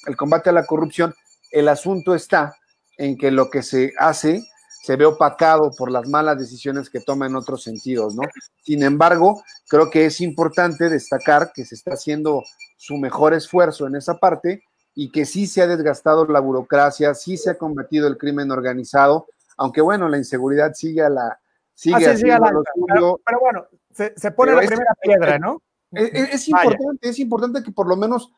el 0.06 0.16
combate 0.18 0.50
a 0.50 0.52
la 0.52 0.66
corrupción. 0.66 1.14
El 1.50 1.68
asunto 1.68 2.14
está 2.14 2.56
en 2.98 3.16
que 3.16 3.30
lo 3.30 3.48
que 3.48 3.62
se 3.62 3.94
hace 3.98 4.42
se 4.82 4.96
ve 4.96 5.06
opacado 5.06 5.70
por 5.70 5.90
las 5.90 6.06
malas 6.06 6.38
decisiones 6.38 6.90
que 6.90 7.00
toma 7.00 7.26
en 7.26 7.36
otros 7.36 7.62
sentidos, 7.62 8.14
¿no? 8.14 8.22
Sin 8.62 8.82
embargo, 8.82 9.42
creo 9.66 9.88
que 9.88 10.04
es 10.04 10.20
importante 10.20 10.90
destacar 10.90 11.52
que 11.54 11.64
se 11.64 11.74
está 11.74 11.94
haciendo 11.94 12.42
su 12.76 12.98
mejor 12.98 13.32
esfuerzo 13.32 13.86
en 13.86 13.96
esa 13.96 14.18
parte 14.18 14.62
y 14.98 15.10
que 15.10 15.26
sí 15.26 15.46
se 15.46 15.60
ha 15.60 15.66
desgastado 15.66 16.26
la 16.26 16.40
burocracia, 16.40 17.14
sí 17.14 17.36
se 17.36 17.50
ha 17.50 17.58
combatido 17.58 18.08
el 18.08 18.16
crimen 18.16 18.50
organizado, 18.50 19.26
aunque 19.58 19.82
bueno, 19.82 20.08
la 20.08 20.16
inseguridad 20.16 20.72
sigue 20.72 21.02
a 21.02 21.10
la 21.10 21.38
sigue, 21.74 22.06
ah, 22.32 22.38
la, 22.40 22.62
pero, 22.88 23.20
pero, 23.24 23.40
bueno, 23.40 23.66
se, 23.92 24.30
pone 24.30 24.52
la 24.52 24.62
primera 24.62 24.94
piedra, 25.00 25.38
¿no? 25.38 25.62
Es, 25.92 26.48
importante, 26.48 27.10
es 27.10 27.18
importante 27.18 27.62
que 27.62 27.70
por 27.70 27.86
lo 27.86 27.96
menos 27.96 28.32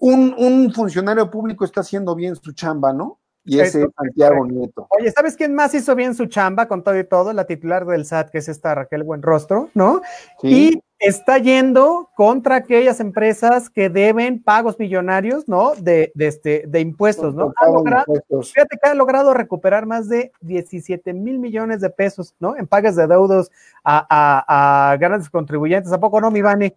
un, 0.00 0.34
un 0.36 0.72
funcionario 0.74 1.30
público 1.30 1.64
está 1.64 1.80
haciendo 1.80 2.14
bien 2.14 2.36
su 2.36 2.52
chamba, 2.52 2.92
¿no? 2.92 3.18
Y 3.44 3.58
ese 3.58 3.82
es 3.82 3.88
Santiago 3.96 4.46
Nieto. 4.46 4.86
Oye, 4.90 5.10
¿sabes 5.10 5.36
quién 5.36 5.54
más 5.54 5.74
hizo 5.74 5.96
bien 5.96 6.14
su 6.14 6.26
chamba 6.26 6.68
con 6.68 6.84
todo 6.84 6.98
y 6.98 7.04
todo? 7.04 7.32
La 7.32 7.44
titular 7.44 7.84
del 7.86 8.06
SAT, 8.06 8.30
que 8.30 8.38
es 8.38 8.48
esta 8.48 8.74
Raquel 8.74 9.02
Buenrostro, 9.02 9.70
¿no? 9.74 10.00
Y 10.42 10.80
está 11.00 11.38
yendo 11.38 12.10
contra 12.14 12.56
aquellas 12.56 13.00
empresas 13.00 13.68
que 13.68 13.88
deben 13.88 14.40
pagos 14.40 14.78
millonarios, 14.78 15.48
¿no? 15.48 15.74
De, 15.74 16.12
de, 16.14 16.28
este, 16.28 16.64
de 16.68 16.80
impuestos, 16.80 17.34
¿no? 17.34 17.52
Ha 17.56 17.66
logrado, 17.66 18.14
fíjate 18.28 18.78
que 18.80 18.88
ha 18.88 18.94
logrado 18.94 19.34
recuperar 19.34 19.86
más 19.86 20.08
de 20.08 20.30
17 20.40 21.12
mil 21.12 21.40
millones 21.40 21.80
de 21.80 21.90
pesos, 21.90 22.34
¿no? 22.38 22.56
En 22.56 22.68
pagas 22.68 22.94
de 22.94 23.08
deudos 23.08 23.50
a, 23.82 24.06
a, 24.08 24.92
a 24.92 24.96
grandes 24.98 25.28
contribuyentes. 25.28 25.92
¿A 25.92 25.98
poco 25.98 26.20
no, 26.20 26.30
mi 26.30 26.42
Vani? 26.42 26.72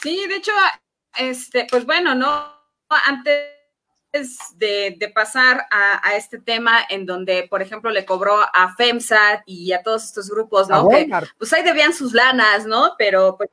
Sí, 0.00 0.26
de 0.28 0.36
hecho, 0.36 0.52
este, 1.18 1.66
pues 1.68 1.84
bueno, 1.84 2.14
¿no? 2.14 2.44
Antes 3.06 3.57
de, 4.12 5.12
pasar 5.14 5.66
a, 5.70 6.16
este 6.16 6.38
tema 6.38 6.78
en 6.88 7.06
donde, 7.06 7.46
por 7.48 7.62
ejemplo, 7.62 7.90
le 7.90 8.04
cobró 8.04 8.36
a 8.40 8.74
FEMSA 8.76 9.42
y 9.46 9.72
a 9.72 9.82
todos 9.82 10.04
estos 10.04 10.30
grupos, 10.30 10.68
¿no? 10.68 10.88
Que, 10.88 11.08
pues 11.38 11.52
ahí 11.52 11.62
debían 11.62 11.92
sus 11.92 12.14
lanas, 12.14 12.66
¿no? 12.66 12.94
Pero 12.98 13.36
pues, 13.36 13.50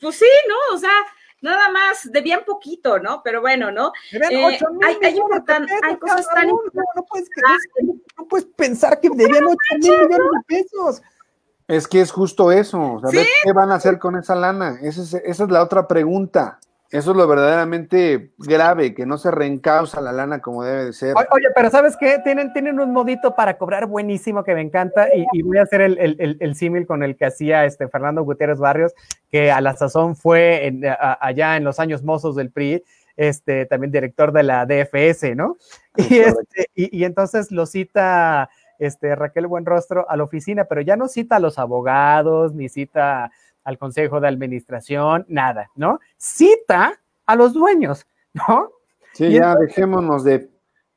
pues 0.00 0.16
sí, 0.16 0.26
¿no? 0.48 0.76
O 0.76 0.78
sea, 0.78 0.92
nada 1.40 1.70
más, 1.70 2.10
debían 2.10 2.44
poquito, 2.44 2.98
¿no? 2.98 3.22
Pero 3.22 3.40
bueno, 3.40 3.70
¿no? 3.70 3.92
Eh, 4.12 4.18
hay, 4.22 4.58
hay, 4.82 4.98
hay, 5.02 5.96
cosas 5.98 6.28
tan 6.32 6.48
no, 6.48 6.60
no, 6.94 7.04
puedes, 7.04 7.28
no, 8.16 8.26
puedes, 8.28 8.46
pensar 8.46 9.00
que 9.00 9.08
debían 9.10 9.44
8 9.44 9.56
mil 9.72 9.90
millones 9.90 10.08
de 10.08 10.44
pesos. 10.46 11.02
Es 11.66 11.88
que 11.88 12.00
es 12.00 12.12
justo 12.12 12.52
eso. 12.52 13.00
¿Qué 13.10 13.52
van 13.52 13.70
a 13.70 13.76
hacer 13.76 13.98
con 13.98 14.16
esa 14.16 14.34
lana? 14.34 14.78
Esa 14.82 15.02
es, 15.02 15.14
esa 15.14 15.44
es 15.44 15.50
la 15.50 15.62
otra 15.62 15.88
pregunta. 15.88 16.58
Eso 16.94 17.10
es 17.10 17.16
lo 17.16 17.26
verdaderamente 17.26 18.30
grave, 18.38 18.94
que 18.94 19.04
no 19.04 19.18
se 19.18 19.32
reencausa 19.32 20.00
la 20.00 20.12
lana 20.12 20.40
como 20.40 20.62
debe 20.62 20.84
de 20.84 20.92
ser. 20.92 21.16
Oye, 21.32 21.48
pero 21.52 21.68
¿sabes 21.68 21.96
qué? 21.98 22.20
Tienen, 22.22 22.52
tienen 22.52 22.78
un 22.78 22.92
modito 22.92 23.34
para 23.34 23.58
cobrar 23.58 23.86
buenísimo 23.86 24.44
que 24.44 24.54
me 24.54 24.60
encanta 24.60 25.08
y, 25.12 25.42
voy 25.42 25.58
a 25.58 25.62
hacer 25.62 25.80
el, 25.80 26.54
símil 26.54 26.86
con 26.86 27.02
el 27.02 27.16
que 27.16 27.26
hacía 27.26 27.64
este 27.64 27.88
Fernando 27.88 28.22
Gutiérrez 28.22 28.60
Barrios, 28.60 28.94
que 29.28 29.50
a 29.50 29.60
la 29.60 29.74
sazón 29.74 30.14
fue 30.14 30.72
allá 31.20 31.56
en 31.56 31.64
los 31.64 31.80
años 31.80 32.04
mozos 32.04 32.36
del 32.36 32.52
PRI, 32.52 32.84
este, 33.16 33.66
también 33.66 33.90
director 33.90 34.30
de 34.30 34.44
la 34.44 34.64
DFS, 34.64 35.34
¿no? 35.34 35.56
Y, 35.96 36.18
este, 36.18 36.70
y, 36.76 36.96
y 36.96 37.04
entonces 37.04 37.50
lo 37.50 37.66
cita 37.66 38.50
este, 38.78 39.16
Raquel 39.16 39.48
Buenrostro 39.48 40.08
a 40.08 40.16
la 40.16 40.22
oficina, 40.22 40.66
pero 40.66 40.80
ya 40.80 40.94
no 40.94 41.08
cita 41.08 41.36
a 41.36 41.40
los 41.40 41.58
abogados, 41.58 42.54
ni 42.54 42.68
cita 42.68 43.32
al 43.64 43.78
consejo 43.78 44.20
de 44.20 44.28
administración, 44.28 45.24
nada, 45.28 45.70
¿no? 45.74 46.00
Cita 46.16 47.00
a 47.26 47.36
los 47.36 47.54
dueños, 47.54 48.06
¿no? 48.32 48.70
Sí, 49.12 49.32
ya 49.32 49.54
dejémonos 49.56 50.24
de, 50.24 50.50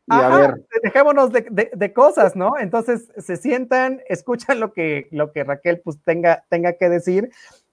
a 0.10 0.38
ver. 0.38 0.65
Dejémonos 0.84 1.32
de, 1.32 1.93
cosas, 1.93 2.36
¿no? 2.36 2.58
Entonces 2.58 3.12
se 3.17 3.36
sientan, 3.36 4.01
escuchan 4.08 4.60
lo 4.60 4.73
que, 4.73 5.08
lo 5.12 5.32
que 5.32 5.43
Raquel 5.43 5.82
pues 5.82 6.01
tenga, 6.03 6.45
tenga 6.49 6.73
que 6.73 6.89
decir 6.89 7.30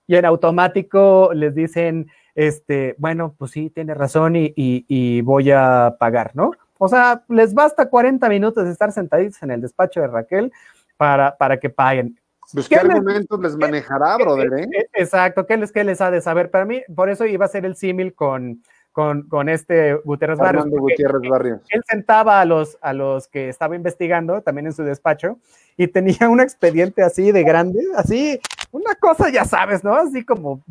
y 0.07 0.17
en 0.17 0.25
automático 0.25 1.31
les 1.33 1.55
dicen, 1.55 2.09
este, 2.35 2.95
bueno, 2.99 3.35
pues 3.39 3.53
sí, 3.53 3.71
tiene 3.71 3.95
razón 3.95 4.37
y, 4.37 4.53
y, 4.57 5.21
voy 5.23 5.51
a 5.51 5.97
pagar, 5.99 6.33
¿no? 6.35 6.51
O 6.79 6.89
sea, 6.89 7.25
les 7.29 7.55
basta 7.55 7.89
40 7.89 8.29
minutos 8.29 8.65
de 8.65 8.73
estar 8.73 8.93
sentaditos 8.93 9.43
en 9.43 9.53
el 9.53 9.63
despacho 9.63 10.01
de 10.01 10.09
Raquel 10.09 10.53
para, 10.97 11.37
para 11.39 11.59
que 11.59 11.71
paguen. 11.71 12.19
Pues 12.53 12.69
qué, 12.69 12.77
argumentos 12.77 13.41
les, 13.41 13.57
manejará, 13.57 14.17
brother, 14.17 14.53
¿eh? 14.59 14.69
E, 14.73 14.89
exacto, 15.01 15.47
¿qué 15.47 15.57
les, 15.57 15.73
qué 15.73 15.85
les 15.85 16.01
ha 16.01 16.11
de 16.11 16.21
saber? 16.21 16.51
Para 16.51 16.65
mí, 16.65 16.83
por 16.95 17.09
eso 17.09 17.25
iba 17.27 17.45
a 17.45 17.49
ser 17.49 17.65
el 17.65 17.77
símil 17.77 18.15
con, 18.15 18.63
con, 18.93 19.23
con, 19.29 19.49
este 19.49 19.95
Gutiérrez 20.05 20.39
Barrios. 20.39 20.69
Gutiérrez 20.69 21.29
Barrios. 21.29 21.61
Él, 21.71 21.83
sentaba 21.89 22.41
a 22.41 22.45
los, 22.45 22.79
a 22.81 22.93
los 22.93 23.29
que 23.29 23.49
estaba 23.49 23.77
investigando, 23.77 24.43
también 24.43 24.67
en 24.67 24.73
su 24.73 24.83
despacho, 24.83 25.39
y 25.77 25.89
tenía 25.89 26.29
un 26.29 26.41
expediente 26.41 27.03
así 27.03 27.33
de 27.33 27.43
grande, 27.43 27.81
así, 27.97 28.41
una 28.71 28.95
cosa, 28.95 29.31
ya 29.31 29.45
sabes, 29.45 29.83
¿no? 29.83 29.95
Así 29.95 30.25
como 30.25 30.63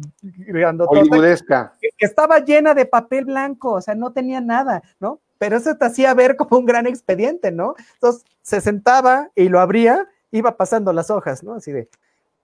Hollywoodesca. 0.47 1.73
Que, 1.81 1.89
que 1.97 2.05
estaba 2.05 2.39
llena 2.39 2.73
de 2.73 2.85
papel 2.85 3.25
blanco, 3.25 3.73
o 3.73 3.81
sea, 3.81 3.95
no 3.95 4.13
tenía 4.13 4.41
nada, 4.41 4.83
¿no? 4.99 5.19
Pero 5.37 5.57
eso 5.57 5.75
te 5.75 5.85
hacía 5.85 6.13
ver 6.13 6.37
como 6.37 6.57
un 6.59 6.65
gran 6.65 6.87
expediente, 6.87 7.51
¿no? 7.51 7.75
Entonces 7.95 8.23
se 8.41 8.61
sentaba 8.61 9.29
y 9.35 9.49
lo 9.49 9.59
abría 9.59 10.07
iba 10.33 10.57
pasando 10.57 10.91
las 10.91 11.09
hojas, 11.09 11.43
¿no? 11.43 11.53
Así 11.53 11.71
de, 11.71 11.87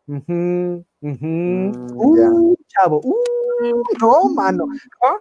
uh 0.08 0.84
uh, 1.02 2.56
chavo, 2.68 3.02
uh, 3.04 3.84
no, 4.00 4.30
mano, 4.30 4.66
¿no? 4.68 5.20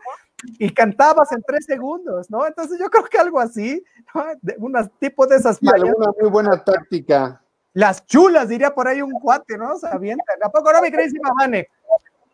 Y 0.59 0.71
cantabas 0.73 1.33
en 1.33 1.43
tres 1.43 1.65
segundos, 1.65 2.31
¿no? 2.31 2.47
Entonces 2.47 2.79
yo 2.79 2.89
creo 2.89 3.05
que 3.05 3.19
algo 3.19 3.41
así, 3.41 3.83
¿no? 4.15 4.25
De 4.41 4.55
unas 4.59 4.91
tipo 5.01 5.27
de 5.27 5.37
esas 5.37 5.57
sí, 5.57 5.67
alguna 5.69 6.13
muy 6.21 6.31
buena 6.31 6.63
táctica. 6.63 7.43
Las 7.73 8.07
chulas, 8.07 8.49
diría 8.49 8.75
por 8.75 8.87
ahí 8.87 9.03
un 9.03 9.13
cuate, 9.13 9.57
¿no? 9.59 9.75
O 9.75 9.79
sea, 9.79 9.93
¿A 9.93 10.51
poco 10.51 10.73
no, 10.73 10.83
mi 10.83 10.91
queridísima 10.91 11.31
Vane? 11.39 11.69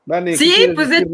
Vane 0.04 0.36
sí, 0.36 0.72
pues 0.74 0.90
de 0.90 0.98
hecho, 0.98 1.08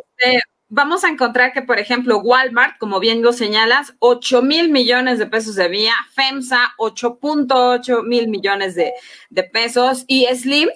este, 0.00 0.42
vamos 0.72 1.04
a 1.04 1.10
encontrar 1.10 1.52
que, 1.52 1.60
por 1.60 1.78
ejemplo, 1.78 2.18
Walmart, 2.18 2.78
como 2.78 2.98
bien 2.98 3.20
lo 3.20 3.34
señalas, 3.34 3.94
8 3.98 4.40
mil 4.40 4.70
millones 4.70 5.18
de 5.18 5.26
pesos 5.26 5.54
de 5.54 5.68
vía, 5.68 5.94
FEMSA 6.14 6.72
8.8 6.78 8.04
mil 8.04 8.28
millones 8.28 8.74
de, 8.74 8.94
pesos 9.52 10.04
y 10.06 10.26
Slim, 10.34 10.70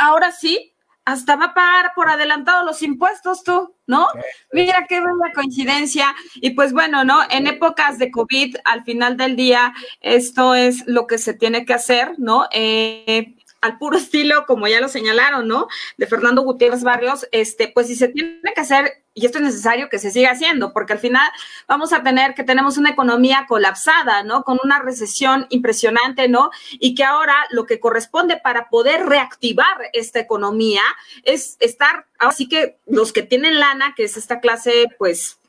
ahora 0.00 0.32
sí, 0.32 0.74
hasta 1.04 1.36
va 1.36 1.46
a 1.46 1.54
pagar 1.54 1.92
por 1.94 2.08
adelantado 2.08 2.64
los 2.64 2.82
impuestos 2.82 3.44
tú, 3.44 3.72
¿no? 3.86 4.08
Mira 4.52 4.86
qué 4.88 5.00
buena 5.00 5.32
coincidencia. 5.32 6.14
Y 6.34 6.50
pues 6.50 6.72
bueno, 6.72 7.04
¿no? 7.04 7.20
En 7.30 7.46
épocas 7.46 7.98
de 7.98 8.10
COVID, 8.10 8.56
al 8.64 8.82
final 8.84 9.16
del 9.16 9.36
día, 9.36 9.72
esto 10.00 10.56
es 10.56 10.84
lo 10.86 11.06
que 11.06 11.18
se 11.18 11.34
tiene 11.34 11.64
que 11.64 11.74
hacer, 11.74 12.14
¿no? 12.18 12.46
Eh, 12.52 13.36
al 13.60 13.78
puro 13.78 13.96
estilo, 13.98 14.44
como 14.46 14.66
ya 14.68 14.80
lo 14.80 14.88
señalaron, 14.88 15.48
¿no? 15.48 15.68
De 15.96 16.06
Fernando 16.06 16.42
Gutiérrez 16.42 16.82
Barrios, 16.82 17.26
este, 17.32 17.68
pues 17.68 17.86
si 17.86 17.96
se 17.96 18.08
tiene 18.08 18.52
que 18.54 18.60
hacer, 18.60 19.04
y 19.20 19.26
esto 19.26 19.38
es 19.38 19.44
necesario 19.44 19.88
que 19.88 19.98
se 19.98 20.10
siga 20.10 20.30
haciendo, 20.30 20.72
porque 20.72 20.94
al 20.94 20.98
final 20.98 21.28
vamos 21.68 21.92
a 21.92 22.02
tener 22.02 22.34
que 22.34 22.42
tenemos 22.42 22.78
una 22.78 22.90
economía 22.90 23.44
colapsada, 23.46 24.22
¿no? 24.22 24.44
Con 24.44 24.58
una 24.64 24.78
recesión 24.78 25.46
impresionante, 25.50 26.28
¿no? 26.28 26.50
Y 26.72 26.94
que 26.94 27.04
ahora 27.04 27.36
lo 27.50 27.66
que 27.66 27.80
corresponde 27.80 28.38
para 28.38 28.68
poder 28.68 29.06
reactivar 29.06 29.90
esta 29.92 30.20
economía 30.20 30.82
es 31.24 31.56
estar, 31.60 32.06
así 32.18 32.48
que 32.48 32.78
los 32.86 33.12
que 33.12 33.22
tienen 33.22 33.60
lana, 33.60 33.94
que 33.94 34.04
es 34.04 34.16
esta 34.16 34.40
clase, 34.40 34.86
pues 34.98 35.39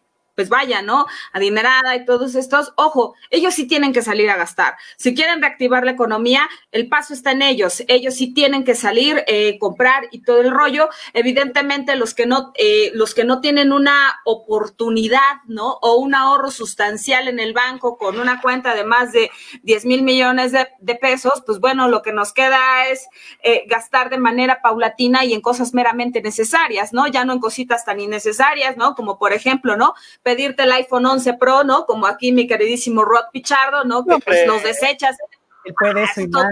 pues 0.42 0.50
vaya, 0.50 0.82
¿no? 0.82 1.06
Adinerada 1.34 1.96
y 1.96 2.04
todos 2.04 2.34
estos, 2.34 2.74
ojo, 2.76 3.14
ellos 3.30 3.54
sí 3.54 3.68
tienen 3.68 3.94
que 3.94 4.02
salir 4.02 4.28
a 4.32 4.38
gastar. 4.38 4.74
Si 4.98 5.14
quieren 5.14 5.40
reactivar 5.40 5.86
la 5.86 5.92
economía, 5.92 6.50
el 6.72 6.90
paso 6.90 7.14
está 7.14 7.30
en 7.30 7.44
ellos. 7.44 7.84
Ellos 7.88 8.16
sí 8.16 8.34
tienen 8.34 8.64
que 8.64 8.74
salir, 8.74 9.24
eh, 9.28 9.60
comprar 9.60 10.06
y 10.10 10.24
todo 10.24 10.42
el 10.42 10.50
rollo. 10.50 10.90
Evidentemente, 11.14 11.96
los 11.96 12.16
que 12.16 12.26
no, 12.26 12.54
eh, 12.56 12.90
los 12.96 13.14
que 13.14 13.24
no 13.24 13.40
tienen 13.40 13.72
una 13.72 14.20
oportunidad, 14.26 15.44
¿no? 15.46 15.78
O 15.84 15.98
un 15.98 16.16
ahorro 16.16 16.50
sustancial 16.50 17.28
en 17.28 17.40
el 17.40 17.54
banco 17.54 18.00
con 18.00 18.20
una 18.20 18.42
cuenta 18.42 18.74
de 18.74 18.84
más 18.84 19.12
de 19.12 19.30
10 19.62 19.86
mil 19.86 20.02
millones 20.02 20.54
de, 20.54 20.96
pesos, 20.96 21.44
pues 21.46 21.60
bueno, 21.60 21.88
lo 21.88 22.02
que 22.02 22.14
nos 22.14 22.34
queda 22.34 22.88
es 22.88 23.08
eh, 23.44 23.64
gastar 23.68 24.10
de 24.10 24.18
manera 24.18 24.60
paulatina 24.62 25.24
y 25.24 25.34
en 25.34 25.42
cosas 25.42 25.74
meramente 25.74 26.22
necesarias, 26.22 26.94
¿no? 26.94 27.06
Ya 27.08 27.26
no 27.26 27.34
en 27.34 27.40
cositas 27.40 27.86
tan 27.86 28.00
innecesarias, 28.00 28.76
¿no? 28.76 28.96
Como 28.96 29.20
por 29.20 29.34
ejemplo, 29.34 29.78
¿no? 29.78 29.94
Pedirte 30.32 30.64
el 30.64 30.72
iPhone 30.72 31.06
11 31.06 31.34
Pro, 31.34 31.64
¿no? 31.64 31.86
Como 31.86 32.08
aquí 32.08 32.32
mi 32.32 32.48
queridísimo 32.48 33.04
Rod 33.04 33.26
Pichardo, 33.32 33.84
¿no? 33.84 34.06
Que 34.06 34.18
pues, 34.20 34.48
los 34.48 34.64
desechas 34.64 35.18
él 35.64 35.76
puede 35.78 36.04
eso 36.04 36.22
y 36.22 36.28
nada. 36.28 36.50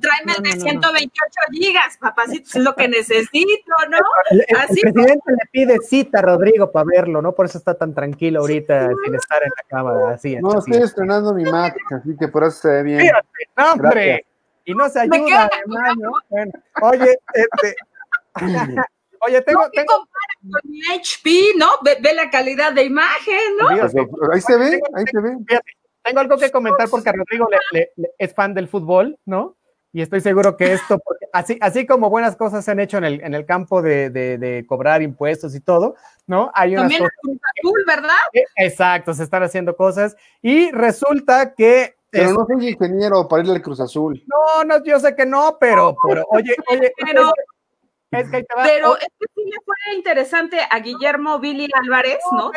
Tráeme 0.00 0.32
el 0.36 0.42
de 0.42 0.60
128 0.60 1.12
gigas, 1.52 1.96
papacito, 1.98 2.58
es 2.58 2.64
lo 2.64 2.74
que 2.74 2.88
necesito, 2.88 3.72
¿no? 3.88 3.98
El, 4.30 4.44
presidente 4.48 5.32
le 5.32 5.48
pide 5.52 5.78
cita 5.78 6.18
a 6.18 6.22
Rodrigo 6.22 6.72
para 6.72 6.86
verlo, 6.86 7.22
¿no? 7.22 7.32
Por 7.32 7.46
eso 7.46 7.58
está 7.58 7.74
tan 7.74 7.94
tranquilo 7.94 8.40
ahorita 8.40 8.88
sin 9.04 9.14
estar 9.14 9.42
en 9.42 9.50
la 9.56 9.62
cámara. 9.68 10.14
Así, 10.14 10.36
no, 10.36 10.58
estoy 10.58 10.82
estrenando 10.82 11.32
mi 11.34 11.44
Mac, 11.44 11.76
así 11.90 12.16
que 12.18 12.28
por 12.28 12.44
eso 12.44 12.58
se 12.62 12.68
ve 12.68 12.82
bien. 12.82 13.12
no, 13.56 13.72
hombre. 13.72 14.24
Y 14.64 14.74
no 14.74 14.88
se 14.88 15.00
ayuda, 15.00 15.48
hermano. 15.64 16.12
Bueno, 16.28 16.52
oye, 16.82 17.18
este. 17.32 17.76
Oye, 19.26 19.42
tengo. 19.42 19.62
No, 19.62 19.70
tengo... 19.70 19.92
con 19.92 20.70
mi 20.70 20.80
HP, 20.86 21.58
¿no? 21.58 21.66
Ve, 21.82 22.14
la 22.14 22.30
calidad 22.30 22.72
de 22.72 22.84
imagen, 22.84 23.56
¿no? 23.58 23.68
ahí 23.68 24.40
se 24.40 24.56
ve, 24.56 24.80
ahí 24.94 25.04
se 25.10 25.20
ve. 25.20 25.36
tengo 26.02 26.20
algo 26.20 26.36
que 26.36 26.50
comentar 26.50 26.88
porque 26.88 27.12
Rodrigo 27.12 27.48
le, 27.72 27.92
es 28.18 28.34
fan 28.34 28.54
del 28.54 28.68
fútbol, 28.68 29.18
¿no? 29.24 29.56
Y 29.92 30.02
estoy 30.02 30.20
seguro 30.20 30.56
que 30.56 30.74
esto, 30.74 31.00
así, 31.32 31.58
así 31.62 31.86
como 31.86 32.10
buenas 32.10 32.36
cosas 32.36 32.62
se 32.62 32.70
han 32.70 32.78
hecho 32.78 32.98
en 32.98 33.04
el, 33.04 33.20
en 33.22 33.34
el 33.34 33.46
campo 33.46 33.80
de, 33.80 34.10
de, 34.10 34.64
cobrar 34.66 35.00
impuestos 35.00 35.54
y 35.54 35.60
todo, 35.60 35.96
¿no? 36.26 36.50
Hay 36.54 36.74
unas 36.74 36.82
También 36.82 37.00
cosas 37.00 37.40
Azul, 37.58 37.84
¿verdad? 37.86 38.16
exacto, 38.56 39.14
se 39.14 39.24
están 39.24 39.42
haciendo 39.42 39.74
cosas. 39.76 40.14
Y 40.42 40.70
resulta 40.72 41.54
que 41.54 41.96
pero 42.10 42.32
no 42.32 42.46
soy 42.46 42.68
ingeniero 42.70 43.28
para 43.28 43.42
irle 43.42 43.56
al 43.56 43.62
Cruz 43.62 43.80
Azul. 43.80 44.22
No, 44.26 44.64
no, 44.64 44.82
yo 44.82 44.98
sé 44.98 45.14
que 45.14 45.26
no, 45.26 45.58
pero, 45.60 45.96
pero 46.06 46.24
oye, 46.30 46.56
oye, 46.70 46.92
pero, 47.04 47.32
es 48.10 48.30
que, 48.30 48.46
pero 48.62 48.96
es 48.96 49.08
que 49.18 49.26
sí 49.34 49.44
le 49.44 49.56
fue 49.64 49.76
interesante 49.94 50.58
a 50.70 50.78
Guillermo 50.80 51.38
Billy 51.38 51.68
Álvarez, 51.74 52.18
¿no? 52.32 52.50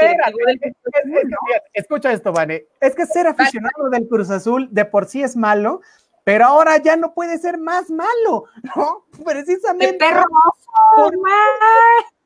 escucha 1.74 2.14
esto, 2.14 2.32
Vane. 2.32 2.66
Es 2.80 2.96
que 2.96 3.06
ser 3.06 3.28
aficionado 3.28 3.90
del 3.90 4.08
Cruz 4.08 4.30
Azul 4.30 4.70
de 4.72 4.86
por 4.86 5.08
sí 5.08 5.22
es 5.22 5.36
malo, 5.36 5.82
pero 6.24 6.46
ahora 6.46 6.78
ya 6.78 6.96
no 6.96 7.14
puede 7.14 7.38
ser 7.38 7.58
más 7.58 7.90
malo, 7.90 8.46
¿no? 8.76 9.06
Precisamente. 9.26 9.98
perro! 9.98 10.24
Por, 10.96 11.14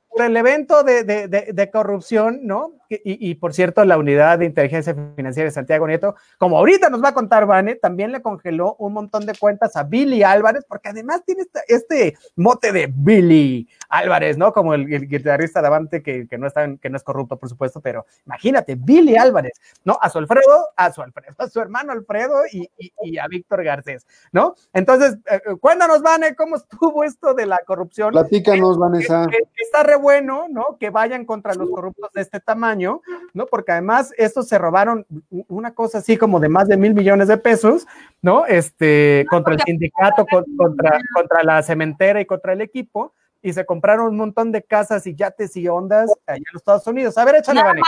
por 0.09 0.25
el 0.25 0.37
evento 0.37 0.83
de, 0.83 1.03
de, 1.03 1.27
de, 1.27 1.71
corrupción, 1.71 2.41
¿no? 2.43 2.73
Y, 2.89 3.29
y, 3.29 3.35
por 3.35 3.53
cierto, 3.53 3.83
la 3.85 3.97
unidad 3.97 4.39
de 4.39 4.45
inteligencia 4.45 4.95
financiera 5.15 5.47
de 5.47 5.51
Santiago 5.51 5.87
Nieto, 5.87 6.15
como 6.37 6.57
ahorita 6.57 6.89
nos 6.89 7.03
va 7.03 7.09
a 7.09 7.13
contar 7.13 7.45
Vane, 7.45 7.75
también 7.75 8.11
le 8.11 8.21
congeló 8.21 8.75
un 8.79 8.93
montón 8.93 9.25
de 9.25 9.33
cuentas 9.37 9.75
a 9.75 9.83
Billy 9.83 10.23
Álvarez, 10.23 10.65
porque 10.67 10.89
además 10.89 11.23
tiene 11.25 11.43
este, 11.43 11.61
este 11.67 12.17
mote 12.35 12.71
de 12.71 12.91
Billy 12.93 13.67
Álvarez, 13.89 14.37
¿no? 14.37 14.53
Como 14.53 14.73
el, 14.73 15.07
guitarrista 15.07 15.61
de 15.61 15.67
Avante, 15.67 16.03
que, 16.03 16.27
que, 16.27 16.37
no 16.37 16.47
está, 16.47 16.75
que 16.77 16.89
no 16.89 16.97
es 16.97 17.03
corrupto, 17.03 17.37
por 17.37 17.49
supuesto, 17.49 17.81
pero 17.81 18.05
imagínate, 18.25 18.75
Billy 18.75 19.15
Álvarez, 19.15 19.53
¿no? 19.83 19.97
A 20.01 20.09
su 20.09 20.17
Alfredo, 20.17 20.69
a 20.75 20.91
su 20.91 21.01
Alfredo, 21.01 21.35
a 21.37 21.47
su 21.47 21.59
hermano 21.59 21.91
Alfredo 21.91 22.41
y, 22.51 22.69
y, 22.77 23.17
a 23.17 23.27
Víctor 23.27 23.63
Garcés, 23.63 24.05
¿no? 24.31 24.55
Entonces, 24.73 25.17
eh, 25.29 25.41
eh, 25.45 25.55
cuéntanos, 25.59 26.01
Vane, 26.01 26.35
¿cómo 26.35 26.55
estuvo 26.55 27.03
esto 27.03 27.33
de 27.33 27.45
la 27.45 27.59
corrupción? 27.65 28.11
Platícanos, 28.11 28.77
Vanessa. 28.77 29.27
Está 29.55 29.83
re 29.83 29.95
bueno, 29.95 30.47
¿no? 30.49 30.77
Que 30.79 30.89
vayan 30.89 31.25
contra 31.25 31.53
los 31.53 31.69
corruptos 31.69 32.11
de 32.13 32.21
este 32.21 32.39
tamaño, 32.39 32.74
¿no? 32.75 33.45
Porque 33.47 33.71
además 33.71 34.13
estos 34.17 34.47
se 34.47 34.57
robaron 34.57 35.05
una 35.47 35.73
cosa 35.73 35.99
así 35.99 36.17
como 36.17 36.39
de 36.39 36.49
más 36.49 36.67
de 36.67 36.77
mil 36.77 36.93
millones 36.93 37.27
de 37.27 37.37
pesos, 37.37 37.87
¿no? 38.21 38.45
Este, 38.45 39.25
contra 39.29 39.53
el 39.53 39.61
sindicato, 39.61 40.25
contra, 40.25 40.99
contra 41.13 41.43
la 41.43 41.63
cementera 41.63 42.21
y 42.21 42.25
contra 42.25 42.53
el 42.53 42.61
equipo, 42.61 43.13
y 43.41 43.53
se 43.53 43.65
compraron 43.65 44.07
un 44.07 44.17
montón 44.17 44.51
de 44.51 44.63
casas 44.63 45.05
y 45.07 45.15
yates 45.15 45.55
y 45.55 45.67
ondas 45.67 46.11
allá 46.25 46.37
en 46.37 46.43
los 46.53 46.61
Estados 46.61 46.87
Unidos. 46.87 47.17
A 47.17 47.25
ver, 47.25 47.35
échale, 47.35 47.63
Vane 47.63 47.81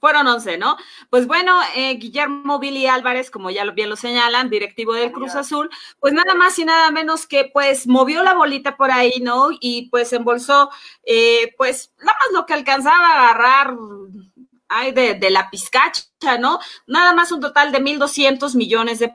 fueron 0.00 0.26
11, 0.26 0.58
¿no? 0.58 0.76
Pues 1.10 1.26
bueno, 1.26 1.58
eh, 1.74 1.94
Guillermo 1.96 2.58
Billy 2.58 2.86
Álvarez, 2.86 3.30
como 3.30 3.50
ya 3.50 3.64
bien 3.70 3.88
lo 3.88 3.96
señalan, 3.96 4.50
directivo 4.50 4.94
del 4.94 5.12
Cruz 5.12 5.34
Azul, 5.34 5.70
pues 6.00 6.12
nada 6.12 6.34
más 6.34 6.58
y 6.58 6.64
nada 6.64 6.90
menos 6.90 7.26
que 7.26 7.50
pues 7.52 7.86
movió 7.86 8.22
la 8.22 8.34
bolita 8.34 8.76
por 8.76 8.90
ahí, 8.90 9.20
¿no? 9.20 9.48
Y 9.60 9.88
pues 9.90 10.12
embolsó, 10.12 10.70
eh, 11.04 11.54
pues 11.56 11.92
nada 11.98 12.16
más 12.20 12.40
lo 12.40 12.46
que 12.46 12.54
alcanzaba 12.54 13.08
a 13.08 13.30
agarrar 13.30 13.76
ay, 14.68 14.92
de, 14.92 15.14
de 15.14 15.30
la 15.30 15.50
pizcacha, 15.50 16.38
¿no? 16.38 16.60
Nada 16.86 17.12
más 17.14 17.32
un 17.32 17.40
total 17.40 17.72
de 17.72 17.80
1.200 17.80 18.54
millones 18.54 18.98
de 18.98 19.14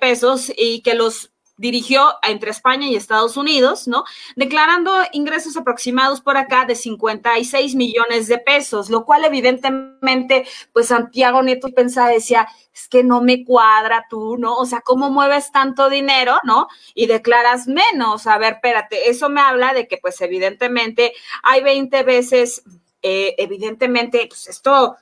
pesos 0.00 0.52
y 0.56 0.82
que 0.82 0.94
los 0.94 1.32
dirigió 1.60 2.14
entre 2.22 2.50
España 2.50 2.88
y 2.88 2.96
Estados 2.96 3.36
Unidos, 3.36 3.86
¿no? 3.86 4.04
Declarando 4.34 4.92
ingresos 5.12 5.58
aproximados 5.58 6.22
por 6.22 6.38
acá 6.38 6.64
de 6.64 6.74
56 6.74 7.74
millones 7.74 8.28
de 8.28 8.38
pesos, 8.38 8.88
lo 8.88 9.04
cual 9.04 9.24
evidentemente, 9.26 10.46
pues 10.72 10.86
Santiago 10.86 11.42
Nieto 11.42 11.68
pensaba, 11.68 12.08
decía, 12.08 12.48
es 12.74 12.88
que 12.88 13.04
no 13.04 13.20
me 13.20 13.44
cuadra 13.44 14.06
tú, 14.08 14.38
¿no? 14.38 14.56
O 14.56 14.64
sea, 14.64 14.80
¿cómo 14.80 15.10
mueves 15.10 15.52
tanto 15.52 15.90
dinero, 15.90 16.38
¿no? 16.44 16.66
Y 16.94 17.06
declaras 17.06 17.66
menos. 17.66 18.26
A 18.26 18.38
ver, 18.38 18.54
espérate, 18.54 19.10
eso 19.10 19.28
me 19.28 19.42
habla 19.42 19.74
de 19.74 19.86
que, 19.86 19.98
pues 19.98 20.18
evidentemente, 20.22 21.12
hay 21.42 21.62
20 21.62 22.02
veces, 22.04 22.62
eh, 23.02 23.34
evidentemente, 23.36 24.26
pues 24.28 24.48
esto 24.48 24.96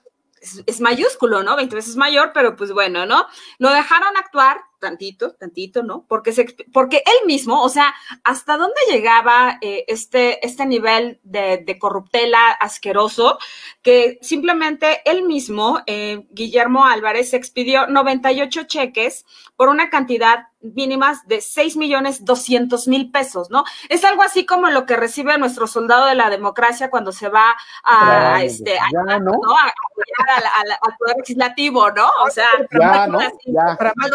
es, 0.67 0.81
mayúsculo, 0.81 1.43
¿no? 1.43 1.57
20 1.57 1.75
veces 1.75 1.97
mayor, 1.97 2.33
pero 2.35 2.57
pues 2.57 2.73
bueno, 2.73 3.07
¿no? 3.07 3.27
Lo 3.59 3.71
dejaron 3.71 4.17
actuar 4.17 4.61
tantito, 4.79 5.35
tantito, 5.35 5.83
¿no? 5.83 6.05
Porque, 6.09 6.33
se, 6.33 6.47
porque 6.73 6.99
él 6.99 7.27
mismo, 7.27 7.63
o 7.63 7.69
sea, 7.69 7.95
hasta 8.25 8.57
dónde 8.57 8.81
llegaba 8.91 9.59
eh, 9.61 9.85
este, 9.89 10.45
este 10.47 10.67
nivel 10.67 11.21
de, 11.23 11.59
de, 11.59 11.79
corruptela 11.79 12.51
asqueroso, 12.51 13.39
que 13.83 14.19
simplemente 14.23 15.01
él 15.05 15.25
mismo, 15.25 15.81
eh, 15.87 16.27
Guillermo 16.31 16.85
Álvarez, 16.85 17.35
expidió 17.35 17.87
98 17.87 18.65
cheques 18.65 19.25
por 19.57 19.69
una 19.69 19.91
cantidad 19.91 20.48
mínimas 20.61 21.27
de 21.27 21.41
6 21.41 21.77
millones 21.77 22.25
200 22.25 22.89
mil 22.89 23.11
pesos, 23.11 23.51
¿no? 23.51 23.65
Es 23.89 24.05
algo 24.05 24.23
así 24.23 24.45
como 24.45 24.69
lo 24.71 24.87
que 24.87 24.97
recibe 24.97 25.37
nuestro 25.39 25.67
soldado 25.67 26.07
de 26.07 26.15
la 26.15 26.31
democracia 26.31 26.91
cuando 26.91 27.13
se 27.13 27.29
va 27.29 27.55
a, 27.85 28.43
este, 28.43 28.79
a, 28.79 29.19
¿no? 29.19 29.33
al, 30.27 30.97
poder 30.99 31.17
legislativo, 31.19 31.91
¿no? 31.91 32.09
O 32.25 32.31
sea, 32.31 32.49
ya, 32.79 33.07
¿no? 33.07 33.19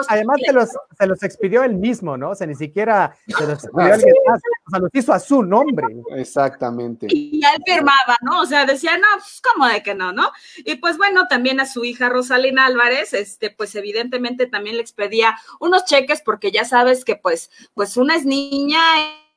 además 0.07 0.37
se 0.45 0.53
los, 0.53 0.69
se 0.97 1.07
los 1.07 1.23
expidió 1.23 1.63
él 1.63 1.75
mismo, 1.75 2.17
¿no? 2.17 2.31
O 2.31 2.35
sea, 2.35 2.47
ni 2.47 2.55
siquiera 2.55 3.15
se 3.27 3.47
los 3.47 3.63
expidió 3.63 3.93
alguien 3.93 4.15
más, 4.27 4.41
o 4.67 4.69
sea, 4.69 4.79
los 4.79 4.89
hizo 4.93 5.13
a 5.13 5.19
su 5.19 5.43
nombre. 5.43 5.87
Exactamente. 6.15 7.07
Y 7.09 7.41
él 7.43 7.61
firmaba, 7.65 8.17
¿no? 8.21 8.41
O 8.41 8.45
sea, 8.45 8.65
decía, 8.65 8.97
no, 8.97 9.07
pues, 9.15 9.41
¿cómo 9.41 9.67
de 9.67 9.81
que 9.81 9.95
no, 9.95 10.11
no? 10.11 10.31
Y 10.57 10.75
pues 10.75 10.97
bueno, 10.97 11.27
también 11.27 11.59
a 11.59 11.65
su 11.65 11.83
hija 11.85 12.09
Rosalina 12.09 12.65
Álvarez, 12.65 13.13
este, 13.13 13.49
pues 13.49 13.75
evidentemente 13.75 14.47
también 14.47 14.75
le 14.75 14.81
expedía 14.81 15.37
unos 15.59 15.85
cheques 15.85 16.21
por 16.21 16.32
porque 16.33 16.51
ya 16.51 16.65
sabes 16.65 17.05
que 17.05 17.15
pues, 17.15 17.51
pues 17.75 17.95
una 17.95 18.15
es 18.15 18.25
niña 18.25 18.81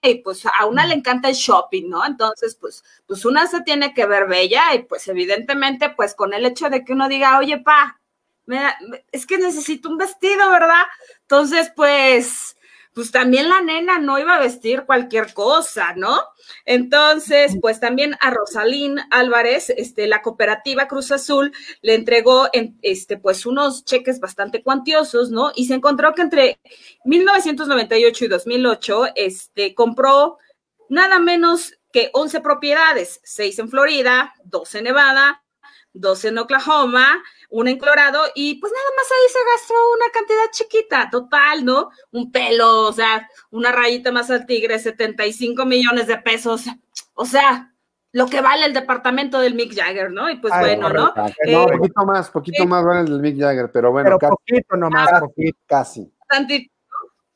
y 0.00 0.14
pues 0.14 0.46
a 0.46 0.64
una 0.64 0.86
le 0.86 0.94
encanta 0.94 1.28
el 1.28 1.34
shopping, 1.34 1.90
¿no? 1.90 2.06
Entonces, 2.06 2.56
pues, 2.58 2.82
pues 3.06 3.26
una 3.26 3.46
se 3.46 3.60
tiene 3.60 3.92
que 3.92 4.06
ver 4.06 4.26
bella 4.26 4.74
y 4.74 4.84
pues 4.84 5.06
evidentemente, 5.08 5.90
pues 5.90 6.14
con 6.14 6.32
el 6.32 6.46
hecho 6.46 6.70
de 6.70 6.86
que 6.86 6.94
uno 6.94 7.06
diga, 7.06 7.38
oye, 7.38 7.58
pa, 7.58 8.00
es 9.12 9.26
que 9.26 9.36
necesito 9.36 9.90
un 9.90 9.98
vestido, 9.98 10.50
¿verdad? 10.50 10.84
Entonces, 11.20 11.70
pues, 11.76 12.55
pues 12.96 13.10
también 13.10 13.50
la 13.50 13.60
nena 13.60 13.98
no 13.98 14.18
iba 14.18 14.36
a 14.36 14.40
vestir 14.40 14.84
cualquier 14.86 15.34
cosa, 15.34 15.92
¿no? 15.96 16.18
Entonces, 16.64 17.54
pues 17.60 17.78
también 17.78 18.16
a 18.20 18.30
Rosalín 18.30 18.98
Álvarez, 19.10 19.68
este, 19.68 20.06
la 20.06 20.22
cooperativa 20.22 20.88
Cruz 20.88 21.12
Azul 21.12 21.52
le 21.82 21.94
entregó, 21.94 22.48
en, 22.54 22.78
este, 22.80 23.18
pues 23.18 23.44
unos 23.44 23.84
cheques 23.84 24.18
bastante 24.18 24.62
cuantiosos, 24.62 25.30
¿no? 25.30 25.52
Y 25.54 25.66
se 25.66 25.74
encontró 25.74 26.14
que 26.14 26.22
entre 26.22 26.58
1998 27.04 28.24
y 28.24 28.28
2008, 28.28 29.04
este, 29.14 29.74
compró 29.74 30.38
nada 30.88 31.18
menos 31.18 31.74
que 31.92 32.08
11 32.14 32.40
propiedades, 32.40 33.20
6 33.24 33.58
en 33.58 33.68
Florida, 33.68 34.32
2 34.44 34.74
en 34.74 34.84
Nevada, 34.84 35.44
2 35.92 36.24
en 36.24 36.38
Oklahoma, 36.38 37.22
una 37.50 37.70
en 37.70 37.78
Colorado 37.78 38.22
y 38.34 38.56
pues 38.60 38.72
nada 38.72 38.86
más 38.96 39.06
ahí 39.10 39.32
se 39.32 39.38
gastó 39.52 39.74
una 39.94 40.10
cantidad 40.12 40.50
chiquita, 40.52 41.08
total, 41.10 41.64
¿no? 41.64 41.90
Un 42.12 42.32
pelo, 42.32 42.82
o 42.82 42.92
sea, 42.92 43.28
una 43.50 43.72
rayita 43.72 44.12
más 44.12 44.30
al 44.30 44.46
tigre, 44.46 44.78
75 44.78 45.64
millones 45.64 46.06
de 46.06 46.18
pesos, 46.18 46.64
o 47.14 47.24
sea, 47.24 47.72
lo 48.12 48.26
que 48.26 48.40
vale 48.40 48.64
el 48.64 48.72
departamento 48.72 49.40
del 49.40 49.54
Mick 49.54 49.74
Jagger, 49.74 50.10
¿no? 50.10 50.30
Y 50.30 50.36
pues 50.36 50.54
bueno, 50.58 50.88
¿no? 50.88 51.12
No, 51.14 51.68
eh, 51.68 51.76
poquito 51.76 52.04
más, 52.06 52.30
poquito 52.30 52.66
más 52.66 52.84
vale 52.84 53.00
el 53.00 53.06
del 53.06 53.20
Mick 53.20 53.38
Jagger, 53.38 53.70
pero 53.70 53.92
bueno, 53.92 54.06
pero 54.06 54.18
casi, 54.18 54.30
poquito 54.30 54.76
nomás, 54.76 55.20
poquito, 55.20 55.58
casi. 55.66 56.12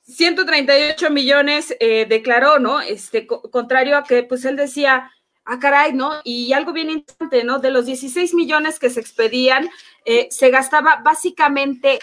138 0.04 1.10
millones 1.10 1.76
eh, 1.78 2.06
declaró, 2.08 2.58
¿no? 2.58 2.80
Este, 2.80 3.26
contrario 3.26 3.96
a 3.96 4.04
que, 4.04 4.22
pues 4.22 4.44
él 4.44 4.56
decía, 4.56 5.10
ah, 5.44 5.58
caray, 5.58 5.92
¿no? 5.92 6.12
Y 6.24 6.52
algo 6.52 6.72
bien 6.72 6.90
interesante, 6.90 7.44
¿no? 7.44 7.58
De 7.58 7.70
los 7.70 7.86
16 7.86 8.34
millones 8.34 8.78
que 8.78 8.90
se 8.90 9.00
expedían, 9.00 9.68
eh, 10.04 10.28
se 10.30 10.50
gastaba 10.50 11.00
básicamente 11.02 12.00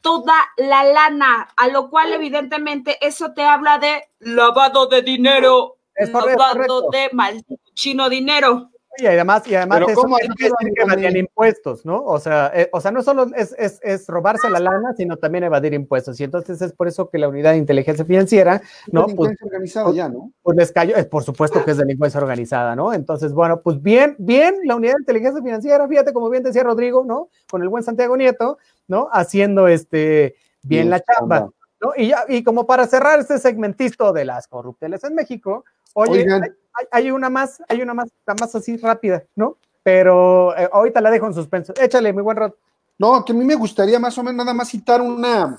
toda 0.00 0.34
la 0.56 0.84
lana, 0.84 1.48
a 1.56 1.68
lo 1.68 1.90
cual 1.90 2.12
evidentemente 2.12 2.98
eso 3.00 3.32
te 3.32 3.42
habla 3.42 3.78
de 3.78 4.02
lavado 4.20 4.86
de 4.86 5.02
dinero, 5.02 5.78
lavado 5.94 6.90
de 6.90 7.10
maldito 7.12 7.60
chino 7.74 8.08
dinero. 8.08 8.70
Y 9.00 9.06
además, 9.06 9.46
y 9.46 9.54
además 9.54 9.82
eso 9.88 10.02
quiere 10.02 10.52
decir 10.58 10.74
que 10.74 10.82
evadían 10.82 11.16
impuestos, 11.16 11.84
¿no? 11.86 12.02
O 12.04 12.18
sea, 12.18 12.50
eh, 12.54 12.68
o 12.72 12.80
sea, 12.80 12.90
no 12.90 13.02
solo 13.02 13.26
es, 13.34 13.54
es, 13.58 13.80
es, 13.82 14.06
robarse 14.06 14.50
la 14.50 14.60
lana, 14.60 14.94
sino 14.96 15.16
también 15.16 15.44
evadir 15.44 15.72
impuestos. 15.74 16.20
Y 16.20 16.24
entonces 16.24 16.60
es 16.60 16.72
por 16.72 16.88
eso 16.88 17.08
que 17.08 17.18
la 17.18 17.28
unidad 17.28 17.52
de 17.52 17.58
inteligencia 17.58 18.04
financiera, 18.04 18.60
¿no? 18.92 19.06
Pues, 19.06 19.36
organizada 19.42 19.86
pues, 19.86 19.96
ya, 19.96 20.08
¿no? 20.08 20.32
Pues 20.42 20.56
les 20.56 20.72
cayó, 20.72 20.96
es 20.96 21.06
por 21.06 21.24
supuesto 21.24 21.64
que 21.64 21.70
es 21.70 21.76
delincuencia 21.76 22.20
organizada, 22.20 22.76
¿no? 22.76 22.92
Entonces, 22.92 23.32
bueno, 23.32 23.60
pues 23.62 23.82
bien, 23.82 24.16
bien, 24.18 24.56
la 24.64 24.76
unidad 24.76 24.94
de 24.94 25.02
inteligencia 25.02 25.42
financiera, 25.42 25.88
fíjate, 25.88 26.12
como 26.12 26.28
bien 26.28 26.42
decía 26.42 26.62
Rodrigo, 26.62 27.04
¿no? 27.04 27.28
Con 27.50 27.62
el 27.62 27.68
buen 27.68 27.82
Santiago 27.82 28.16
Nieto, 28.16 28.58
¿no? 28.88 29.08
Haciendo 29.12 29.68
este 29.68 30.36
bien 30.62 30.90
la 30.90 31.00
chamba. 31.00 31.50
¿no? 31.80 31.92
Y, 31.96 32.08
ya, 32.08 32.24
y 32.28 32.42
como 32.42 32.66
para 32.66 32.86
cerrar 32.86 33.20
este 33.20 33.38
segmentito 33.38 34.12
de 34.12 34.24
las 34.24 34.46
corrupteles 34.48 35.02
en 35.04 35.14
México, 35.14 35.64
oye, 35.94 36.26
hay, 36.90 37.10
una 37.10 37.30
más, 37.30 37.62
hay 37.68 37.82
una 37.82 37.94
más, 37.94 38.08
más 38.26 38.54
así 38.54 38.76
rápida, 38.76 39.24
¿no? 39.36 39.56
Pero 39.82 40.56
eh, 40.56 40.68
ahorita 40.72 41.00
la 41.00 41.10
dejo 41.10 41.26
en 41.26 41.34
suspenso. 41.34 41.72
Échale, 41.80 42.12
muy 42.12 42.22
buen 42.22 42.36
rato. 42.36 42.56
No, 42.98 43.24
que 43.24 43.32
a 43.32 43.34
mí 43.34 43.44
me 43.44 43.54
gustaría 43.54 43.98
más 43.98 44.18
o 44.18 44.22
menos 44.22 44.44
nada 44.44 44.54
más 44.54 44.68
citar 44.68 45.00
una, 45.00 45.58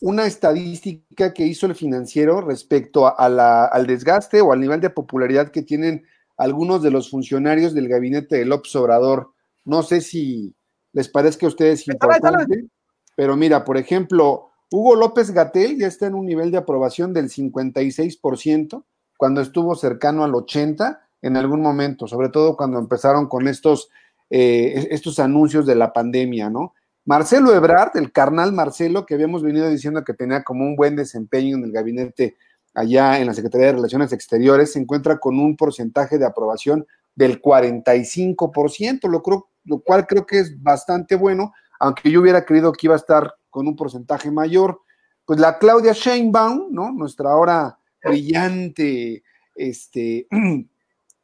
una 0.00 0.26
estadística 0.26 1.32
que 1.32 1.46
hizo 1.46 1.66
el 1.66 1.74
financiero 1.74 2.40
respecto 2.40 3.16
a, 3.18 3.28
la, 3.28 3.66
al 3.66 3.86
desgaste 3.86 4.40
o 4.40 4.52
al 4.52 4.60
nivel 4.60 4.80
de 4.80 4.90
popularidad 4.90 5.50
que 5.50 5.62
tienen 5.62 6.04
algunos 6.36 6.82
de 6.82 6.90
los 6.90 7.10
funcionarios 7.10 7.74
del 7.74 7.88
gabinete 7.88 8.38
de 8.38 8.44
López 8.44 8.74
Obrador. 8.76 9.32
No 9.64 9.82
sé 9.82 10.00
si 10.00 10.54
les 10.92 11.08
parezca 11.08 11.46
a 11.46 11.50
ustedes 11.50 11.86
importante, 11.86 12.66
pero 13.14 13.36
mira, 13.36 13.64
por 13.64 13.76
ejemplo, 13.76 14.50
Hugo 14.70 14.96
López 14.96 15.30
Gatel 15.32 15.78
ya 15.78 15.86
está 15.86 16.06
en 16.06 16.14
un 16.14 16.26
nivel 16.26 16.50
de 16.50 16.58
aprobación 16.58 17.12
del 17.12 17.28
56%, 17.28 18.84
cuando 19.20 19.42
estuvo 19.42 19.74
cercano 19.74 20.24
al 20.24 20.32
80% 20.32 20.98
en 21.20 21.36
algún 21.36 21.60
momento, 21.60 22.06
sobre 22.06 22.30
todo 22.30 22.56
cuando 22.56 22.78
empezaron 22.78 23.28
con 23.28 23.48
estos, 23.48 23.90
eh, 24.30 24.88
estos 24.92 25.18
anuncios 25.18 25.66
de 25.66 25.74
la 25.74 25.92
pandemia, 25.92 26.48
¿no? 26.48 26.72
Marcelo 27.04 27.54
Ebrard, 27.54 27.98
el 27.98 28.12
carnal 28.12 28.54
Marcelo, 28.54 29.04
que 29.04 29.12
habíamos 29.12 29.42
venido 29.42 29.68
diciendo 29.68 30.04
que 30.04 30.14
tenía 30.14 30.42
como 30.42 30.64
un 30.64 30.74
buen 30.74 30.96
desempeño 30.96 31.58
en 31.58 31.64
el 31.64 31.70
gabinete 31.70 32.38
allá 32.72 33.20
en 33.20 33.26
la 33.26 33.34
Secretaría 33.34 33.66
de 33.66 33.72
Relaciones 33.74 34.10
Exteriores, 34.14 34.72
se 34.72 34.78
encuentra 34.78 35.18
con 35.18 35.38
un 35.38 35.54
porcentaje 35.54 36.16
de 36.16 36.24
aprobación 36.24 36.86
del 37.14 37.42
45%, 37.42 39.06
lo, 39.06 39.22
creo, 39.22 39.50
lo 39.64 39.80
cual 39.80 40.06
creo 40.06 40.24
que 40.24 40.38
es 40.38 40.62
bastante 40.62 41.14
bueno, 41.14 41.52
aunque 41.78 42.10
yo 42.10 42.22
hubiera 42.22 42.46
creído 42.46 42.72
que 42.72 42.86
iba 42.86 42.94
a 42.94 42.96
estar 42.96 43.34
con 43.50 43.68
un 43.68 43.76
porcentaje 43.76 44.30
mayor. 44.30 44.80
Pues 45.26 45.38
la 45.38 45.58
Claudia 45.58 45.92
Sheinbaum, 45.92 46.68
¿no? 46.70 46.90
Nuestra 46.90 47.32
ahora 47.32 47.79
brillante, 48.02 49.22
este, 49.54 50.26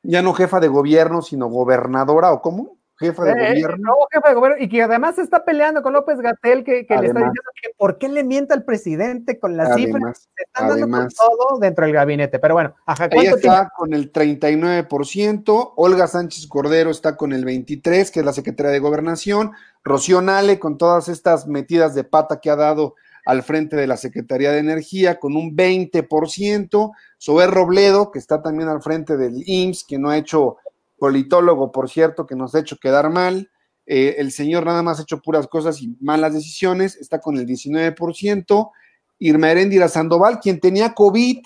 ya 0.02 0.22
no 0.22 0.34
jefa 0.34 0.60
de 0.60 0.68
gobierno, 0.68 1.22
sino 1.22 1.48
gobernadora, 1.48 2.32
¿o 2.32 2.40
cómo? 2.40 2.76
Jefa 2.98 3.24
de 3.24 3.32
eh, 3.32 3.48
gobierno. 3.50 3.76
No, 3.88 3.94
jefa 4.10 4.28
de 4.30 4.34
gobierno, 4.34 4.64
y 4.64 4.68
que 4.70 4.82
además 4.82 5.18
está 5.18 5.44
peleando 5.44 5.82
con 5.82 5.92
López 5.92 6.18
Gatel, 6.18 6.64
que, 6.64 6.72
le 6.72 6.80
está 6.80 7.00
diciendo 7.00 7.32
que 7.60 7.70
por 7.76 7.98
qué 7.98 8.08
le 8.08 8.24
miente 8.24 8.54
al 8.54 8.64
presidente 8.64 9.38
con 9.38 9.54
las 9.56 9.74
cifras. 9.74 10.30
Se 10.34 10.44
están 10.44 10.68
dando 10.68 11.08
todo 11.08 11.58
dentro 11.58 11.84
del 11.84 11.94
gabinete. 11.94 12.38
Pero 12.38 12.54
bueno, 12.54 12.74
ajá, 12.86 13.08
Ella 13.10 13.32
está 13.32 13.70
con 13.76 13.92
el 13.92 14.10
39%, 14.12 15.72
Olga 15.76 16.06
Sánchez 16.06 16.46
Cordero 16.46 16.90
está 16.90 17.16
con 17.16 17.34
el 17.34 17.44
23%, 17.44 18.10
que 18.10 18.20
es 18.20 18.24
la 18.24 18.32
secretaria 18.32 18.72
de 18.72 18.78
Gobernación, 18.78 19.52
Rocío 19.84 20.22
Nale 20.22 20.58
con 20.58 20.78
todas 20.78 21.08
estas 21.08 21.46
metidas 21.46 21.94
de 21.94 22.04
pata 22.04 22.40
que 22.40 22.48
ha 22.48 22.56
dado 22.56 22.94
al 23.26 23.42
frente 23.42 23.76
de 23.76 23.88
la 23.88 23.96
Secretaría 23.96 24.52
de 24.52 24.60
Energía 24.60 25.18
con 25.18 25.36
un 25.36 25.54
20%, 25.54 26.92
Sober 27.18 27.50
Robledo, 27.50 28.12
que 28.12 28.20
está 28.20 28.40
también 28.40 28.68
al 28.68 28.80
frente 28.80 29.16
del 29.16 29.42
IMSS, 29.44 29.84
que 29.84 29.98
no 29.98 30.10
ha 30.10 30.16
hecho 30.16 30.56
politólogo, 30.96 31.72
por 31.72 31.90
cierto, 31.90 32.24
que 32.24 32.36
nos 32.36 32.54
ha 32.54 32.60
hecho 32.60 32.76
quedar 32.76 33.10
mal, 33.10 33.50
eh, 33.84 34.14
el 34.18 34.30
señor 34.30 34.64
nada 34.64 34.82
más 34.82 35.00
ha 35.00 35.02
hecho 35.02 35.20
puras 35.20 35.48
cosas 35.48 35.82
y 35.82 35.96
malas 36.00 36.34
decisiones, 36.34 36.96
está 36.96 37.18
con 37.20 37.36
el 37.36 37.46
19%, 37.46 38.70
Irma 39.18 39.50
Erendira 39.50 39.88
Sandoval, 39.88 40.38
quien 40.38 40.60
tenía 40.60 40.94
COVID, 40.94 41.38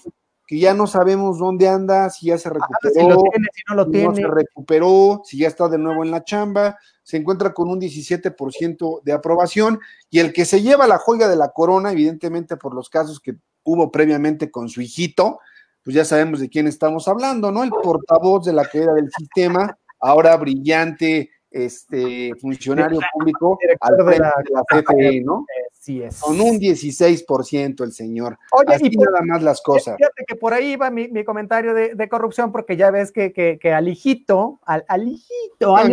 que 0.50 0.58
ya 0.58 0.74
no 0.74 0.88
sabemos 0.88 1.38
dónde 1.38 1.68
anda, 1.68 2.10
si 2.10 2.26
ya 2.26 2.36
se 2.36 2.50
recuperó, 2.50 2.80
ah, 2.82 2.90
si, 2.92 3.08
lo 3.08 3.22
tiene, 3.22 3.46
si 3.54 3.62
no 3.68 3.74
lo 3.76 3.88
tiene. 3.88 4.14
se 4.16 4.26
recuperó, 4.26 5.22
si 5.24 5.38
ya 5.38 5.46
está 5.46 5.68
de 5.68 5.78
nuevo 5.78 6.02
en 6.02 6.10
la 6.10 6.24
chamba, 6.24 6.76
se 7.04 7.18
encuentra 7.18 7.54
con 7.54 7.70
un 7.70 7.80
17% 7.80 9.00
de 9.04 9.12
aprobación 9.12 9.78
y 10.10 10.18
el 10.18 10.32
que 10.32 10.44
se 10.44 10.60
lleva 10.60 10.88
la 10.88 10.98
joya 10.98 11.28
de 11.28 11.36
la 11.36 11.50
corona, 11.52 11.92
evidentemente 11.92 12.56
por 12.56 12.74
los 12.74 12.90
casos 12.90 13.20
que 13.20 13.36
hubo 13.62 13.92
previamente 13.92 14.50
con 14.50 14.68
su 14.68 14.80
hijito, 14.82 15.38
pues 15.84 15.94
ya 15.94 16.04
sabemos 16.04 16.40
de 16.40 16.48
quién 16.48 16.66
estamos 16.66 17.06
hablando, 17.06 17.52
¿no? 17.52 17.62
El 17.62 17.70
portavoz 17.70 18.44
de 18.44 18.52
la 18.52 18.64
caída 18.64 18.92
del 18.92 19.08
sistema, 19.16 19.78
ahora 20.00 20.36
brillante 20.36 21.30
este 21.48 22.32
funcionario 22.40 22.98
público 23.12 23.56
al 23.80 23.94
frente 24.04 24.14
de 24.14 24.18
la 24.18 24.64
CFE, 24.68 25.20
¿no? 25.20 25.46
Es. 25.86 26.20
Con 26.20 26.38
un 26.40 26.60
16% 26.60 27.82
el 27.84 27.92
señor. 27.92 28.38
Oye, 28.52 28.74
Así 28.74 28.88
y 28.90 28.96
nada 28.96 29.22
más 29.22 29.42
las 29.42 29.62
cosas. 29.62 29.96
Fíjate 29.96 30.24
que 30.26 30.36
por 30.36 30.52
ahí 30.52 30.76
va 30.76 30.90
mi, 30.90 31.24
comentario 31.24 31.72
de, 31.72 32.08
corrupción, 32.08 32.52
porque 32.52 32.76
ya 32.76 32.90
ves 32.90 33.12
que, 33.12 33.32
que, 33.32 33.72
al 33.72 33.88
hijito, 33.88 34.60
al, 34.66 35.08
hijito, 35.08 35.76
ah, 35.76 35.84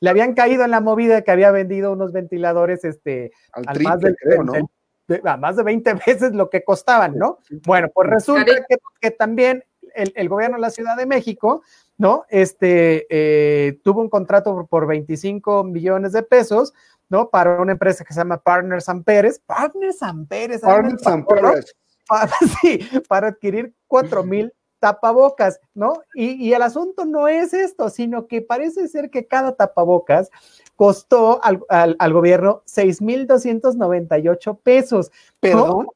le 0.00 0.10
habían 0.10 0.34
caído 0.34 0.64
en 0.64 0.72
la 0.72 0.80
movida 0.80 1.22
que 1.22 1.30
había 1.30 1.52
vendido 1.52 1.92
unos 1.92 2.12
ventiladores 2.12 2.84
este, 2.84 3.30
al, 3.52 3.80
más 3.80 4.00
de, 4.00 4.14
creo, 4.16 4.42
¿no? 4.42 4.52
más 5.38 5.56
de 5.56 5.62
20 5.62 5.94
veces 6.06 6.32
lo 6.34 6.50
que 6.50 6.64
costaban, 6.64 7.16
¿no? 7.16 7.38
Bueno, 7.64 7.88
pues 7.94 8.10
resulta 8.10 8.52
que, 9.00 9.10
también 9.12 9.64
el, 9.94 10.12
el, 10.16 10.28
gobierno 10.28 10.56
de 10.56 10.62
la 10.62 10.70
Ciudad 10.70 10.96
de 10.96 11.06
México 11.06 11.62
¿no? 11.98 12.24
Este, 12.30 13.06
eh, 13.10 13.80
tuvo 13.82 14.00
un 14.00 14.08
contrato 14.08 14.66
por 14.70 14.86
25 14.86 15.64
millones 15.64 16.12
de 16.12 16.22
pesos, 16.22 16.72
¿no? 17.08 17.30
Para 17.30 17.60
una 17.60 17.72
empresa 17.72 18.04
que 18.04 18.12
se 18.12 18.20
llama 18.20 18.38
Partners 18.38 18.88
Amperes. 18.88 19.40
Partners 19.40 20.02
Amperes. 20.02 20.60
Partners 20.60 21.06
Amperes. 21.06 21.76
sí, 22.60 22.80
para 23.08 23.28
adquirir 23.28 23.74
4 23.86 24.24
mil 24.24 24.52
tapabocas, 24.80 25.60
¿no? 25.74 25.94
Y, 26.14 26.52
el 26.52 26.62
asunto 26.62 27.04
no 27.04 27.28
es 27.28 27.52
esto, 27.52 27.90
sino 27.90 28.26
que 28.26 28.42
parece 28.42 28.88
ser 28.88 29.10
que 29.10 29.26
cada 29.26 29.56
tapabocas 29.56 30.30
costó 30.76 31.42
al, 31.42 31.60
al, 31.68 32.12
gobierno 32.12 32.62
6,298 32.66 34.54
pesos. 34.62 35.10
¿Perdón? 35.40 35.88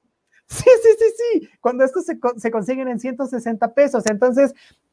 Sí, 0.48 0.68
sí, 0.82 0.88
sí, 0.98 1.04
sí. 1.16 1.48
Cuando 1.60 1.84
estos 1.84 2.04
se, 2.04 2.18
se, 2.36 2.50
consiguen 2.50 2.88
en 2.88 2.98
160 2.98 3.72
pesos. 3.72 4.04
Entonces, 4.06 4.52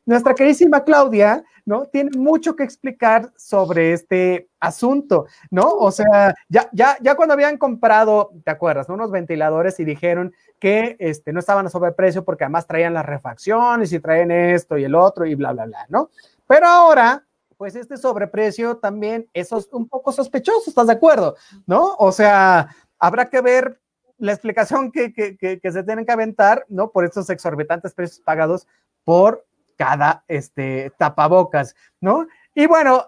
nuestra 0.10 0.34
queridísima 0.34 0.84
Claudia, 0.84 1.44
¿no? 1.66 1.86
Tiene 1.86 2.18
mucho 2.18 2.56
que 2.56 2.64
explicar 2.64 3.32
sobre 3.38 3.94
este 3.94 4.50
asunto, 4.60 5.28
¿no? 5.52 5.70
O 5.70 5.92
sea, 5.92 6.34
ya, 6.48 6.68
ya, 6.72 6.98
ya 7.00 7.14
cuando 7.14 7.36
habían 7.36 7.58
comprado, 7.58 8.32
¿te 8.44 8.50
acuerdas? 8.50 8.90
Unos 8.90 9.12
ventiladores 9.12 9.80
y 9.80 9.86
dijeron 9.86 10.34
que 10.60 10.96
este, 10.98 11.32
no 11.32 11.40
estaban 11.40 11.68
a 11.68 11.70
sobreprecio 11.70 12.26
porque 12.26 12.44
además 12.44 12.66
traían 12.66 12.96
las 12.96 13.06
refacciones 13.06 13.94
y 13.94 14.00
traen 14.00 14.32
esto 14.32 14.80
y 14.80 14.84
el 14.84 14.96
otro 14.96 15.28
y 15.28 15.36
bla, 15.36 15.54
bla, 15.54 15.68
bla, 15.68 15.86
¿no? 15.90 16.10
Pero 16.48 16.66
ahora, 16.66 17.24
pues 17.56 17.76
este 17.76 17.96
sobreprecio 17.96 18.78
también 18.78 19.30
es 19.32 19.52
un 19.52 19.88
poco 19.88 20.12
sospechoso, 20.12 20.72
¿estás 20.72 20.88
de 20.88 20.94
acuerdo? 20.94 21.36
¿No? 21.68 21.94
O 22.00 22.12
sea, 22.12 22.68
habrá 22.98 23.30
que 23.30 23.42
ver 23.42 23.80
la 24.18 24.32
explicación 24.32 24.92
que, 24.92 25.14
que, 25.14 25.38
que, 25.38 25.60
que, 25.60 25.72
se 25.72 25.84
tienen 25.84 26.04
que 26.04 26.12
aventar, 26.12 26.66
¿no? 26.68 26.90
Por 26.90 27.06
estos 27.06 27.30
exorbitantes 27.30 27.94
precios 27.94 28.22
pagados 28.22 28.66
por 29.04 29.46
cada 29.80 30.26
este, 30.28 30.92
tapabocas, 30.98 31.74
¿no? 32.02 32.28
Y 32.54 32.68
bueno, 32.68 33.06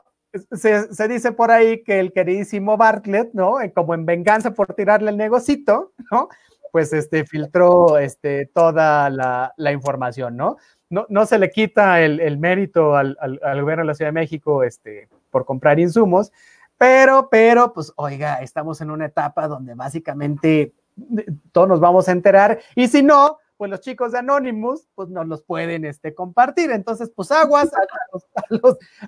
se, 0.54 0.94
se, 0.94 1.08
dice 1.10 1.34
por 1.34 1.52
ahí 1.52 1.84
que 1.84 2.00
el 2.00 2.14
queridísimo 2.14 2.78
Bartlett, 2.78 3.34
¿no? 3.34 3.58
Como 3.76 3.94
en 3.94 4.06
venganza 4.06 4.54
por 4.54 4.74
tirarle 4.74 5.12
el 5.12 5.18
negocito, 5.18 5.92
¿no? 6.10 6.30
Pues 6.72 6.94
este, 6.94 7.26
filtró 7.26 7.98
este, 7.98 8.46
toda 8.46 9.10
la, 9.10 9.54
la 9.58 9.72
información, 9.74 10.38
¿no? 10.38 10.56
¿no? 10.90 11.06
No 11.10 11.26
se 11.26 11.38
le 11.38 11.52
quita 11.52 12.02
el, 12.02 12.22
el 12.22 12.38
mérito 12.38 12.96
al, 12.96 13.18
al, 13.20 13.42
al, 13.44 13.62
gobierno 13.62 13.84
de 13.84 13.88
la 13.88 13.94
Ciudad 13.94 14.08
de 14.08 14.20
México 14.22 14.64
este, 14.64 15.10
por 15.30 15.44
comprar 15.44 15.78
insumos, 15.78 16.32
pero, 16.78 17.28
pero, 17.30 17.74
pues, 17.74 17.92
oiga, 17.98 18.36
estamos 18.36 18.80
en 18.80 18.92
una 18.92 19.08
etapa 19.08 19.50
donde 19.50 19.76
básicamente 19.76 20.62
eh, 20.62 21.26
todos 21.52 21.68
nos 21.68 21.82
vamos 21.82 22.08
a 22.08 22.14
enterar, 22.14 22.60
y 22.76 22.88
si 22.88 23.04
no, 23.04 23.40
pues 23.62 23.70
los 23.70 23.82
chicos 23.82 24.12
de 24.12 24.18
Anonymous, 24.18 24.88
pues 24.96 25.10
nos 25.10 25.28
los 25.28 25.44
pueden 25.44 25.86
este, 25.86 26.16
compartir. 26.16 26.72
Entonces, 26.72 27.12
pues 27.16 27.32
aguas 27.32 27.70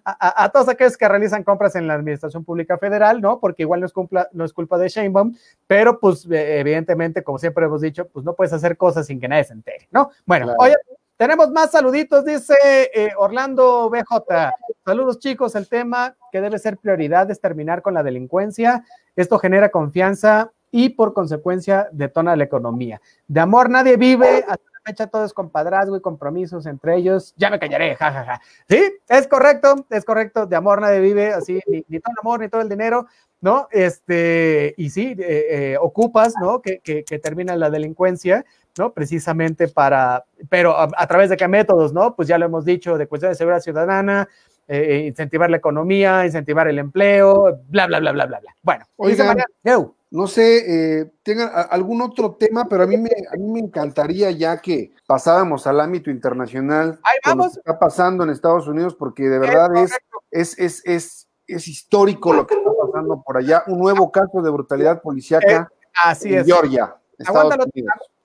a, 0.05 0.49
todos 0.49 0.69
aquellos 0.69 0.95
que 0.95 1.07
realizan 1.07 1.43
compras 1.43 1.75
en 1.75 1.87
la 1.87 1.95
Administración 1.95 2.45
Pública 2.45 2.77
Federal, 2.77 3.19
¿no? 3.19 3.39
Porque 3.39 3.63
igual 3.63 3.79
no 3.79 3.87
es, 3.87 3.93
no 4.31 4.45
es 4.45 4.53
culpa 4.53 4.77
de 4.77 4.89
Sheinbaum, 4.89 5.35
pero 5.65 5.99
pues 5.99 6.27
e, 6.29 6.59
evidentemente, 6.59 7.23
como 7.23 7.39
siempre 7.39 7.65
hemos 7.65 7.81
dicho, 7.81 8.07
pues 8.09 8.23
no 8.23 8.35
puedes 8.35 8.53
hacer 8.53 8.77
cosas 8.77 9.07
sin 9.07 9.19
que 9.19 9.27
nadie 9.27 9.45
se 9.45 9.53
entere, 9.53 9.87
¿no? 9.89 10.11
Bueno, 10.23 10.53
oye, 10.59 10.75
tenemos 11.17 11.49
más 11.49 11.71
saluditos, 11.71 12.23
dice 12.23 12.53
eh, 12.93 13.09
Orlando 13.17 13.89
BJ. 13.89 14.53
Saludos 14.85 15.17
chicos, 15.17 15.55
el 15.55 15.67
tema 15.67 16.15
que 16.31 16.41
debe 16.41 16.59
ser 16.59 16.77
prioridad 16.77 17.31
es 17.31 17.41
terminar 17.41 17.81
con 17.81 17.95
la 17.95 18.03
delincuencia. 18.03 18.85
Esto 19.15 19.39
genera 19.39 19.69
confianza 19.69 20.53
y 20.73 20.89
por 20.89 21.13
consecuencia 21.13 21.87
detona 21.91 22.35
la 22.35 22.45
economía. 22.45 22.99
De 23.27 23.39
amor 23.39 23.69
nadie 23.69 23.95
vive, 23.95 24.43
hasta 24.47 24.73
fecha 24.83 25.07
todo 25.07 25.23
es 25.23 25.31
compadrazgo 25.31 25.95
y 25.95 26.01
compromisos 26.01 26.65
entre 26.65 26.97
ellos, 26.97 27.35
ya 27.37 27.51
me 27.51 27.59
callaré, 27.59 27.95
jajaja. 27.95 28.41
Sí, 28.67 28.81
es 29.07 29.27
correcto, 29.27 29.85
es 29.91 30.03
correcto, 30.03 30.47
de 30.47 30.55
amor 30.55 30.81
nadie 30.81 30.99
vive, 30.99 31.31
así, 31.31 31.59
ni, 31.67 31.83
todo 31.99 32.11
el 32.11 32.19
amor, 32.21 32.39
ni 32.39 32.49
todo 32.49 32.61
el 32.61 32.69
dinero, 32.69 33.05
¿no? 33.39 33.67
Este, 33.71 34.73
y 34.75 34.89
sí, 34.89 35.15
eh, 35.19 35.45
eh, 35.49 35.77
ocupas, 35.79 36.33
¿no? 36.41 36.59
Que, 36.59 36.79
que, 36.79 37.03
que 37.03 37.19
termina 37.19 37.55
la 37.55 37.69
delincuencia, 37.69 38.43
¿no? 38.79 38.93
Precisamente 38.93 39.67
para, 39.67 40.25
pero 40.49 40.75
a, 40.75 41.07
través 41.07 41.29
de 41.29 41.37
qué 41.37 41.47
métodos, 41.47 41.93
¿no? 41.93 42.15
Pues 42.15 42.27
ya 42.27 42.39
lo 42.39 42.45
hemos 42.45 42.65
dicho, 42.65 42.97
de 42.97 43.05
cuestión 43.05 43.31
de 43.31 43.35
seguridad 43.35 43.61
ciudadana, 43.61 44.27
eh, 44.67 45.05
incentivar 45.07 45.51
la 45.51 45.57
economía, 45.57 46.25
incentivar 46.25 46.67
el 46.67 46.79
empleo, 46.79 47.59
bla, 47.67 47.85
bla, 47.85 47.99
bla, 47.99 48.11
bla, 48.11 48.25
bla, 48.25 48.39
bla. 48.39 48.55
Bueno, 48.63 48.85
Oigan, 48.95 49.37
no 49.63 49.95
sé, 50.27 50.99
eh, 50.99 51.11
tengan 51.23 51.49
algún 51.71 51.99
otro 52.03 52.35
tema, 52.35 52.67
pero 52.69 52.83
a 52.83 52.87
mí, 52.87 52.97
me, 52.97 53.09
a 53.09 53.35
mí 53.35 53.51
me 53.51 53.59
encantaría 53.59 54.29
ya 54.29 54.61
que 54.61 54.93
pasáramos 55.07 55.65
al 55.65 55.79
ámbito 55.79 56.11
internacional. 56.11 56.99
Ahí 57.01 57.17
vamos. 57.25 57.47
Lo 57.47 57.51
que 57.53 57.59
está 57.59 57.79
pasando 57.79 58.23
en 58.23 58.29
Estados 58.29 58.67
Unidos, 58.67 58.93
porque 58.93 59.23
de 59.23 59.39
verdad 59.39 59.75
es, 59.75 59.91
es, 60.29 60.59
es, 60.59 60.81
es, 60.85 61.27
es 61.47 61.67
histórico 61.67 62.31
lo 62.31 62.45
que 62.45 62.53
está 62.53 62.69
pasando 62.85 63.23
por 63.25 63.37
allá. 63.37 63.63
Un 63.65 63.79
nuevo 63.79 64.11
caso 64.11 64.41
de 64.43 64.51
brutalidad 64.51 65.01
policíaca 65.01 65.69
eh, 65.71 65.75
así 66.03 66.35
en 66.35 66.45
Georgia. 66.45 66.95
Aguántalo, 67.25 67.65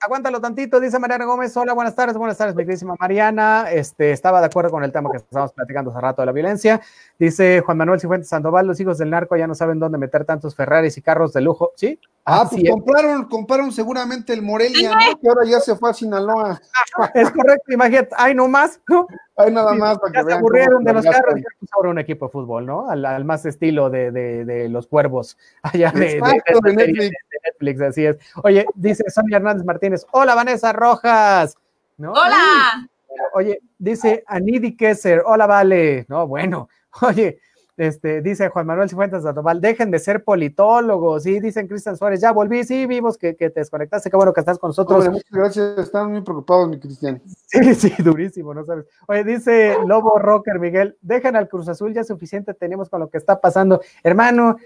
aguántalo, 0.01 0.39
tantito, 0.39 0.79
dice 0.79 0.97
Mariana 0.97 1.25
Gómez. 1.25 1.55
Hola, 1.57 1.73
buenas 1.73 1.95
tardes, 1.95 2.15
buenas 2.17 2.37
tardes, 2.37 2.55
mi 2.55 2.63
queridísima 2.63 2.95
Mariana. 2.99 3.69
Este, 3.71 4.11
estaba 4.11 4.39
de 4.39 4.45
acuerdo 4.45 4.71
con 4.71 4.83
el 4.83 4.91
tema 4.91 5.11
que 5.11 5.17
estábamos 5.17 5.51
platicando 5.53 5.91
hace 5.91 5.99
rato 5.99 6.21
de 6.21 6.27
la 6.27 6.31
violencia. 6.31 6.81
Dice 7.17 7.61
Juan 7.61 7.77
Manuel 7.77 7.99
Cifuentes 7.99 8.29
Sandoval, 8.29 8.67
los 8.67 8.79
hijos 8.79 8.97
del 8.97 9.09
narco 9.09 9.35
ya 9.35 9.47
no 9.47 9.55
saben 9.55 9.79
dónde 9.79 9.97
meter 9.97 10.25
tantos 10.25 10.55
Ferraris 10.55 10.97
y 10.97 11.01
carros 11.01 11.33
de 11.33 11.41
lujo. 11.41 11.71
¿Sí? 11.75 11.99
Ah, 12.25 12.47
pues 12.49 12.63
compraron, 12.69 13.25
compraron 13.25 13.71
seguramente 13.71 14.33
el 14.33 14.41
Morelia, 14.41 14.91
¿no? 14.91 15.19
Que 15.19 15.27
ahora 15.27 15.45
ya 15.45 15.59
se 15.59 15.75
fue 15.75 15.89
a 15.89 15.93
Sinaloa. 15.93 16.61
Es 17.13 17.31
correcto, 17.31 17.73
imagínate, 17.73 18.09
hay 18.17 18.35
no 18.35 18.47
más, 18.47 18.79
¿no? 18.87 19.07
Hay 19.39 19.53
nada 19.53 19.73
más 19.73 19.97
para 19.99 20.11
que 20.11 20.29
se 20.29 20.33
aburrieron 20.33 20.83
de 20.83 20.93
los 20.93 21.05
carros. 21.05 21.35
Pues 21.59 21.71
ahora 21.71 21.89
un 21.89 21.99
equipo 21.99 22.25
de 22.25 22.31
fútbol, 22.31 22.65
¿no? 22.65 22.89
Al, 22.89 23.23
más 23.23 23.45
estilo 23.45 23.89
de, 23.89 24.11
de, 24.11 24.43
de, 24.43 24.67
los 24.67 24.85
cuervos 24.87 25.37
allá 25.63 25.91
de, 25.91 26.19
Netflix. 26.21 27.11
Netflix. 27.45 27.81
Así 27.81 28.05
es. 28.05 28.17
Oye, 28.43 28.65
dice 28.75 29.03
Sonia 29.09 29.37
Hernández 29.37 29.65
Martínez, 29.65 30.05
hola 30.11 30.35
Vanessa 30.35 30.73
Rojas. 30.73 31.57
¿No? 31.97 32.11
Hola. 32.11 32.87
Oye, 33.33 33.61
dice 33.77 34.23
Anidi 34.27 34.75
Kesser, 34.75 35.23
hola 35.25 35.47
Vale. 35.47 36.05
No, 36.09 36.27
bueno, 36.27 36.67
oye, 37.01 37.39
este, 37.79 38.21
dice 38.21 38.49
Juan 38.49 38.67
Manuel 38.67 38.89
Cifuentes 38.89 39.23
Sandoval, 39.23 39.61
dejen 39.61 39.89
de 39.89 39.99
ser 39.99 40.23
politólogos, 40.23 41.23
sí, 41.23 41.39
dicen 41.39 41.67
Cristian 41.67 41.95
Suárez, 41.95 42.19
ya 42.19 42.33
volví, 42.33 42.65
sí, 42.65 42.85
vimos 42.85 43.17
que, 43.17 43.33
te 43.33 43.49
desconectaste, 43.49 44.09
qué 44.09 44.17
bueno 44.17 44.33
que 44.33 44.41
estás 44.41 44.59
con 44.59 44.69
nosotros. 44.69 45.09
muchas 45.09 45.31
gracias, 45.31 45.77
están 45.77 46.11
muy 46.11 46.21
preocupados, 46.21 46.69
mi 46.69 46.79
Cristian. 46.79 47.21
Sí, 47.49 47.73
sí, 47.73 47.93
durísimo, 48.03 48.53
no 48.53 48.63
sabes. 48.63 48.85
Oye, 49.07 49.23
dice 49.23 49.75
Lobo 49.87 50.19
Rocker 50.19 50.59
Miguel, 50.59 50.97
dejen 51.01 51.35
al 51.35 51.49
Cruz 51.49 51.67
Azul, 51.67 51.93
ya 51.95 52.03
suficiente 52.03 52.53
tenemos 52.53 52.89
con 52.89 52.99
lo 52.99 53.09
que 53.09 53.17
está 53.17 53.41
pasando. 53.41 53.81
Hermano, 54.03 54.57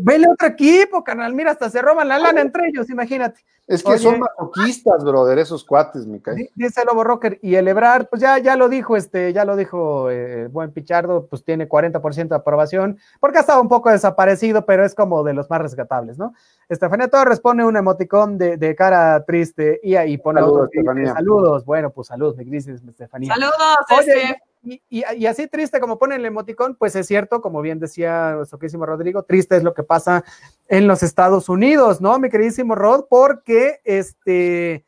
Vele 0.00 0.28
otro 0.28 0.48
equipo, 0.48 1.02
canal. 1.02 1.34
Mira, 1.34 1.52
hasta 1.52 1.70
se 1.70 1.80
roban 1.80 2.08
la 2.08 2.18
lana 2.18 2.40
entre 2.40 2.68
ellos, 2.68 2.90
imagínate. 2.90 3.40
Es 3.66 3.82
que 3.82 3.96
son 3.96 4.20
masoquistas, 4.20 5.02
brother, 5.02 5.38
esos 5.38 5.64
cuates, 5.64 6.06
mi 6.06 6.20
cae. 6.20 6.50
Dice 6.54 6.84
Lobo 6.84 7.02
Rocker. 7.02 7.38
Y 7.40 7.54
el 7.54 7.66
Ebrar, 7.66 8.10
pues 8.10 8.20
ya, 8.20 8.38
ya 8.38 8.56
lo 8.56 8.68
dijo, 8.68 8.94
este, 8.94 9.32
ya 9.32 9.46
lo 9.46 9.56
dijo 9.56 10.10
eh, 10.10 10.48
buen 10.48 10.70
Pichardo, 10.70 11.26
pues 11.28 11.44
tiene 11.44 11.66
40% 11.66 12.28
de 12.28 12.36
aprobación, 12.36 12.98
porque 13.20 13.38
ha 13.38 13.40
estado 13.40 13.62
un 13.62 13.68
poco 13.68 13.90
desaparecido, 13.90 14.66
pero 14.66 14.84
es 14.84 14.94
como 14.94 15.24
de 15.24 15.32
los 15.32 15.48
más 15.48 15.62
rescatables, 15.62 16.18
¿no? 16.18 16.34
Estefanía 16.68 17.08
Torres 17.08 17.40
pone 17.40 17.64
un 17.64 17.76
emoticón 17.76 18.36
de, 18.36 18.74
cara 18.76 19.24
triste 19.24 19.80
y 19.82 19.96
ahí 19.96 20.18
pone 20.18 20.40
saludos, 20.40 20.70
saludos. 21.14 21.64
Bueno, 21.64 21.90
pues 21.90 22.08
saludos, 22.08 22.36
mi 22.36 22.56
Estefanía. 22.58 23.32
Saludos, 23.32 23.76
Oye, 23.98 24.42
y, 24.64 25.26
así 25.26 25.46
triste 25.46 25.80
como 25.80 25.98
pone 25.98 26.16
el 26.16 26.24
emoticón, 26.24 26.76
pues 26.76 26.96
es 26.96 27.06
cierto, 27.06 27.40
como 27.40 27.60
bien 27.60 27.78
decía 27.78 28.32
nuestro 28.36 28.58
queridísimo 28.58 28.86
Rodrigo, 28.86 29.22
triste 29.22 29.56
es 29.56 29.62
lo 29.62 29.74
que 29.74 29.82
pasa 29.82 30.24
en 30.68 30.86
los 30.86 31.02
Estados 31.02 31.48
Unidos, 31.48 32.00
¿no, 32.00 32.18
mi 32.18 32.30
queridísimo 32.30 32.74
Rod? 32.74 33.04
Porque 33.08 33.80
este 33.84 34.84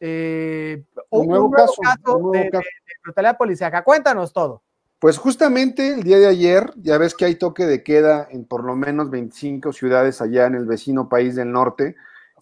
eh, 0.00 0.84
un, 1.10 1.26
nuevo 1.26 1.50
caso, 1.50 1.82
de, 2.32 2.50
brutalidad 3.02 3.36
policíaca. 3.36 3.82
Cuéntanos 3.82 4.32
todo. 4.32 4.62
Pues 4.98 5.18
justamente 5.18 5.94
el 5.94 6.02
día 6.02 6.18
de 6.18 6.26
ayer, 6.26 6.72
ya 6.76 6.98
ves 6.98 7.14
que 7.14 7.26
hay 7.26 7.34
toque 7.36 7.66
de 7.66 7.82
queda 7.82 8.26
en 8.30 8.44
por 8.44 8.64
lo 8.64 8.76
menos 8.76 9.10
25 9.10 9.72
ciudades 9.72 10.20
allá 10.20 10.46
en 10.46 10.54
el 10.54 10.64
vecino 10.64 11.08
país 11.08 11.34
del 11.34 11.52
norte. 11.52 11.96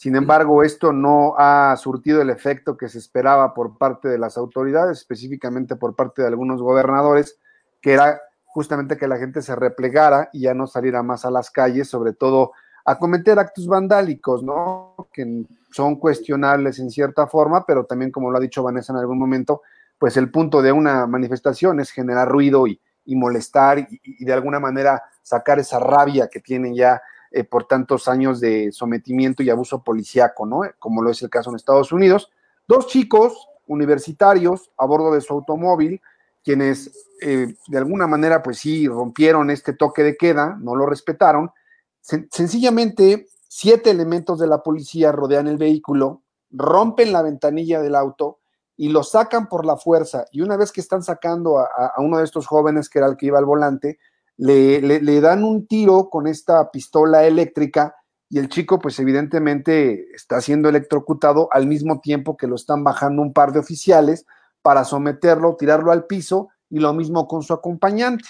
Sin 0.05 0.17
embargo, 0.17 0.63
esto 0.63 0.93
no 0.93 1.35
ha 1.39 1.75
surtido 1.79 2.21
el 2.21 2.29
efecto 2.29 2.77
que 2.77 2.91
se 2.91 2.99
esperaba 2.99 3.55
por 3.55 3.79
parte 3.79 4.07
de 4.07 4.19
las 4.19 4.37
autoridades, 4.37 4.99
específicamente 4.99 5.77
por 5.77 5.97
parte 5.97 6.21
de 6.21 6.29
algunos 6.29 6.61
gobernadores, 6.61 7.39
que 7.81 7.95
era 7.95 8.21
justamente 8.45 8.99
que 8.99 9.09
la 9.09 9.17
gente 9.17 9.41
se 9.41 9.57
replegara 9.57 10.29
y 10.31 10.43
ya 10.43 10.53
no 10.53 10.67
saliera 10.67 11.03
más 11.03 11.25
a 11.25 11.31
las 11.31 11.51
calles, 11.51 11.89
sobre 11.89 12.13
todo 12.13 12.53
a 12.85 12.99
cometer 12.99 13.39
actos 13.39 13.67
vandálicos, 13.67 14.43
¿no? 14.43 15.09
Que 15.11 15.47
son 15.73 15.97
cuestionables 15.97 16.79
en 16.81 16.91
cierta 16.91 17.27
forma, 17.27 17.65
pero 17.65 17.87
también, 17.87 18.11
como 18.11 18.31
lo 18.31 18.37
ha 18.37 18.43
dicho 18.43 18.63
Vanessa 18.63 18.93
en 18.93 18.99
algún 18.99 19.19
momento, 19.19 19.63
pues 19.99 20.19
el 20.19 20.31
punto 20.31 20.61
de 20.61 20.71
una 20.71 21.07
manifestación 21.07 21.81
es 21.81 21.91
generar 21.91 22.29
ruido 22.29 22.67
y, 22.67 22.79
molestar 23.07 23.79
y, 23.79 24.23
de 24.23 24.33
alguna 24.35 24.61
manera 24.61 25.03
sacar 25.23 25.59
esa 25.61 25.79
rabia 25.79 26.29
que 26.29 26.41
tienen 26.41 26.75
ya 26.75 27.01
eh, 27.37 27.43
por 27.43 27.67
tantos 27.67 28.07
años 28.07 28.39
de 28.39 28.71
sometimiento 28.71 29.43
y 29.43 29.51
abuso 29.51 29.83
policíaco, 29.83 30.47
¿no? 30.47 30.61
Como 30.79 31.03
lo 31.03 31.11
es 31.11 31.21
el 31.21 31.31
caso 31.31 31.51
en 31.51 31.57
Estados 31.57 31.91
Unidos. 31.91 32.31
Dos 32.69 32.87
chicos 32.87 33.49
universitarios 33.67 34.71
a 34.79 34.87
bordo 34.87 35.13
de 35.13 35.21
su 35.21 35.33
automóvil, 35.33 36.01
quienes 36.45 36.93
eh, 37.21 37.57
de 37.67 37.79
alguna 37.79 38.07
manera, 38.07 38.41
pues 38.41 38.59
sí, 38.59 38.87
rompieron 38.87 39.51
este 39.51 39.73
toque 39.73 40.05
de 40.05 40.17
queda, 40.17 40.57
no 40.61 40.77
lo 40.77 40.87
respetaron. 40.87 41.51
sencillamente, 42.01 43.27
siete 43.49 43.91
elementos 43.91 44.39
de 44.39 44.47
la 44.47 44.63
policía 44.63 45.11
rodean 45.11 45.49
el 45.49 45.57
vehículo, 45.57 46.23
rompen 46.53 47.13
la 47.13 47.23
ventanilla 47.23 47.83
del 47.83 47.97
auto 47.97 48.39
y 48.77 48.91
lo 48.91 49.03
sacan 49.03 49.49
por 49.49 49.67
la 49.67 49.77
fuerza. 49.77 50.27
Y 50.31 50.41
una 50.43 50.57
vez 50.57 50.71
que 50.71 50.81
están 50.81 51.03
sacando 51.03 51.59
a, 51.59 51.65
a 51.97 52.01
uno 52.01 52.19
de 52.19 52.25
estos 52.25 52.47
jóvenes, 52.47 52.89
que 52.89 53.01
era 53.01 53.09
el 53.09 53.17
que 53.17 53.27
iba 53.27 53.41
al 53.41 53.45
volante, 53.45 53.99
le, 54.37 55.21
dan 55.21 55.45
un 55.45 55.67
tiro 55.67 56.09
con 56.11 56.27
esta 56.27 56.71
pistola 56.71 57.25
eléctrica 57.25 57.95
y 58.29 58.39
el 58.39 58.49
chico 58.49 58.79
pues 58.79 58.99
evidentemente 58.99 60.13
está 60.15 60.41
siendo 60.41 60.69
electrocutado 60.69 61.49
al 61.53 61.67
mismo 61.67 62.01
tiempo 62.01 62.37
que 62.37 62.47
lo 62.47 62.57
están 62.57 62.83
bajando 62.83 63.23
un 63.23 63.33
par 63.33 63.53
de 63.53 63.61
oficiales 63.61 64.27
para 64.63 64.85
someterlo, 64.85 65.57
tirarlo 65.57 65.93
al 65.93 66.07
piso 66.07 66.49
y 66.71 66.81
lo 66.81 66.93
mismo 66.95 67.29
con 67.29 67.43
su 67.43 67.53
acompañante. 67.53 68.25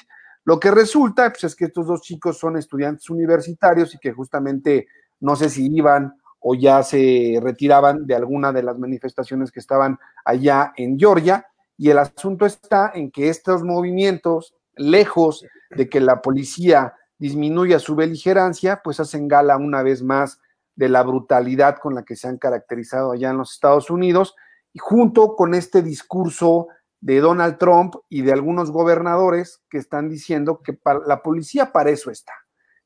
Lo 0.44 0.60
que 0.60 0.70
resulta 0.70 1.30
pues, 1.30 1.44
es 1.44 1.56
que 1.56 1.66
estos 1.66 1.86
dos 1.86 2.02
chicos 2.02 2.38
son 2.38 2.56
estudiantes 2.56 3.08
universitarios 3.08 3.94
y 3.94 3.98
que 3.98 4.12
justamente 4.12 4.88
no 5.20 5.36
sé 5.36 5.48
si 5.48 5.66
iban 5.74 6.14
o 6.40 6.54
ya 6.54 6.82
se 6.82 7.38
retiraban 7.42 8.06
de 8.06 8.14
alguna 8.14 8.52
de 8.52 8.62
las 8.62 8.78
manifestaciones 8.78 9.50
que 9.50 9.60
estaban 9.60 9.98
allá 10.24 10.74
en 10.76 10.98
Georgia. 10.98 11.46
Y 11.78 11.88
el 11.88 11.98
asunto 11.98 12.44
está 12.44 12.92
en 12.94 13.10
que 13.10 13.30
estos 13.30 13.62
movimientos, 13.62 14.54
lejos 14.76 15.46
de 15.76 15.88
que 15.88 16.00
la 16.00 16.22
policía 16.22 16.94
disminuya 17.18 17.78
su 17.78 17.94
beligerancia, 17.94 18.80
pues 18.82 19.00
hacen 19.00 19.28
gala 19.28 19.56
una 19.56 19.82
vez 19.82 20.02
más 20.02 20.40
de 20.76 20.88
la 20.88 21.02
brutalidad 21.02 21.78
con 21.78 21.94
la 21.94 22.04
que 22.04 22.16
se 22.16 22.28
han 22.28 22.38
caracterizado 22.38 23.12
allá 23.12 23.30
en 23.30 23.38
los 23.38 23.52
Estados 23.52 23.90
Unidos, 23.90 24.34
y 24.72 24.80
junto 24.80 25.36
con 25.36 25.54
este 25.54 25.82
discurso 25.82 26.68
de 27.00 27.20
Donald 27.20 27.58
Trump 27.58 27.94
y 28.08 28.22
de 28.22 28.32
algunos 28.32 28.70
gobernadores 28.70 29.62
que 29.70 29.78
están 29.78 30.08
diciendo 30.08 30.62
que 30.62 30.78
la 31.06 31.22
policía 31.22 31.70
para 31.70 31.90
eso 31.90 32.10
está 32.10 32.32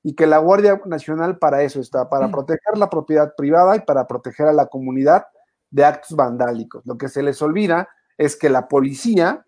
y 0.03 0.15
que 0.15 0.27
la 0.27 0.39
Guardia 0.39 0.81
Nacional 0.87 1.39
para 1.39 1.63
eso 1.63 1.81
está, 1.81 2.09
para 2.09 2.29
mm. 2.29 2.33
proteger 2.33 2.77
la 2.77 2.91
propiedad 2.91 3.35
privada 3.37 3.77
y 3.77 3.81
para 3.81 4.07
proteger 4.07 4.49
a 4.49 4.53
la 4.53 4.67
comunidad 4.67 5.27
de 5.71 5.85
actos 5.85 6.17
vandálicos. 6.17 6.85
Lo 6.87 6.99
que 6.99 7.09
se 7.09 7.23
les 7.23 7.41
olvida 7.43 7.89
es 8.17 8.37
que 8.37 8.49
la 8.49 8.69
policía 8.69 9.47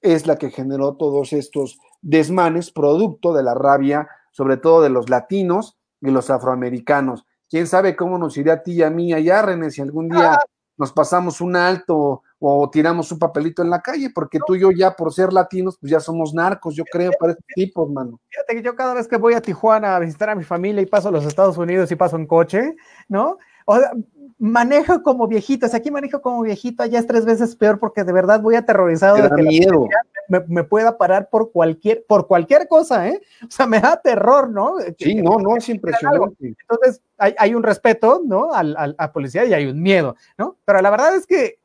es 0.00 0.26
la 0.26 0.36
que 0.36 0.50
generó 0.50 0.96
todos 0.96 1.32
estos 1.32 1.78
desmanes 2.02 2.70
producto 2.70 3.32
de 3.32 3.42
la 3.42 3.54
rabia, 3.54 4.08
sobre 4.30 4.56
todo 4.56 4.82
de 4.82 4.90
los 4.90 5.10
latinos 5.10 5.78
y 6.00 6.10
los 6.10 6.30
afroamericanos. 6.30 7.26
¿Quién 7.48 7.66
sabe 7.66 7.96
cómo 7.96 8.18
nos 8.18 8.36
iría 8.36 8.54
a 8.54 8.62
ti 8.62 8.72
y 8.72 8.82
a 8.82 8.90
mí 8.90 9.12
allá, 9.12 9.42
René, 9.42 9.70
si 9.70 9.82
algún 9.82 10.08
día 10.08 10.34
ah. 10.34 10.44
nos 10.76 10.92
pasamos 10.92 11.40
un 11.40 11.56
alto 11.56 12.22
o 12.42 12.70
tiramos 12.70 13.12
un 13.12 13.18
papelito 13.18 13.60
en 13.62 13.68
la 13.68 13.82
calle, 13.82 14.10
porque 14.14 14.38
tú 14.46 14.54
y 14.54 14.60
yo 14.60 14.70
ya 14.70 14.92
por 14.96 15.12
ser 15.12 15.30
latinos, 15.30 15.76
pues 15.78 15.90
ya 15.90 16.00
somos 16.00 16.32
narcos, 16.32 16.74
yo 16.74 16.84
creo, 16.90 17.10
para 17.20 17.32
este 17.32 17.44
tipo, 17.54 17.84
hermano. 17.84 18.18
Fíjate 18.30 18.54
que 18.54 18.62
yo 18.62 18.74
cada 18.74 18.94
vez 18.94 19.06
que 19.06 19.18
voy 19.18 19.34
a 19.34 19.42
Tijuana 19.42 19.96
a 19.96 19.98
visitar 19.98 20.30
a 20.30 20.34
mi 20.34 20.42
familia 20.42 20.80
y 20.80 20.86
paso 20.86 21.08
a 21.08 21.12
los 21.12 21.26
Estados 21.26 21.58
Unidos 21.58 21.92
y 21.92 21.96
paso 21.96 22.16
en 22.16 22.26
coche, 22.26 22.76
¿no? 23.08 23.36
O 23.66 23.76
sea, 23.76 23.92
manejo 24.38 25.02
como 25.02 25.28
viejito, 25.28 25.66
o 25.66 25.68
sea, 25.68 25.80
aquí 25.80 25.90
manejo 25.90 26.22
como 26.22 26.40
viejito, 26.40 26.82
allá 26.82 26.98
es 26.98 27.06
tres 27.06 27.26
veces 27.26 27.54
peor 27.56 27.78
porque 27.78 28.04
de 28.04 28.12
verdad 28.12 28.40
voy 28.40 28.54
aterrorizado 28.54 29.16
de 29.16 29.28
que 29.28 29.42
miedo. 29.42 29.86
Me, 30.30 30.64
pueda 30.64 30.96
parar 30.96 31.28
por 31.28 31.50
cualquier, 31.50 32.04
por 32.06 32.26
cualquier 32.26 32.68
cosa, 32.68 33.08
¿eh? 33.08 33.20
O 33.48 33.50
sea, 33.50 33.66
me 33.66 33.80
da 33.80 34.00
terror, 34.00 34.48
¿no? 34.48 34.76
Sí, 34.96 35.16
no, 35.16 35.38
no, 35.38 35.56
es 35.56 35.68
impresionante. 35.68 36.54
Entonces, 36.60 37.02
hay, 37.18 37.54
un 37.54 37.62
respeto, 37.62 38.22
¿no? 38.24 38.52
Al, 38.52 38.76
al, 38.76 38.94
a 38.96 39.12
policía 39.12 39.44
y 39.44 39.52
hay 39.52 39.66
un 39.66 39.82
miedo, 39.82 40.16
¿no? 40.38 40.56
Pero 40.64 40.80
la 40.80 40.90
verdad 40.90 41.14
es 41.16 41.26
que 41.26 41.58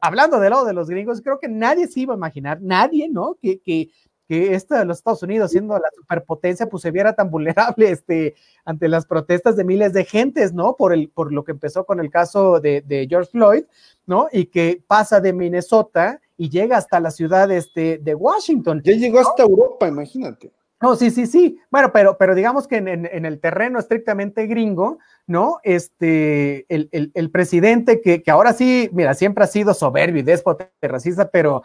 hablando 0.00 0.40
de 0.40 0.50
lo 0.50 0.64
de 0.64 0.72
los 0.72 0.88
gringos, 0.88 1.20
creo 1.20 1.38
que 1.38 1.48
nadie 1.48 1.86
se 1.86 2.00
iba 2.00 2.14
a 2.14 2.16
imaginar, 2.16 2.60
nadie, 2.62 3.08
¿no? 3.08 3.36
Que, 3.40 3.60
que, 3.60 3.90
que 4.26 4.54
esto 4.54 4.74
de 4.74 4.84
los 4.84 4.98
Estados 4.98 5.22
Unidos, 5.22 5.50
siendo 5.50 5.74
la 5.74 5.88
superpotencia, 5.94 6.68
pues 6.68 6.82
se 6.82 6.90
viera 6.90 7.14
tan 7.14 7.30
vulnerable 7.30 7.90
este, 7.90 8.34
ante 8.64 8.88
las 8.88 9.06
protestas 9.06 9.56
de 9.56 9.64
miles 9.64 9.92
de 9.92 10.04
gentes, 10.04 10.52
¿no? 10.52 10.76
Por, 10.76 10.92
el, 10.92 11.08
por 11.10 11.32
lo 11.32 11.44
que 11.44 11.52
empezó 11.52 11.84
con 11.84 12.00
el 12.00 12.10
caso 12.10 12.60
de, 12.60 12.82
de 12.82 13.06
George 13.08 13.30
Floyd, 13.30 13.64
¿no? 14.06 14.28
Y 14.32 14.46
que 14.46 14.82
pasa 14.86 15.20
de 15.20 15.32
Minnesota 15.32 16.20
y 16.38 16.48
llega 16.48 16.78
hasta 16.78 17.00
la 17.00 17.10
ciudad 17.10 17.50
este, 17.50 17.98
de 17.98 18.14
Washington. 18.14 18.80
Ya 18.84 18.94
llegó 18.94 19.18
hasta 19.18 19.42
Europa, 19.42 19.88
imagínate. 19.88 20.52
No, 20.80 20.94
sí, 20.94 21.10
sí, 21.10 21.26
sí. 21.26 21.58
Bueno, 21.70 21.90
pero, 21.92 22.16
pero 22.18 22.36
digamos 22.36 22.68
que 22.68 22.76
en, 22.76 22.88
en, 22.88 23.26
el 23.26 23.40
terreno 23.40 23.80
estrictamente 23.80 24.46
gringo, 24.46 24.98
¿no? 25.26 25.58
Este, 25.64 26.72
el, 26.72 26.88
el, 26.92 27.10
el 27.14 27.30
presidente 27.32 28.00
que, 28.00 28.22
que, 28.22 28.30
ahora 28.30 28.52
sí, 28.52 28.88
mira, 28.92 29.14
siempre 29.14 29.42
ha 29.42 29.48
sido 29.48 29.74
soberbio 29.74 30.20
y 30.20 30.22
déspota 30.22 30.70
y 30.80 30.86
racista, 30.86 31.30
pero 31.30 31.64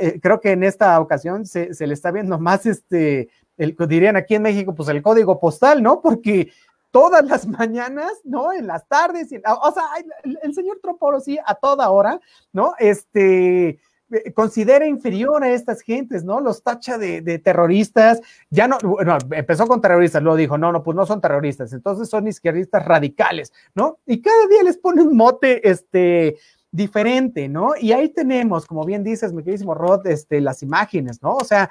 eh, 0.00 0.18
creo 0.22 0.40
que 0.40 0.52
en 0.52 0.64
esta 0.64 0.98
ocasión 0.98 1.44
se, 1.44 1.74
se, 1.74 1.86
le 1.86 1.92
está 1.92 2.10
viendo 2.12 2.38
más, 2.38 2.64
este, 2.64 3.28
el, 3.58 3.76
dirían 3.86 4.16
aquí 4.16 4.36
en 4.36 4.42
México, 4.42 4.74
pues 4.74 4.88
el 4.88 5.02
código 5.02 5.38
postal, 5.38 5.82
¿no? 5.82 6.00
Porque 6.00 6.50
todas 6.90 7.22
las 7.26 7.46
mañanas, 7.46 8.12
¿no? 8.24 8.54
En 8.54 8.66
las 8.66 8.88
tardes, 8.88 9.28
o 9.32 9.72
sea, 9.72 9.84
el, 10.24 10.38
el 10.42 10.54
señor 10.54 10.78
Trump, 10.82 10.98
sí, 11.22 11.38
a 11.44 11.54
toda 11.56 11.90
hora, 11.90 12.18
¿no? 12.54 12.72
Este, 12.78 13.78
considera 14.34 14.86
inferior 14.86 15.42
a 15.44 15.50
estas 15.50 15.82
gentes, 15.82 16.24
¿no? 16.24 16.40
Los 16.40 16.62
tacha 16.62 16.98
de, 16.98 17.38
terroristas, 17.38 18.20
ya 18.50 18.66
no, 18.68 18.78
bueno, 18.82 19.18
empezó 19.30 19.66
con 19.66 19.80
terroristas, 19.80 20.22
luego 20.22 20.36
dijo, 20.36 20.58
no, 20.58 20.72
no, 20.72 20.82
pues 20.82 20.96
no 20.96 21.06
son 21.06 21.20
terroristas, 21.20 21.72
entonces 21.72 22.08
son 22.08 22.26
izquierdistas 22.26 22.84
radicales, 22.84 23.52
¿no? 23.74 23.98
Y 24.06 24.20
cada 24.20 24.46
día 24.48 24.62
les 24.62 24.78
pone 24.78 25.02
un 25.02 25.16
mote, 25.16 25.68
este, 25.68 26.36
diferente, 26.72 27.48
¿no? 27.48 27.72
Y 27.80 27.92
ahí 27.92 28.08
tenemos, 28.08 28.66
como 28.66 28.84
bien 28.84 29.02
dices, 29.02 29.32
mi 29.32 29.42
queridísimo 29.42 29.74
Rod, 29.74 30.06
este, 30.06 30.40
las 30.40 30.62
imágenes, 30.62 31.22
¿no? 31.22 31.34
O 31.34 31.44
sea, 31.44 31.70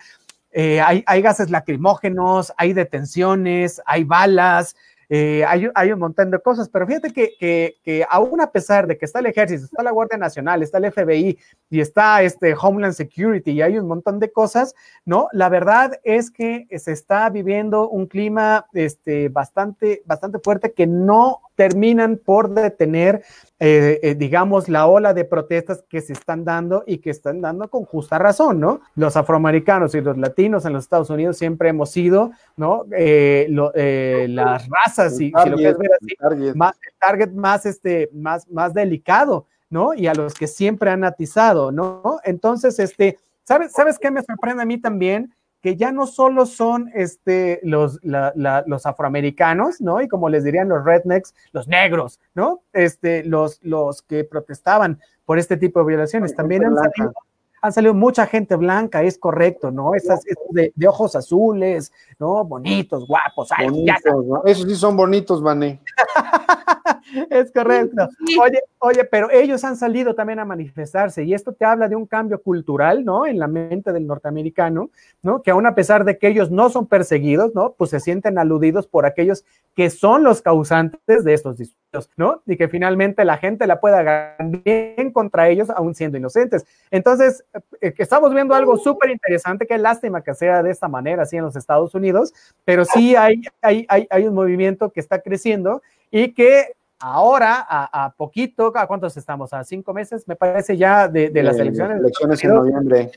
eh, 0.51 0.81
hay 0.81 1.21
gases 1.21 1.51
lacrimógenos, 1.51 2.51
hay 2.57 2.73
detenciones, 2.73 3.81
hay 3.85 4.03
balas, 4.03 4.75
eh, 5.11 5.43
hay, 5.45 5.91
un 5.91 5.99
montón 5.99 6.29
de 6.29 6.39
cosas, 6.39 6.69
pero 6.69 6.85
fíjate 6.85 7.11
que, 7.11 7.33
que, 7.39 7.77
que, 7.83 8.05
aún 8.07 8.39
a 8.41 8.51
pesar 8.51 8.85
de 8.85 8.95
que 8.95 9.05
está 9.05 9.19
el 9.19 9.25
ejército, 9.25 9.65
está 9.65 9.81
la 9.81 9.89
Guardia 9.89 10.19
Nacional, 10.19 10.61
está 10.61 10.77
el 10.77 10.91
FBI 10.91 11.39
y 11.71 11.79
está 11.79 12.21
este 12.21 12.53
Homeland 12.53 12.93
Security 12.93 13.51
y 13.51 13.61
hay 13.63 13.79
un 13.79 13.87
montón 13.87 14.19
de 14.19 14.31
cosas, 14.31 14.75
¿no? 15.05 15.27
La 15.31 15.49
verdad 15.49 15.99
es 16.03 16.29
que 16.29 16.67
se 16.77 16.91
está 16.91 17.27
viviendo 17.31 17.89
un 17.89 18.05
clima 18.05 18.67
este, 18.73 19.29
bastante, 19.29 20.03
bastante 20.05 20.37
fuerte 20.37 20.73
que 20.73 20.85
no 20.85 21.41
terminan 21.55 22.17
por 22.23 22.53
detener, 22.53 23.23
eh, 23.61 23.99
eh, 24.03 24.15
digamos, 24.15 24.69
la 24.69 24.87
ola 24.87 25.13
de 25.13 25.25
protestas 25.25 25.83
que 25.89 25.99
se 25.99 26.13
están 26.13 26.45
dando 26.45 26.85
y 26.87 26.99
que 26.99 27.09
están 27.09 27.41
dando 27.41 27.69
con 27.69 27.83
justa 27.83 28.17
razón, 28.17 28.61
¿no? 28.61 28.79
Los 28.95 29.17
afroamericanos 29.17 29.93
y 29.95 30.01
los 30.01 30.17
latinos 30.17 30.63
en 30.63 30.71
los 30.71 30.83
Estados 30.83 31.09
Unidos 31.09 31.37
siempre 31.37 31.67
hemos 31.67 31.91
sido, 31.91 32.31
¿no? 32.55 32.85
Eh, 32.95 33.47
lo, 33.49 33.73
eh, 33.75 34.27
las 34.29 34.65
razas, 34.69 35.17
si, 35.17 35.33
si, 35.43 35.49
lo 35.49 35.57
quieres 35.57 35.77
ver 35.77 35.91
así, 36.01 36.15
target. 36.15 36.55
Más, 36.55 36.75
el 36.87 36.93
target 36.99 37.31
más, 37.31 37.65
este, 37.65 38.09
más, 38.13 38.47
más 38.49 38.73
delicado, 38.73 39.45
¿no? 39.69 39.93
Y 39.93 40.07
a 40.07 40.13
los 40.13 40.35
que 40.35 40.47
siempre 40.47 40.89
han 40.89 41.03
atizado, 41.03 41.73
¿no? 41.73 42.19
Entonces, 42.23 42.79
este, 42.79 43.19
¿sabes, 43.43 43.73
¿sabes 43.73 43.99
qué 43.99 44.09
me 44.09 44.23
sorprende 44.23 44.63
a 44.63 44.65
mí 44.65 44.77
también? 44.77 45.33
Que 45.61 45.75
ya 45.75 45.91
no 45.91 46.07
solo 46.07 46.45
son 46.45 46.89
este, 46.93 47.59
los, 47.63 47.99
la, 48.03 48.31
la, 48.35 48.63
los 48.65 48.85
afroamericanos, 48.85 49.81
¿no? 49.81 50.01
Y 50.01 50.07
como 50.07 50.29
les 50.29 50.43
dirían 50.43 50.69
los 50.69 50.83
rednecks, 50.85 51.33
los 51.51 51.67
negros, 51.67 52.19
¿no? 52.33 52.61
Este, 52.71 53.23
los, 53.23 53.59
los 53.63 54.01
que 54.01 54.23
protestaban 54.23 54.99
por 55.25 55.37
este 55.37 55.57
tipo 55.57 55.79
de 55.79 55.85
violaciones. 55.85 56.35
También 56.35 56.65
han 56.65 56.75
salido, 56.75 57.13
han 57.61 57.73
salido, 57.73 57.93
mucha 57.93 58.25
gente 58.25 58.55
blanca, 58.55 59.03
es 59.03 59.17
correcto, 59.17 59.69
¿no? 59.69 59.93
Esas, 59.93 60.23
de, 60.51 60.71
de, 60.73 60.87
ojos 60.87 61.15
azules, 61.15 61.91
¿no? 62.17 62.45
Bonitos, 62.45 63.05
guapos. 63.05 63.49
Ay, 63.51 63.67
bonitos, 63.67 64.25
¿no? 64.25 64.43
Esos 64.45 64.65
sí 64.65 64.75
son 64.75 64.95
bonitos, 64.95 65.43
Vané. 65.43 65.81
es 67.29 67.51
correcto. 67.51 68.07
Oye, 68.41 68.59
oye, 68.79 69.03
pero 69.05 69.29
ellos 69.31 69.63
han 69.63 69.75
salido 69.75 70.15
también 70.15 70.39
a 70.39 70.45
manifestarse 70.45 71.23
y 71.23 71.33
esto 71.33 71.53
te 71.53 71.65
habla 71.65 71.87
de 71.87 71.95
un 71.95 72.05
cambio 72.05 72.41
cultural, 72.41 73.03
¿no? 73.05 73.25
En 73.25 73.39
la 73.39 73.47
mente 73.47 73.91
del 73.91 74.07
norteamericano, 74.07 74.89
¿no? 75.21 75.41
Que 75.41 75.51
aún 75.51 75.65
a 75.65 75.75
pesar 75.75 76.05
de 76.05 76.17
que 76.17 76.27
ellos 76.27 76.51
no 76.51 76.69
son 76.69 76.87
perseguidos, 76.87 77.53
¿no? 77.55 77.73
Pues 77.73 77.91
se 77.91 77.99
sienten 77.99 78.37
aludidos 78.37 78.87
por 78.87 79.05
aquellos 79.05 79.45
que 79.75 79.89
son 79.89 80.23
los 80.23 80.41
causantes 80.41 81.23
de 81.23 81.33
estos 81.33 81.57
disturbios, 81.57 82.09
¿no? 82.17 82.41
Y 82.45 82.57
que 82.57 82.67
finalmente 82.67 83.23
la 83.25 83.37
gente 83.37 83.67
la 83.67 83.79
pueda 83.79 84.03
ganar 84.03 84.61
bien 84.63 85.11
contra 85.11 85.49
ellos 85.49 85.69
aún 85.69 85.95
siendo 85.95 86.17
inocentes. 86.17 86.65
Entonces, 86.91 87.43
eh, 87.81 87.93
estamos 87.97 88.33
viendo 88.33 88.53
algo 88.53 88.77
súper 88.77 89.09
interesante, 89.09 89.65
qué 89.65 89.77
lástima 89.77 90.21
que 90.21 90.33
sea 90.33 90.63
de 90.63 90.71
esta 90.71 90.87
manera, 90.87 91.23
así 91.23 91.37
en 91.37 91.43
los 91.43 91.55
Estados 91.55 91.95
Unidos, 91.95 92.33
pero 92.65 92.85
sí 92.85 93.15
hay, 93.15 93.41
hay, 93.61 93.85
hay, 93.89 94.07
hay 94.09 94.27
un 94.27 94.33
movimiento 94.33 94.91
que 94.91 94.99
está 94.99 95.21
creciendo 95.21 95.81
y 96.11 96.33
que 96.33 96.75
ahora, 96.99 97.65
a, 97.67 98.05
a, 98.05 98.11
poquito, 98.11 98.71
¿a 98.75 98.87
cuántos 98.87 99.15
estamos? 99.17 99.53
¿A 99.53 99.63
cinco 99.63 99.93
meses? 99.93 100.27
Me 100.27 100.35
parece 100.35 100.77
ya 100.77 101.07
de, 101.07 101.29
de 101.29 101.43
las 101.43 101.57
eh, 101.57 101.61
elecciones. 101.61 101.99
Elecciones 101.99 102.43
en 102.43 102.53
noviembre. 102.53 103.11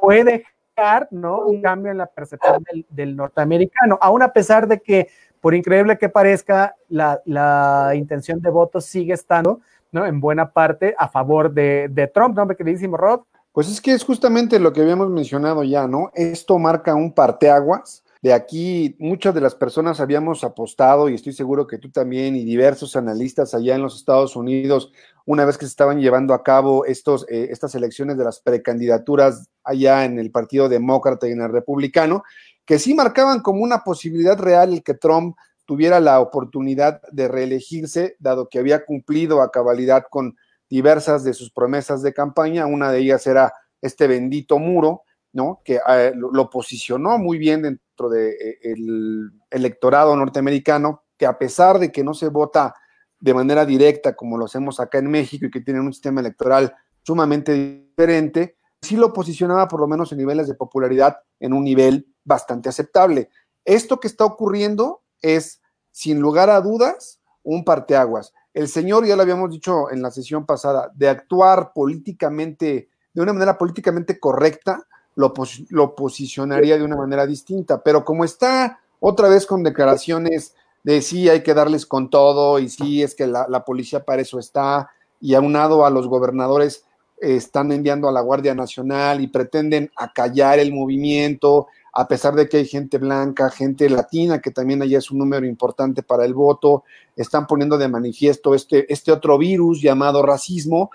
Puede 0.00 0.44
dejar, 0.76 1.08
¿no? 1.10 1.46
Un 1.46 1.62
cambio 1.62 1.92
en 1.92 1.98
la 1.98 2.06
percepción 2.06 2.62
del, 2.70 2.86
del, 2.90 3.16
norteamericano, 3.16 3.98
aún 4.00 4.22
a 4.22 4.32
pesar 4.32 4.66
de 4.66 4.80
que, 4.80 5.08
por 5.40 5.54
increíble 5.54 5.96
que 5.98 6.08
parezca, 6.08 6.74
la, 6.88 7.20
la 7.24 7.92
intención 7.94 8.40
de 8.40 8.50
voto 8.50 8.80
sigue 8.80 9.14
estando, 9.14 9.60
¿no? 9.92 10.06
En 10.06 10.20
buena 10.20 10.50
parte 10.50 10.94
a 10.98 11.08
favor 11.08 11.52
de, 11.52 11.88
de 11.90 12.06
Trump, 12.08 12.36
¿no? 12.36 12.46
Queridísimo 12.48 12.96
Rod. 12.96 13.20
Pues 13.52 13.68
es 13.68 13.80
que 13.80 13.92
es 13.92 14.04
justamente 14.04 14.60
lo 14.60 14.72
que 14.72 14.80
habíamos 14.80 15.10
mencionado 15.10 15.64
ya, 15.64 15.88
¿no? 15.88 16.10
Esto 16.14 16.58
marca 16.58 16.94
un 16.94 17.12
parteaguas 17.12 18.04
de 18.22 18.32
aquí 18.34 18.96
muchas 18.98 19.34
de 19.34 19.40
las 19.40 19.54
personas 19.54 20.00
habíamos 20.00 20.44
apostado, 20.44 21.08
y 21.08 21.14
estoy 21.14 21.32
seguro 21.32 21.66
que 21.66 21.78
tú 21.78 21.90
también, 21.90 22.36
y 22.36 22.44
diversos 22.44 22.96
analistas 22.96 23.54
allá 23.54 23.74
en 23.74 23.82
los 23.82 23.96
Estados 23.96 24.36
Unidos, 24.36 24.92
una 25.24 25.44
vez 25.44 25.56
que 25.56 25.64
se 25.64 25.70
estaban 25.70 26.00
llevando 26.00 26.34
a 26.34 26.42
cabo 26.42 26.84
estos, 26.84 27.24
eh, 27.30 27.48
estas 27.50 27.74
elecciones 27.74 28.18
de 28.18 28.24
las 28.24 28.40
precandidaturas 28.40 29.48
allá 29.64 30.04
en 30.04 30.18
el 30.18 30.30
Partido 30.30 30.68
Demócrata 30.68 31.28
y 31.28 31.32
en 31.32 31.40
el 31.40 31.52
Republicano, 31.52 32.22
que 32.66 32.78
sí 32.78 32.94
marcaban 32.94 33.40
como 33.40 33.62
una 33.62 33.84
posibilidad 33.84 34.38
real 34.38 34.72
el 34.72 34.82
que 34.82 34.94
Trump 34.94 35.36
tuviera 35.64 36.00
la 36.00 36.20
oportunidad 36.20 37.00
de 37.12 37.28
reelegirse, 37.28 38.16
dado 38.18 38.48
que 38.48 38.58
había 38.58 38.84
cumplido 38.84 39.40
a 39.40 39.50
cabalidad 39.50 40.04
con 40.10 40.36
diversas 40.68 41.24
de 41.24 41.32
sus 41.32 41.50
promesas 41.50 42.02
de 42.02 42.12
campaña. 42.12 42.66
Una 42.66 42.90
de 42.90 42.98
ellas 42.98 43.26
era 43.26 43.52
este 43.80 44.06
bendito 44.06 44.58
muro, 44.58 45.02
¿no? 45.32 45.60
Que 45.64 45.80
eh, 45.88 46.12
lo, 46.14 46.50
posicionó 46.50 47.18
muy 47.18 47.38
bien 47.38 47.62
dentro 47.62 47.84
del 48.08 48.30
de, 48.62 48.72
eh, 48.72 49.30
electorado 49.50 50.16
norteamericano, 50.16 51.04
que 51.16 51.26
a 51.26 51.38
pesar 51.38 51.78
de 51.78 51.92
que 51.92 52.02
no 52.02 52.14
se 52.14 52.28
vota 52.28 52.74
de 53.18 53.34
manera 53.34 53.66
directa 53.66 54.16
como 54.16 54.38
lo 54.38 54.46
hacemos 54.46 54.80
acá 54.80 54.98
en 54.98 55.10
México 55.10 55.46
y 55.46 55.50
que 55.50 55.60
tienen 55.60 55.82
un 55.82 55.92
sistema 55.92 56.20
electoral 56.20 56.74
sumamente 57.02 57.52
diferente, 57.52 58.56
sí 58.80 58.96
lo 58.96 59.12
posicionaba 59.12 59.68
por 59.68 59.80
lo 59.80 59.86
menos 59.86 60.12
en 60.12 60.18
niveles 60.18 60.48
de 60.48 60.54
popularidad 60.54 61.18
en 61.38 61.52
un 61.52 61.64
nivel 61.64 62.06
bastante 62.24 62.68
aceptable. 62.68 63.28
Esto 63.64 64.00
que 64.00 64.08
está 64.08 64.24
ocurriendo 64.24 65.02
es, 65.20 65.60
sin 65.90 66.20
lugar 66.20 66.48
a 66.48 66.60
dudas, 66.60 67.20
un 67.42 67.64
parteaguas. 67.64 68.32
El 68.52 68.68
señor, 68.68 69.06
ya 69.06 69.16
lo 69.16 69.22
habíamos 69.22 69.50
dicho 69.50 69.90
en 69.90 70.02
la 70.02 70.10
sesión 70.10 70.46
pasada, 70.46 70.90
de 70.94 71.08
actuar 71.08 71.72
políticamente, 71.74 72.90
de 73.12 73.22
una 73.22 73.32
manera 73.32 73.58
políticamente 73.58 74.18
correcta, 74.18 74.86
lo, 75.14 75.34
pos 75.34 75.62
lo, 75.68 75.94
posicionaría 75.94 76.78
de 76.78 76.84
una 76.84 76.96
manera 76.96 77.26
distinta, 77.26 77.82
pero 77.82 78.04
como 78.04 78.24
está 78.24 78.80
otra 79.00 79.28
vez 79.28 79.46
con 79.46 79.62
declaraciones 79.62 80.54
de 80.82 81.02
sí 81.02 81.28
hay 81.28 81.42
que 81.42 81.54
darles 81.54 81.86
con 81.86 82.10
todo 82.10 82.58
y 82.58 82.68
sí 82.68 83.02
es 83.02 83.14
que 83.14 83.26
la, 83.26 83.46
la 83.48 83.64
policía 83.64 84.04
para 84.04 84.22
eso 84.22 84.38
está 84.38 84.90
y 85.20 85.34
aunado 85.34 85.84
a 85.84 85.90
los 85.90 86.06
gobernadores 86.06 86.84
están 87.20 87.70
enviando 87.70 88.08
a 88.08 88.12
la 88.12 88.22
Guardia 88.22 88.54
Nacional 88.54 89.20
y 89.20 89.26
pretenden 89.26 89.90
acallar 89.96 90.58
el 90.58 90.72
movimiento, 90.72 91.68
a 91.92 92.08
pesar 92.08 92.34
de 92.34 92.48
que 92.48 92.58
hay 92.58 92.66
gente 92.66 92.98
blanca, 92.98 93.50
gente 93.50 93.90
latina, 93.90 94.40
que 94.40 94.50
también 94.50 94.80
allá 94.80 94.98
es 94.98 95.10
un 95.10 95.18
número 95.18 95.46
importante 95.46 96.02
para 96.02 96.24
el 96.24 96.34
voto, 96.34 96.84
están 97.16 97.46
poniendo 97.46 97.76
de 97.76 97.88
manifiesto 97.88 98.54
este, 98.54 98.90
este 98.92 99.12
otro 99.12 99.36
virus 99.36 99.82
llamado 99.82 100.22
racismo, 100.22 100.90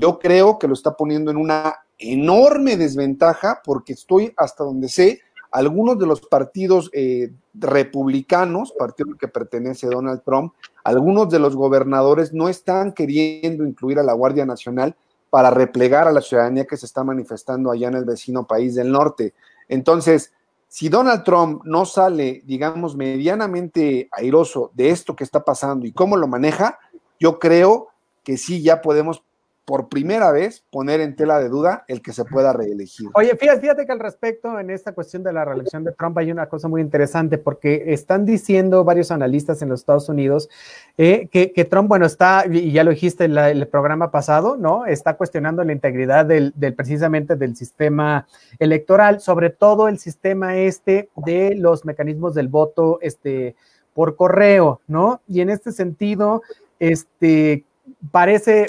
yo 0.00 0.18
creo 0.18 0.58
que 0.58 0.66
lo 0.66 0.74
está 0.74 0.96
poniendo 0.96 1.30
en 1.30 1.36
una 1.36 1.76
enorme 1.98 2.76
desventaja 2.76 3.60
porque 3.62 3.92
estoy 3.92 4.32
hasta 4.36 4.64
donde 4.64 4.88
sé, 4.88 5.20
algunos 5.52 5.98
de 5.98 6.06
los 6.06 6.20
partidos 6.22 6.90
eh, 6.92 7.32
republicanos, 7.54 8.72
partido 8.72 9.10
al 9.10 9.18
que 9.18 9.28
pertenece 9.28 9.88
Donald 9.88 10.22
Trump, 10.24 10.54
algunos 10.84 11.28
de 11.28 11.38
los 11.38 11.54
gobernadores 11.54 12.32
no 12.32 12.48
están 12.48 12.92
queriendo 12.92 13.64
incluir 13.64 13.98
a 13.98 14.02
la 14.02 14.14
Guardia 14.14 14.46
Nacional 14.46 14.96
para 15.28 15.50
replegar 15.50 16.08
a 16.08 16.12
la 16.12 16.22
ciudadanía 16.22 16.66
que 16.66 16.76
se 16.76 16.86
está 16.86 17.04
manifestando 17.04 17.70
allá 17.70 17.88
en 17.88 17.94
el 17.94 18.04
vecino 18.04 18.46
país 18.46 18.74
del 18.74 18.90
norte. 18.90 19.34
Entonces, 19.68 20.32
si 20.66 20.88
Donald 20.88 21.24
Trump 21.24 21.62
no 21.64 21.84
sale, 21.84 22.42
digamos, 22.46 22.96
medianamente 22.96 24.08
airoso 24.12 24.70
de 24.74 24.90
esto 24.90 25.14
que 25.14 25.24
está 25.24 25.44
pasando 25.44 25.84
y 25.84 25.92
cómo 25.92 26.16
lo 26.16 26.26
maneja, 26.26 26.78
yo 27.18 27.38
creo 27.38 27.88
que 28.22 28.36
sí 28.36 28.62
ya 28.62 28.80
podemos 28.80 29.22
por 29.70 29.88
primera 29.88 30.32
vez 30.32 30.64
poner 30.68 31.00
en 31.00 31.14
tela 31.14 31.38
de 31.38 31.48
duda 31.48 31.84
el 31.86 32.02
que 32.02 32.12
se 32.12 32.24
pueda 32.24 32.52
reelegir. 32.52 33.08
Oye, 33.14 33.36
fíjate, 33.36 33.60
fíjate 33.60 33.86
que 33.86 33.92
al 33.92 34.00
respecto, 34.00 34.58
en 34.58 34.68
esta 34.68 34.94
cuestión 34.94 35.22
de 35.22 35.32
la 35.32 35.44
reelección 35.44 35.84
de 35.84 35.92
Trump 35.92 36.18
hay 36.18 36.32
una 36.32 36.48
cosa 36.48 36.66
muy 36.66 36.80
interesante, 36.80 37.38
porque 37.38 37.84
están 37.86 38.26
diciendo 38.26 38.82
varios 38.82 39.12
analistas 39.12 39.62
en 39.62 39.68
los 39.68 39.78
Estados 39.78 40.08
Unidos 40.08 40.50
eh, 40.98 41.28
que, 41.30 41.64
Trump, 41.66 41.88
bueno, 41.88 42.04
está, 42.04 42.46
y 42.50 42.72
ya 42.72 42.82
lo 42.82 42.90
dijiste 42.90 43.26
en 43.26 43.38
el 43.38 43.68
programa 43.68 44.10
pasado, 44.10 44.56
¿no? 44.56 44.86
Está 44.86 45.16
cuestionando 45.16 45.62
la 45.62 45.72
integridad 45.72 46.26
del, 46.26 46.52
precisamente 46.76 47.36
del 47.36 47.54
sistema 47.54 48.26
electoral, 48.58 49.20
sobre 49.20 49.50
todo 49.50 49.86
el 49.86 50.00
sistema 50.00 50.56
este 50.56 51.10
de 51.14 51.54
los 51.54 51.84
mecanismos 51.84 52.34
del 52.34 52.48
voto 52.48 52.98
este, 53.02 53.54
por 53.94 54.16
correo, 54.16 54.80
¿no? 54.88 55.20
Y 55.28 55.42
en 55.42 55.50
este 55.50 55.70
sentido, 55.70 56.42
este, 56.80 57.66
parece, 58.10 58.66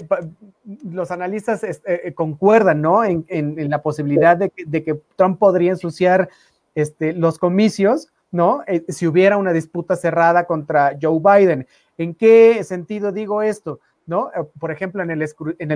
los 0.84 1.12
analistas 1.12 1.64
este, 1.64 2.08
eh, 2.08 2.14
concuerdan, 2.14 2.82
¿no? 2.82 3.04
En, 3.04 3.26
la 3.70 3.82
posibilidad 3.82 4.38
de 4.38 4.50
que, 4.50 5.00
Trump 5.16 5.40
podría 5.40 5.72
ensuciar 5.72 6.30
este, 6.76 7.14
los 7.14 7.38
comicios, 7.38 8.10
¿no? 8.32 8.64
Eh, 8.68 8.86
si 8.90 9.08
hubiera 9.08 9.38
una 9.38 9.54
disputa 9.54 9.96
cerrada 9.96 10.46
contra 10.46 10.98
Joe 11.02 11.20
Biden. 11.20 11.68
¿En 11.98 12.16
qué 12.16 12.64
sentido 12.64 13.12
digo 13.12 13.42
esto? 13.42 13.80
¿No? 14.12 14.30
Eh, 14.36 14.44
por 14.60 14.72
ejemplo, 14.72 15.02
en 15.02 15.10
el, 15.10 15.22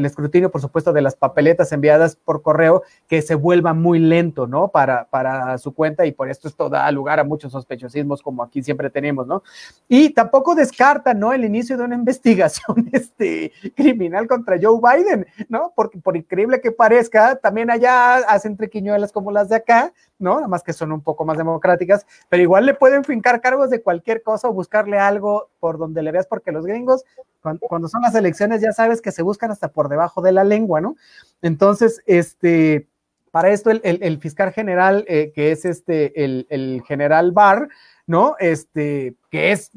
escrutinio, 0.06 0.52
por 0.52 0.60
supuesto, 0.60 0.92
de 0.92 1.02
las 1.02 1.16
papeletas 1.16 1.72
enviadas 1.72 2.18
por 2.18 2.42
correo, 2.42 2.84
que 3.08 3.22
se 3.22 3.34
vuelva 3.34 3.74
muy 3.74 3.98
lento, 3.98 4.46
¿no? 4.46 4.68
Para, 4.68 5.06
para 5.06 5.58
su 5.58 5.74
cuenta 5.74 6.06
y 6.06 6.12
por 6.12 6.30
esto 6.30 6.50
esto 6.50 6.70
da 6.70 6.92
lugar 6.92 7.22
a 7.22 7.24
muchos 7.24 7.54
sospechosismos 7.54 8.22
como 8.22 8.44
aquí 8.44 8.62
siempre 8.62 8.90
tenemos, 8.90 9.26
¿no? 9.26 9.42
Y 9.88 10.10
tampoco 10.10 10.54
descarta, 10.54 11.14
¿no? 11.14 11.32
El 11.32 11.46
inicio 11.46 11.78
de 11.78 11.86
una 11.86 11.96
investigación 12.04 12.90
este, 12.92 13.54
criminal 13.74 14.28
contra 14.28 14.58
Joe 14.62 14.82
Biden, 14.82 15.26
¿no? 15.48 15.72
Porque 15.74 15.98
por 15.98 16.18
increíble 16.18 16.60
que 16.60 16.72
parezca, 16.72 17.38
también 17.38 17.72
allá 17.72 18.18
hacen 18.18 18.58
triquiñuelas 18.58 19.14
como 19.14 19.32
las 19.32 19.48
de 19.48 19.56
acá, 19.56 19.94
¿no? 20.20 20.36
Nada 20.36 20.48
más 20.48 20.64
que 20.64 20.74
son 20.74 20.92
un 20.92 21.02
poco 21.02 21.26
más 21.26 21.38
democráticas, 21.38 22.06
pero 22.30 22.44
igual 22.44 22.66
le 22.66 22.74
pueden 22.74 23.04
fincar 23.04 23.42
cargos 23.42 23.70
de 23.70 23.82
cualquier 23.82 24.24
cosa 24.24 24.48
o 24.48 24.54
buscarle 24.54 24.98
algo 24.98 25.50
por 25.60 25.78
donde 25.78 26.02
le 26.02 26.12
veas, 26.12 26.28
porque 26.28 26.52
los 26.52 26.66
gringos, 26.66 27.04
cuando, 27.42 27.88
son 27.88 28.02
las 28.02 28.16
elecciones, 28.16 28.62
ya 28.62 28.72
sabes 28.72 29.02
que 29.02 29.12
se 29.12 29.22
buscan 29.24 29.52
hasta 29.52 29.70
por 29.70 29.90
debajo 29.90 30.22
de 30.22 30.32
la 30.32 30.44
lengua, 30.44 30.82
¿no? 30.82 30.96
Entonces, 31.42 32.02
este, 32.06 32.88
para 33.32 33.50
esto, 33.50 33.70
el, 33.70 34.20
fiscal 34.20 34.52
general, 34.54 35.06
eh, 35.08 35.32
que 35.36 35.52
es 35.52 35.66
este, 35.66 36.24
el, 36.24 36.48
el 36.50 36.82
general 36.88 37.32
Barr, 37.32 37.70
¿no? 38.08 38.36
Este, 38.40 39.16
que 39.30 39.52
es 39.52 39.72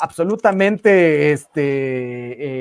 absolutamente, 0.00 1.32
este, 1.32 2.51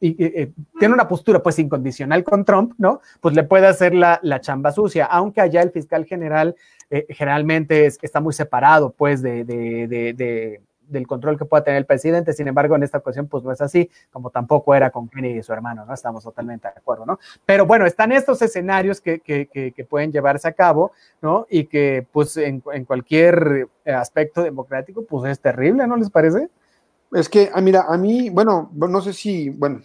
eh, 0.00 0.14
eh, 0.18 0.52
tiene 0.78 0.94
una 0.94 1.08
postura 1.08 1.42
pues 1.42 1.58
incondicional 1.58 2.22
con 2.22 2.44
Trump, 2.44 2.74
¿no? 2.78 3.00
Pues 3.20 3.34
le 3.34 3.44
puede 3.44 3.66
hacer 3.66 3.94
la, 3.94 4.20
chamba 4.40 4.72
sucia, 4.72 5.06
aunque 5.06 5.40
allá 5.40 5.62
el 5.62 5.70
fiscal 5.70 6.04
general 6.04 6.54
eh, 6.90 7.06
generalmente 7.10 7.86
está 7.86 8.20
muy 8.20 8.32
separado 8.32 8.90
pues 8.90 9.22
de, 9.22 9.44
de 9.44 10.60
del 10.88 11.06
control 11.06 11.38
que 11.38 11.44
pueda 11.44 11.64
tener 11.64 11.78
el 11.78 11.86
presidente. 11.86 12.32
Sin 12.32 12.48
embargo, 12.48 12.76
en 12.76 12.82
esta 12.82 12.98
ocasión, 12.98 13.26
pues 13.26 13.44
no 13.44 13.52
es 13.52 13.60
así, 13.60 13.90
como 14.10 14.30
tampoco 14.30 14.74
era 14.74 14.90
con 14.90 15.08
Kennedy 15.08 15.38
y 15.38 15.42
su 15.42 15.52
hermano, 15.52 15.84
¿no? 15.84 15.94
Estamos 15.94 16.24
totalmente 16.24 16.68
de 16.68 16.74
acuerdo, 16.76 17.06
¿no? 17.06 17.18
Pero 17.44 17.66
bueno, 17.66 17.86
están 17.86 18.12
estos 18.12 18.40
escenarios 18.42 19.00
que, 19.00 19.20
que, 19.20 19.46
que, 19.46 19.84
pueden 19.84 20.12
llevarse 20.12 20.48
a 20.48 20.52
cabo, 20.52 20.92
¿no? 21.20 21.46
Y 21.50 21.64
que, 21.64 22.06
pues, 22.12 22.36
en, 22.36 22.62
en, 22.72 22.84
cualquier 22.84 23.68
aspecto 23.84 24.42
democrático, 24.42 25.04
pues 25.04 25.30
es 25.30 25.40
terrible, 25.40 25.86
¿no 25.86 25.96
les 25.96 26.10
parece? 26.10 26.48
Es 27.12 27.28
que, 27.28 27.50
ah, 27.54 27.60
mira, 27.60 27.86
a 27.88 27.96
mí, 27.96 28.30
bueno, 28.30 28.70
no 28.74 29.00
sé 29.00 29.12
si, 29.12 29.50
bueno, 29.50 29.80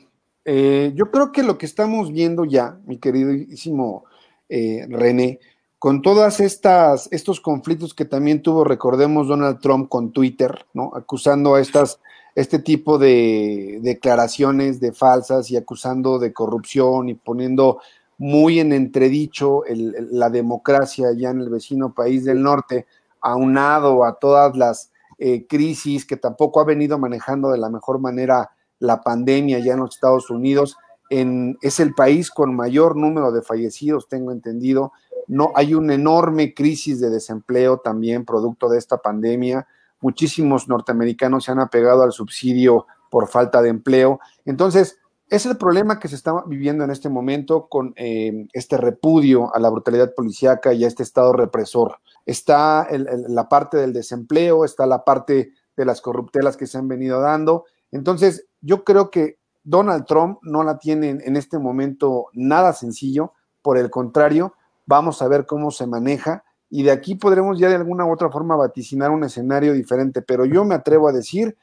eh, 0.46 0.92
yo 0.96 1.12
creo 1.12 1.32
que 1.32 1.44
lo 1.44 1.58
que 1.58 1.66
estamos 1.66 2.12
viendo 2.12 2.46
ya, 2.46 2.80
mi 2.86 2.98
queridísimo 2.98 4.06
eh, 4.50 4.86
René, 4.90 5.40
con 5.78 6.02
todas 6.02 6.40
estas 6.40 7.08
estos 7.12 7.42
conflictos 7.42 7.94
que 7.94 8.06
también 8.06 8.42
tuvo, 8.42 8.64
recordemos, 8.64 9.28
Donald 9.28 9.60
Trump 9.60 9.90
con 9.90 10.12
Twitter, 10.12 10.66
¿no? 10.74 10.92
Acusando 10.94 11.56
a 11.56 11.62
estas 11.62 12.00
este 12.36 12.60
tipo 12.60 12.98
de 12.98 13.80
declaraciones 13.82 14.80
de 14.80 14.94
falsas 14.94 15.52
y 15.52 15.58
acusando 15.58 16.20
de 16.20 16.34
corrupción 16.34 17.10
y 17.10 17.16
poniendo 17.16 17.80
muy 18.18 18.60
en 18.60 18.72
entredicho 18.72 19.64
la 19.68 20.30
democracia 20.30 21.08
ya 21.18 21.32
en 21.32 21.42
el 21.42 21.50
vecino 21.50 21.94
país 21.94 22.24
del 22.24 22.42
norte, 22.42 22.86
aunado 23.20 24.06
a 24.06 24.14
todas 24.20 24.56
las 24.56 24.92
eh, 25.24 25.46
crisis 25.46 26.04
que 26.04 26.18
tampoco 26.18 26.60
ha 26.60 26.66
venido 26.66 26.98
manejando 26.98 27.52
de 27.52 27.60
la 27.60 27.70
mejor 27.70 28.00
manera 28.00 28.50
la 28.80 29.02
pandemia 29.02 29.60
ya 29.60 29.74
en 29.74 29.82
los 29.82 29.94
Estados 29.94 30.32
Unidos. 30.32 30.78
Es 31.10 31.80
el 31.80 31.94
país 31.94 32.32
con 32.32 32.56
mayor 32.56 32.96
número 32.96 33.32
de 33.32 33.44
fallecidos, 33.44 34.08
tengo 34.08 34.32
entendido, 34.32 34.94
no 35.28 35.52
hay 35.54 35.76
una 35.76 35.94
enorme 35.94 36.56
crisis 36.56 37.00
de 37.00 37.12
desempleo 37.12 37.78
también 37.78 38.26
producto 38.26 38.68
de 38.68 38.80
esta 38.80 38.98
pandemia. 38.98 39.68
Muchísimos 40.00 40.68
norteamericanos 40.68 41.44
se 41.44 41.52
han 41.52 41.60
apegado 41.60 42.02
al 42.02 42.14
subsidio 42.14 42.88
por 43.12 43.28
falta 43.28 43.62
de 43.62 43.70
empleo. 43.70 44.20
Entonces, 44.46 44.98
es 45.32 45.46
el 45.46 45.56
problema 45.56 45.98
que 45.98 46.10
se 46.10 46.16
está 46.16 46.44
viviendo 46.46 46.84
en 46.84 46.92
este 46.92 47.08
momento 47.08 47.70
con 47.70 47.94
eh, 47.96 48.48
este 48.52 48.76
repudio 48.76 49.56
a 49.56 49.60
la 49.60 49.70
brutalidad 49.70 50.14
policíaca 50.14 50.74
y 50.74 50.84
a 50.84 50.88
este 50.90 51.04
estado 51.04 51.32
represor. 51.32 52.00
Está 52.26 52.86
la 52.92 53.48
parte 53.48 53.78
del 53.78 53.94
desempleo, 53.94 54.66
está 54.66 54.86
la 54.86 55.06
parte 55.06 55.54
de 55.78 55.86
las 55.86 56.02
corruptelas 56.02 56.58
que 56.58 56.68
se 56.68 56.78
han 56.78 56.90
venido 56.90 57.22
dando. 57.22 57.64
Entonces, 57.94 58.46
yo 58.60 58.84
creo 58.84 59.10
que 59.10 59.38
Donald 59.64 60.06
Trump 60.06 60.40
no 60.42 60.64
la 60.64 60.78
tiene 60.78 61.12
en 61.12 61.38
este 61.38 61.60
momento 61.60 62.26
nada 62.34 62.74
sencillo, 62.74 63.32
por 63.62 63.78
el 63.78 63.90
contrario, 63.90 64.54
vamos 64.86 65.22
a 65.22 65.30
ver 65.30 65.46
cómo 65.46 65.72
se 65.72 65.88
maneja 65.88 66.44
y 66.70 66.84
de 66.84 66.92
aquí 66.92 67.16
podremos 67.16 67.58
ya 67.58 67.70
de 67.70 67.76
alguna 67.76 68.04
u 68.04 68.12
otra 68.12 68.30
forma 68.30 68.58
vaticinar 68.58 69.12
un 69.12 69.24
escenario 69.24 69.72
diferente, 69.72 70.22
pero 70.22 70.44
yo 70.44 70.66
me 70.66 70.76
atrevo 70.76 71.08
a 71.08 71.14
decir 71.14 71.56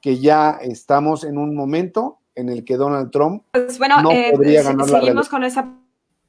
que 0.00 0.20
ya 0.20 0.52
estamos 0.62 1.24
en 1.24 1.36
un 1.36 1.54
momento 1.54 2.19
en 2.40 2.48
el 2.48 2.64
que 2.64 2.76
Donald 2.76 3.10
Trump 3.10 3.44
pues 3.52 3.78
bueno, 3.78 4.02
no 4.02 4.10
eh, 4.10 4.30
podría 4.32 4.62
ganar 4.62 4.88
seguimos 4.88 5.28
con 5.28 5.44
esa 5.44 5.76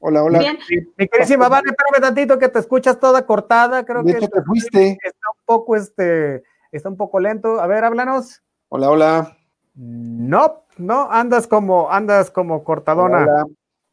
Hola, 0.04 0.24
hola. 0.24 0.40
Bien. 0.40 0.58
Mi 0.98 1.06
querísima 1.06 1.48
Vale, 1.48 1.70
espérame 1.70 2.02
tantito 2.02 2.36
que 2.36 2.48
te 2.48 2.58
escuchas 2.58 2.98
toda 2.98 3.24
cortada, 3.24 3.84
creo 3.84 4.02
que 4.02 4.14
te 4.14 4.42
fuiste. 4.42 4.98
está 5.00 5.28
un 5.30 5.44
poco 5.44 5.76
este 5.76 6.42
está 6.72 6.88
un 6.88 6.96
poco 6.96 7.20
lento. 7.20 7.60
A 7.60 7.68
ver, 7.68 7.84
háblanos. 7.84 8.42
Hola, 8.68 8.90
hola. 8.90 9.36
No, 9.74 10.64
no, 10.76 11.08
andas 11.08 11.46
como 11.46 11.88
andas 11.88 12.32
como 12.32 12.64
cortadona. 12.64 13.22
Hola, 13.22 13.44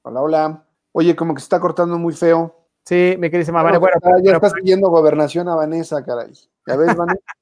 hola. 0.02 0.22
hola. 0.22 0.64
Oye, 0.94 1.16
como 1.16 1.36
que 1.36 1.42
se 1.42 1.46
está 1.46 1.60
cortando 1.60 2.00
muy 2.00 2.14
feo. 2.14 2.56
Sí, 2.86 3.16
mi 3.20 3.30
querísima 3.30 3.62
Vanessa. 3.62 3.80
Bueno, 3.80 3.98
ya 4.24 4.34
estás 4.34 4.54
pidiendo 4.54 4.90
gobernación 4.90 5.48
a 5.48 5.56
Vanessa, 5.56 6.04
caray. 6.04 6.34
¿Ya 6.66 6.76
ves, 6.76 6.96
Vanessa? 6.96 7.20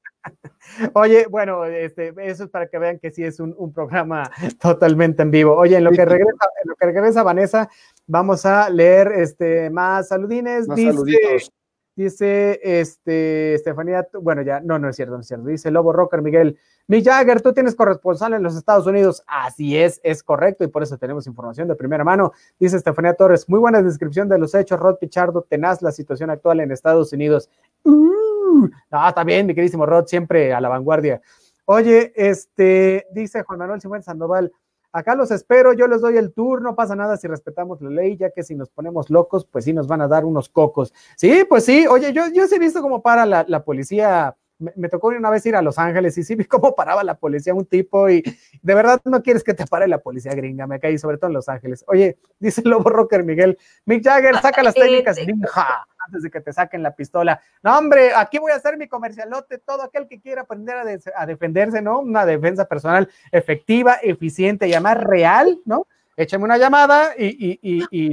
Oye, 0.94 1.26
bueno, 1.30 1.66
este, 1.66 2.14
eso 2.18 2.46
es 2.46 2.50
para 2.50 2.68
que 2.68 2.78
vean 2.78 3.00
que 3.00 3.12
sí 3.12 3.24
es 3.24 3.40
un, 3.40 3.74
programa 3.74 4.30
totalmente 4.62 5.22
en 5.22 5.32
vivo. 5.32 5.56
Oye, 5.56 5.78
en 5.78 5.84
lo 5.84 5.92
que 5.92 6.06
regresa, 6.06 6.48
en 6.64 6.70
lo 6.70 6.76
que 6.76 6.86
regresa 6.86 7.24
Vanessa, 7.24 7.70
vamos 8.06 8.46
a 8.46 8.70
leer 8.70 9.12
este 9.14 9.70
más 9.70 10.08
saludines. 10.10 10.68
Más 10.68 10.80
saluditos. 10.80 11.52
Dice 11.98 12.60
este, 12.62 13.56
Estefanía, 13.56 14.08
bueno, 14.22 14.44
ya, 14.44 14.60
no, 14.60 14.78
no 14.78 14.88
es 14.88 14.96
cierto, 14.96 15.16
no 15.16 15.22
es 15.22 15.28
cierto. 15.28 15.48
Dice 15.48 15.72
Lobo 15.72 15.92
Rocker, 15.92 16.22
Miguel. 16.22 16.56
Mick 16.86 17.04
Jagger, 17.04 17.42
tú 17.42 17.54
tienes 17.54 17.74
corresponsal 17.74 18.36
en 18.36 18.44
los 18.44 18.56
Estados 18.56 18.86
Unidos. 18.86 19.24
Así 19.26 19.76
es, 19.76 20.00
es 20.04 20.22
correcto, 20.22 20.64
y 20.64 20.68
por 20.68 20.84
eso 20.84 21.00
tenemos 21.00 21.26
información 21.26 21.68
de 21.68 21.76
primera 21.76 22.04
mano. 22.04 22.34
Dice 22.60 22.78
Estefanía 22.78 23.16
Torres, 23.16 23.50
muy 23.50 23.60
buena 23.60 23.82
descripción 23.82 24.30
de 24.30 24.38
los 24.38 24.54
hechos, 24.54 24.80
Rod 24.80 24.98
Pichardo, 24.98 25.42
tenaz 25.50 25.82
la 25.82 25.92
situación 25.92 26.30
actual 26.30 26.60
en 26.60 26.72
Estados 26.72 27.12
Unidos. 27.14 27.50
Uh, 27.84 28.27
ah, 28.92 29.10
está 29.10 29.24
bien, 29.24 29.46
mi 29.46 29.56
queridísimo 29.56 29.86
Rod, 29.86 30.06
siempre 30.08 30.54
a 30.54 30.62
la 30.62 30.70
vanguardia. 30.70 31.22
Oye, 31.66 32.14
este, 32.16 33.08
dice 33.12 33.44
Juan 33.44 33.60
Manuel 33.60 33.82
Simón 33.82 34.04
Sandoval, 34.04 34.52
Acá 34.94 35.16
los 35.16 35.30
espero, 35.30 35.74
yo 35.74 35.86
les 35.88 36.02
doy 36.02 36.18
el 36.18 36.34
tour, 36.34 36.62
no 36.62 36.76
pasa 36.76 36.96
nada 36.96 37.18
si 37.18 37.28
respetamos 37.28 37.82
la 37.82 37.90
ley, 37.90 38.18
ya 38.18 38.32
que 38.32 38.42
si 38.42 38.56
nos 38.56 38.70
ponemos 38.70 39.12
locos, 39.12 39.46
pues 39.46 39.66
sí 39.66 39.72
nos 39.74 39.88
van 39.88 40.02
a 40.02 40.08
dar 40.08 40.26
unos 40.26 40.50
cocos. 40.50 40.94
Sí, 41.16 41.46
pues 41.48 41.66
sí, 41.66 41.86
oye, 41.88 42.14
yo, 42.14 42.30
yo 42.34 42.48
sí 42.48 42.56
he 42.56 42.60
visto 42.60 42.82
cómo 42.82 43.02
para 43.02 43.26
la, 43.26 43.46
la 43.48 43.64
policía 43.64 44.36
me, 44.60 44.90
tocó 44.90 45.10
una 45.10 45.30
vez 45.30 45.46
ir 45.46 45.56
a 45.56 45.62
Los 45.62 45.78
Ángeles 45.78 46.18
y 46.18 46.24
sí 46.24 46.36
vi 46.36 46.46
cómo 46.46 46.74
paraba 46.74 47.04
la 47.04 47.16
policía 47.16 47.54
un 47.54 47.66
tipo 47.66 48.10
y 48.10 48.24
de 48.62 48.74
verdad 48.74 49.00
no 49.06 49.22
quieres 49.22 49.44
que 49.44 49.54
te 49.54 49.68
pare 49.68 49.88
la 49.88 50.00
policía 50.00 50.34
gringa, 50.34 50.66
me 50.66 50.80
caí 50.80 50.98
sobre 50.98 51.18
todo 51.18 51.28
en 51.28 51.34
Los 51.34 51.50
Ángeles. 51.50 51.84
Oye, 51.88 52.18
dice 52.40 52.62
el 52.62 52.72
Lobo 52.72 52.90
Rocker 52.90 53.24
Miguel, 53.24 53.58
Mick 53.86 54.04
Jagger, 54.04 54.40
saca 54.42 54.64
las 54.64 54.74
técnicas 54.74 55.18
ninja 55.26 55.86
antes 56.08 56.24
de 56.24 56.32
que 56.32 56.42
te 56.42 56.52
saquen 56.52 56.82
la 56.82 56.96
pistola. 56.96 57.40
No, 57.62 57.78
hombre, 57.78 58.12
aquí 58.16 58.40
voy 58.40 58.52
a 58.52 58.56
hacer 58.56 58.78
mi 58.78 58.88
comercialote, 58.88 59.60
todo 59.60 59.84
aquel 59.84 60.08
que 60.08 60.20
quiera 60.20 60.42
aprender 60.42 60.76
a, 61.16 61.26
defenderse, 61.26 61.82
¿no? 61.82 62.00
Una 62.00 62.26
defensa 62.26 62.66
personal 62.66 63.08
efectiva, 63.32 63.98
eficiente 64.02 64.68
y 64.68 64.74
además 64.74 64.98
real, 64.98 65.60
¿no? 65.66 65.88
Échame 66.16 66.46
una 66.46 66.58
llamada 66.58 67.14
y, 67.18 67.60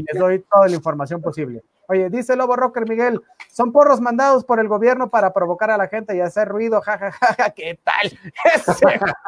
les 0.02 0.18
doy 0.18 0.40
toda 0.40 0.68
la 0.68 0.74
información 0.74 1.22
posible. 1.22 1.62
Oye, 1.88 2.10
dice 2.10 2.36
Lobo 2.36 2.56
Rocker 2.56 2.88
Miguel, 2.88 3.20
son 3.50 3.72
porros 3.72 4.00
mandados 4.00 4.44
por 4.44 4.60
el 4.60 4.68
gobierno 4.68 5.10
para 5.10 5.32
provocar 5.32 5.70
a 5.70 5.76
la 5.76 5.88
gente 5.88 6.16
y 6.16 6.20
hacer 6.20 6.48
ruido, 6.48 6.80
jajaja, 6.80 7.50
¿qué 7.50 7.78
tal? 7.84 8.18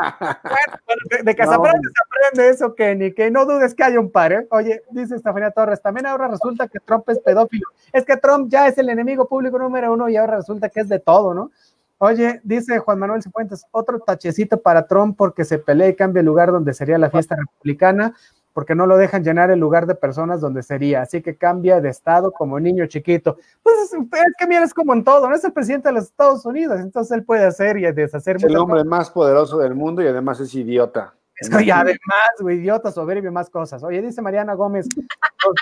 de, 1.25 1.35
que 1.35 1.45
se 1.45 1.55
aprende, 1.55 1.89
se 1.89 2.03
aprende 2.05 2.49
eso, 2.49 2.75
Kenny, 2.75 3.13
que 3.13 3.31
no 3.31 3.45
dudes 3.45 3.75
que 3.75 3.85
haya 3.85 4.01
un 4.01 4.11
par, 4.11 4.33
¿eh? 4.33 4.47
Oye, 4.51 4.83
dice 4.91 5.17
Estefanía 5.17 5.51
Torres, 5.51 5.83
también 5.83 6.07
ahora 6.07 6.29
resulta 6.29 6.69
que 6.69 6.81
Trump 6.81 7.09
es 7.11 7.19
pedófilo. 7.21 7.69
Es 7.93 8.05
que 8.05 8.17
Trump 8.17 8.51
ya 8.51 8.69
es 8.69 8.79
el 8.79 8.89
enemigo 8.89 9.29
público 9.29 9.59
número 9.59 9.93
uno 9.93 10.09
y 10.09 10.17
ahora 10.17 10.37
resulta 10.37 10.69
que 10.69 10.81
es 10.81 10.89
de 10.89 10.99
todo, 10.99 11.35
¿no? 11.35 11.51
Oye, 11.99 12.41
dice 12.45 12.79
Juan 12.79 12.99
Manuel 12.99 13.23
Cifuentes, 13.23 13.65
otro 13.71 14.01
tachecito 14.01 14.61
para 14.61 14.87
Trump 14.87 15.17
porque 15.17 15.47
se 15.47 15.59
pelea 15.59 15.89
y 15.89 15.97
cambia 15.97 16.21
el 16.21 16.27
lugar 16.27 16.53
donde 16.53 16.75
sería 16.75 16.99
la 16.99 17.09
fiesta 17.09 17.37
republicana, 17.37 18.15
porque 18.57 18.75
no 18.75 18.87
lo 18.87 18.97
dejan 18.97 19.23
llenar 19.23 19.51
el 19.51 19.61
lugar 19.61 19.87
de 19.87 19.95
personas 19.95 20.41
donde 20.41 20.63
sería, 20.63 21.03
así 21.03 21.21
que 21.21 21.37
cambia 21.37 21.79
de 21.79 21.91
estado 21.91 22.33
como 22.33 22.59
niño 22.59 22.87
chiquito. 22.87 23.37
Pues 23.63 23.77
es, 23.83 23.91
que 24.39 24.47
mira, 24.47 24.65
es 24.65 24.73
como 24.73 24.95
en 24.95 25.05
todo, 25.05 25.29
no 25.29 25.35
es 25.35 25.45
el 25.45 25.53
presidente 25.53 25.91
de 25.91 25.97
los 25.97 26.05
Estados 26.05 26.47
Unidos, 26.47 26.81
entonces 26.81 27.15
él 27.19 27.23
puede 27.23 27.45
hacer 27.45 27.77
y 27.77 27.83
deshacer. 27.93 28.37
Es 28.37 28.45
el 28.45 28.57
hombre 28.57 28.83
más 28.85 29.11
poderoso 29.11 29.59
del 29.59 29.75
mundo 29.75 30.01
y 30.01 30.07
además 30.07 30.41
es 30.41 30.55
idiota. 30.55 31.16
Y 31.41 31.71
además, 31.71 32.31
güey, 32.41 32.59
idiota, 32.59 32.91
soberbio, 32.91 33.31
más 33.31 33.51
cosas. 33.51 33.83
Oye, 33.83 34.01
dice 34.01 34.23
Mariana 34.23 34.55
Gómez, 34.55 34.87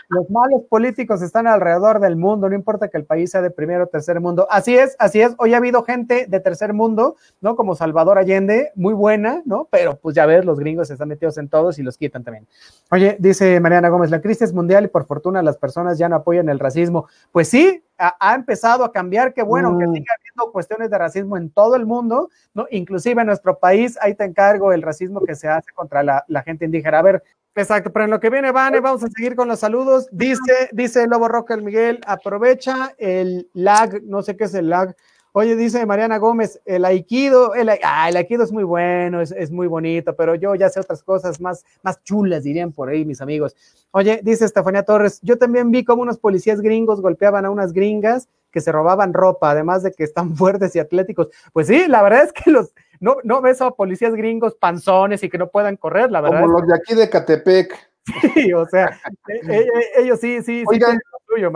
los, 0.09 0.31
malos 0.31 0.63
políticos 0.69 1.21
están 1.21 1.47
alrededor 1.49 1.99
del 1.99 2.17
mundo, 2.17 2.49
no 2.49 2.55
importa 2.55 2.89
que 2.89 2.97
el 2.97 3.05
país 3.05 3.33
sea 3.33 3.43
de 3.43 3.51
primero 3.51 3.85
o 3.85 3.87
tercer 3.89 4.21
mundo. 4.21 4.47
Así 4.51 4.77
es, 4.77 4.95
así 4.99 5.21
es. 5.21 5.35
Hoy 5.39 5.53
ha 5.53 5.57
habido 5.57 5.83
gente 5.83 6.27
de 6.29 6.41
tercer 6.41 6.73
mundo, 6.73 7.17
¿no? 7.41 7.57
Como 7.57 7.75
Salvador 7.75 8.19
Allende, 8.19 8.71
muy 8.77 8.95
buena, 8.95 9.43
¿no? 9.45 9.67
Pero 9.71 9.97
pues 9.97 10.15
ya 10.15 10.27
ves, 10.27 10.45
los 10.45 10.61
gringos 10.61 10.91
están 10.91 11.09
metidos 11.09 11.39
en 11.39 11.49
todos 11.49 11.79
y 11.79 11.83
los 11.83 11.99
quitan 11.99 12.23
también. 12.23 12.47
Oye, 12.91 13.17
dice 13.19 13.59
Mariana 13.59 13.89
Gómez, 13.89 14.11
la 14.11 14.21
crisis 14.21 14.53
mundial 14.53 14.85
y 14.85 14.89
por 14.89 15.07
fortuna 15.07 15.43
las 15.43 15.57
personas 15.57 15.99
ya 15.99 16.09
no 16.09 16.17
apoyan 16.17 16.49
el 16.49 16.61
racismo. 16.61 17.09
Pues 17.33 17.49
sí, 17.49 17.83
ha, 17.99 18.35
empezado 18.35 18.85
a 18.85 18.93
cambiar, 18.93 19.33
qué 19.33 19.43
bueno, 19.43 19.79
que 19.79 19.87
mm. 19.87 19.93
siga 19.95 20.15
habiendo 20.19 20.53
cuestiones 20.53 20.91
de 20.91 20.99
racismo 20.99 21.37
en 21.37 21.51
todo 21.51 21.77
el 21.77 21.87
mundo, 21.87 22.31
¿no? 22.53 22.67
Inclusive 22.71 23.21
en 23.21 23.27
nuestro 23.27 23.59
país, 23.59 23.99
ahí 24.01 24.15
te 24.15 24.25
encargo 24.25 24.73
el 24.73 24.83
racismo 24.83 25.21
que 25.21 25.35
se 25.35 25.49
hace 25.49 25.73
contra 25.73 26.03
la, 26.03 26.43
gente 26.45 26.65
indígena. 26.65 26.99
A 26.99 27.03
ver, 27.03 27.23
exacto, 27.55 27.93
pero 27.93 28.05
en 28.07 28.11
lo 28.11 28.21
que 28.21 28.31
viene, 28.31 28.53
Vane, 28.53 28.81
vamos 28.81 29.05
a 29.05 29.09
seguir 29.09 29.37
con 29.37 29.49
los 29.49 29.61
saludos. 29.61 30.09
Dice, 30.11 30.71
dice 30.73 31.07
Lobo 31.07 31.29
Roca 31.29 31.55
el 31.55 31.63
Miguel, 31.63 32.01
aprovecha 32.07 32.95
el 32.99 33.49
lag, 33.53 34.03
no 34.03 34.23
sé 34.23 34.37
qué 34.37 34.45
es 34.45 34.55
el 34.55 34.69
lag, 34.69 34.95
Oye, 35.37 35.57
dice 35.57 35.85
Mariana 35.85 36.19
Gómez, 36.19 36.61
el 36.65 36.85
aikido, 36.85 37.57
el, 37.57 37.69
ah, 37.83 38.09
el 38.09 38.17
aikido 38.17 38.45
es 38.45 38.53
muy 38.53 38.63
bueno, 38.63 39.21
es, 39.21 39.51
muy 39.51 39.67
bonito, 39.67 40.15
pero 40.15 40.37
yo 40.37 40.55
ya 40.55 40.69
sé 40.69 40.79
otras 40.79 41.03
cosas 41.03 41.41
más, 41.41 41.65
más 41.83 42.01
chulas, 42.05 42.45
dirían 42.45 42.71
por 42.71 42.89
ahí 42.89 43.05
mis 43.05 43.21
amigos. 43.21 43.57
Oye, 43.91 44.21
dice 44.23 44.45
Estefanía 44.45 44.85
Torres, 44.85 45.19
yo 45.23 45.37
también 45.37 45.73
vi 45.73 45.83
cómo 45.83 46.03
unos 46.03 46.19
policías 46.19 46.61
gringos 46.61 47.01
golpeaban 47.01 47.45
a 47.45 47.51
unas 47.51 47.73
gringas 47.73 48.29
que 48.53 48.61
se 48.61 48.71
robaban 48.71 49.13
ropa, 49.13 49.51
además 49.51 49.83
de 49.83 49.91
que 49.91 50.05
están 50.05 50.37
fuertes 50.37 50.77
y 50.77 50.79
atléticos. 50.79 51.31
Pues 51.53 51.67
sí, 51.67 51.89
la 51.89 52.05
verdad 52.05 52.23
es 52.23 52.33
que 52.33 52.53
los, 52.53 52.73
no, 53.01 53.17
no 53.25 53.43
ves 53.43 53.61
a 53.61 53.73
policías 53.73 54.15
gringos 54.15 54.55
panzones 54.55 55.25
y 55.25 55.29
que 55.29 55.39
no 55.39 55.49
puedan 55.49 55.77
correr, 55.77 56.13
la 56.13 56.21
verdad. 56.21 56.43
Como 56.43 56.61
los 56.61 56.69
de 56.69 56.77
aquí 56.77 56.95
de 56.95 57.11
Catepec. 57.11 57.77
Sí, 58.35 58.53
o 58.53 58.67
sea, 58.67 58.99
e, 59.29 59.35
e, 59.35 59.59
e, 59.61 60.03
ellos 60.03 60.21
sí, 60.21 60.43
sí, 60.43 60.61
sí. 60.61 60.65
Oigan. 60.67 60.99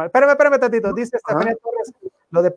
Espérame, 0.06 0.30
espérame 0.30 0.58
tantito, 0.58 0.92
dice 0.92 1.16
Estefanía 1.16 1.54
Torres, 1.62 1.92
lo 2.30 2.42
de 2.42 2.50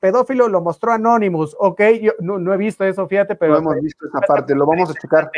pedófilo 0.00 0.48
lo 0.48 0.60
mostró 0.60 0.92
Anonymous, 0.92 1.56
ok, 1.58 1.80
yo 2.02 2.12
no, 2.20 2.52
he 2.52 2.56
visto 2.56 2.84
eso, 2.84 3.06
fíjate, 3.06 3.36
pero... 3.36 3.54
No 3.54 3.72
hemos 3.72 3.80
visto 3.82 4.06
esa 4.06 4.20
parte, 4.20 4.54
lo 4.54 4.66
vamos 4.66 4.90
a 4.90 4.94
checar. 4.94 5.30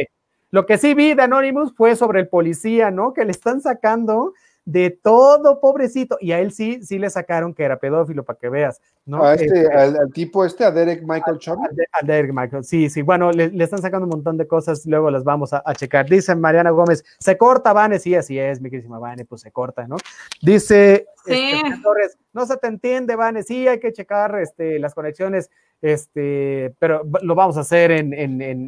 Lo 0.51 0.65
que 0.65 0.79
sí 0.79 0.95
vi 0.95 1.15
de 1.15 1.23
Anonymous 1.23 1.75
fue 1.75 1.97
sobre 1.97 2.21
el 2.21 2.29
policía, 2.29 2.91
¿no? 2.91 3.13
Que 3.13 3.25
le 3.25 3.33
están 3.33 3.61
sacando 3.61 4.33
de 4.67 4.91
todo, 4.91 5.61
pobrecito. 5.61 6.19
Y 6.21 6.33
a 6.33 6.41
él 6.41 6.53
sí, 6.53 6.83
sí 6.83 6.99
le 6.99 7.09
sacaron 7.09 7.55
que 7.55 7.63
era 7.63 7.79
pedófilo, 7.79 8.25
para 8.25 8.39
que 8.39 8.51
veas. 8.51 8.83
¿no? 9.07 9.25
A 9.25 9.35
este, 9.35 9.63
este 9.63 9.73
al, 9.73 10.13
tipo 10.13 10.45
este, 10.45 10.65
a 10.65 10.71
Derek 10.71 11.03
Michael 11.03 11.39
Chubb. 11.39 11.59
A, 11.93 12.05
Derek 12.05 12.33
Michael, 12.35 12.65
sí, 12.65 12.91
sí. 12.91 13.01
Bueno, 13.01 13.31
le, 13.31 13.51
están 13.63 13.81
sacando 13.81 14.05
un 14.05 14.11
montón 14.11 14.37
de 14.37 14.47
cosas, 14.47 14.85
luego 14.85 15.11
las 15.11 15.25
vamos 15.25 15.53
a, 15.53 15.63
checar. 15.75 16.07
Dice 16.07 16.35
Mariana 16.35 16.71
Gómez, 16.71 17.05
se 17.19 17.39
corta, 17.39 17.73
Vane, 17.73 17.99
sí, 17.99 18.15
así 18.15 18.39
es, 18.39 18.61
mi 18.61 18.69
querísima 18.69 18.99
Vane, 18.99 19.25
pues 19.25 19.41
se 19.41 19.53
corta, 19.53 19.87
¿no? 19.87 19.97
Dice 20.43 21.07
este, 21.25 21.63
Torres, 21.83 22.19
no 22.33 22.45
se 22.45 22.57
te 22.57 22.67
entiende, 22.67 23.15
Vane, 23.15 23.45
sí, 23.45 23.69
hay 23.69 23.79
que 23.79 23.93
checar 23.93 24.39
este, 24.41 24.79
las 24.79 24.95
conexiones 24.95 25.49
este, 25.83 26.75
pero 26.79 27.03
lo 27.23 27.35
vamos 27.35 27.57
a 27.57 27.61
hacer 27.61 27.91
en, 27.91 28.13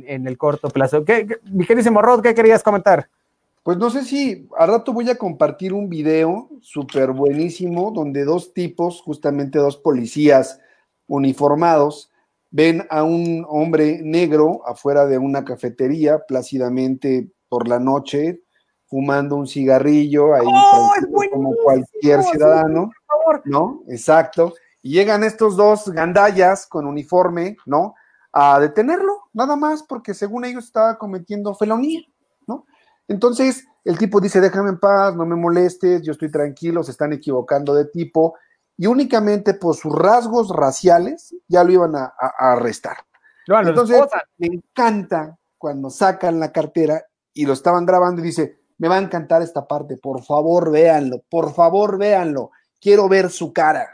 el 0.04 0.38
corto 0.38 0.68
plazo. 0.68 1.04
¿Qué, 1.04 1.26
mi 1.50 1.66
querísimo 1.66 2.02
Rod, 2.02 2.22
¿qué 2.22 2.34
querías 2.34 2.62
comentar? 2.62 3.08
Pues 3.68 3.76
no 3.76 3.90
sé 3.90 4.02
si 4.02 4.48
al 4.56 4.68
rato 4.68 4.94
voy 4.94 5.10
a 5.10 5.18
compartir 5.18 5.74
un 5.74 5.90
video 5.90 6.48
súper 6.62 7.12
buenísimo 7.12 7.90
donde 7.90 8.24
dos 8.24 8.54
tipos, 8.54 9.02
justamente 9.02 9.58
dos 9.58 9.76
policías 9.76 10.58
uniformados, 11.06 12.10
ven 12.50 12.86
a 12.88 13.02
un 13.02 13.44
hombre 13.46 14.00
negro 14.02 14.62
afuera 14.66 15.04
de 15.04 15.18
una 15.18 15.44
cafetería 15.44 16.20
plácidamente 16.26 17.30
por 17.50 17.68
la 17.68 17.78
noche 17.78 18.40
fumando 18.86 19.36
un 19.36 19.46
cigarrillo 19.46 20.34
ahí 20.34 20.46
¡Oh, 20.46 20.90
como 21.30 21.54
cualquier 21.62 22.22
ciudadano, 22.22 22.90
¿no? 23.44 23.82
Exacto. 23.88 24.54
Y 24.80 24.92
llegan 24.92 25.24
estos 25.24 25.58
dos 25.58 25.90
gandallas 25.90 26.66
con 26.66 26.86
uniforme, 26.86 27.58
¿no? 27.66 27.94
A 28.32 28.60
detenerlo, 28.60 29.28
nada 29.34 29.56
más 29.56 29.82
porque 29.82 30.14
según 30.14 30.46
ellos 30.46 30.64
estaba 30.64 30.96
cometiendo 30.96 31.54
felonía. 31.54 32.00
Entonces, 33.08 33.66
el 33.84 33.98
tipo 33.98 34.20
dice, 34.20 34.40
déjame 34.40 34.70
en 34.70 34.78
paz, 34.78 35.16
no 35.16 35.24
me 35.24 35.34
molestes, 35.34 36.02
yo 36.02 36.12
estoy 36.12 36.30
tranquilo, 36.30 36.82
se 36.82 36.90
están 36.90 37.12
equivocando 37.12 37.74
de 37.74 37.86
tipo, 37.86 38.36
y 38.76 38.86
únicamente 38.86 39.54
por 39.54 39.74
sus 39.74 39.92
rasgos 39.92 40.50
raciales 40.50 41.34
ya 41.48 41.64
lo 41.64 41.72
iban 41.72 41.96
a, 41.96 42.12
arrestar. 42.38 42.98
Entonces, 43.46 44.00
me 44.36 44.48
encanta 44.48 45.38
cuando 45.56 45.88
sacan 45.90 46.38
la 46.38 46.52
cartera 46.52 47.02
y 47.32 47.46
lo 47.46 47.54
estaban 47.54 47.86
grabando 47.86 48.20
y 48.20 48.24
dice, 48.24 48.58
me 48.76 48.88
va 48.88 48.96
a 48.96 49.00
encantar 49.00 49.42
esta 49.42 49.66
parte, 49.66 49.96
por 49.96 50.22
favor 50.22 50.70
véanlo, 50.70 51.22
por 51.28 51.52
favor 51.54 51.98
véanlo, 51.98 52.50
quiero 52.80 53.08
ver 53.08 53.30
su 53.30 53.52
cara. 53.52 53.88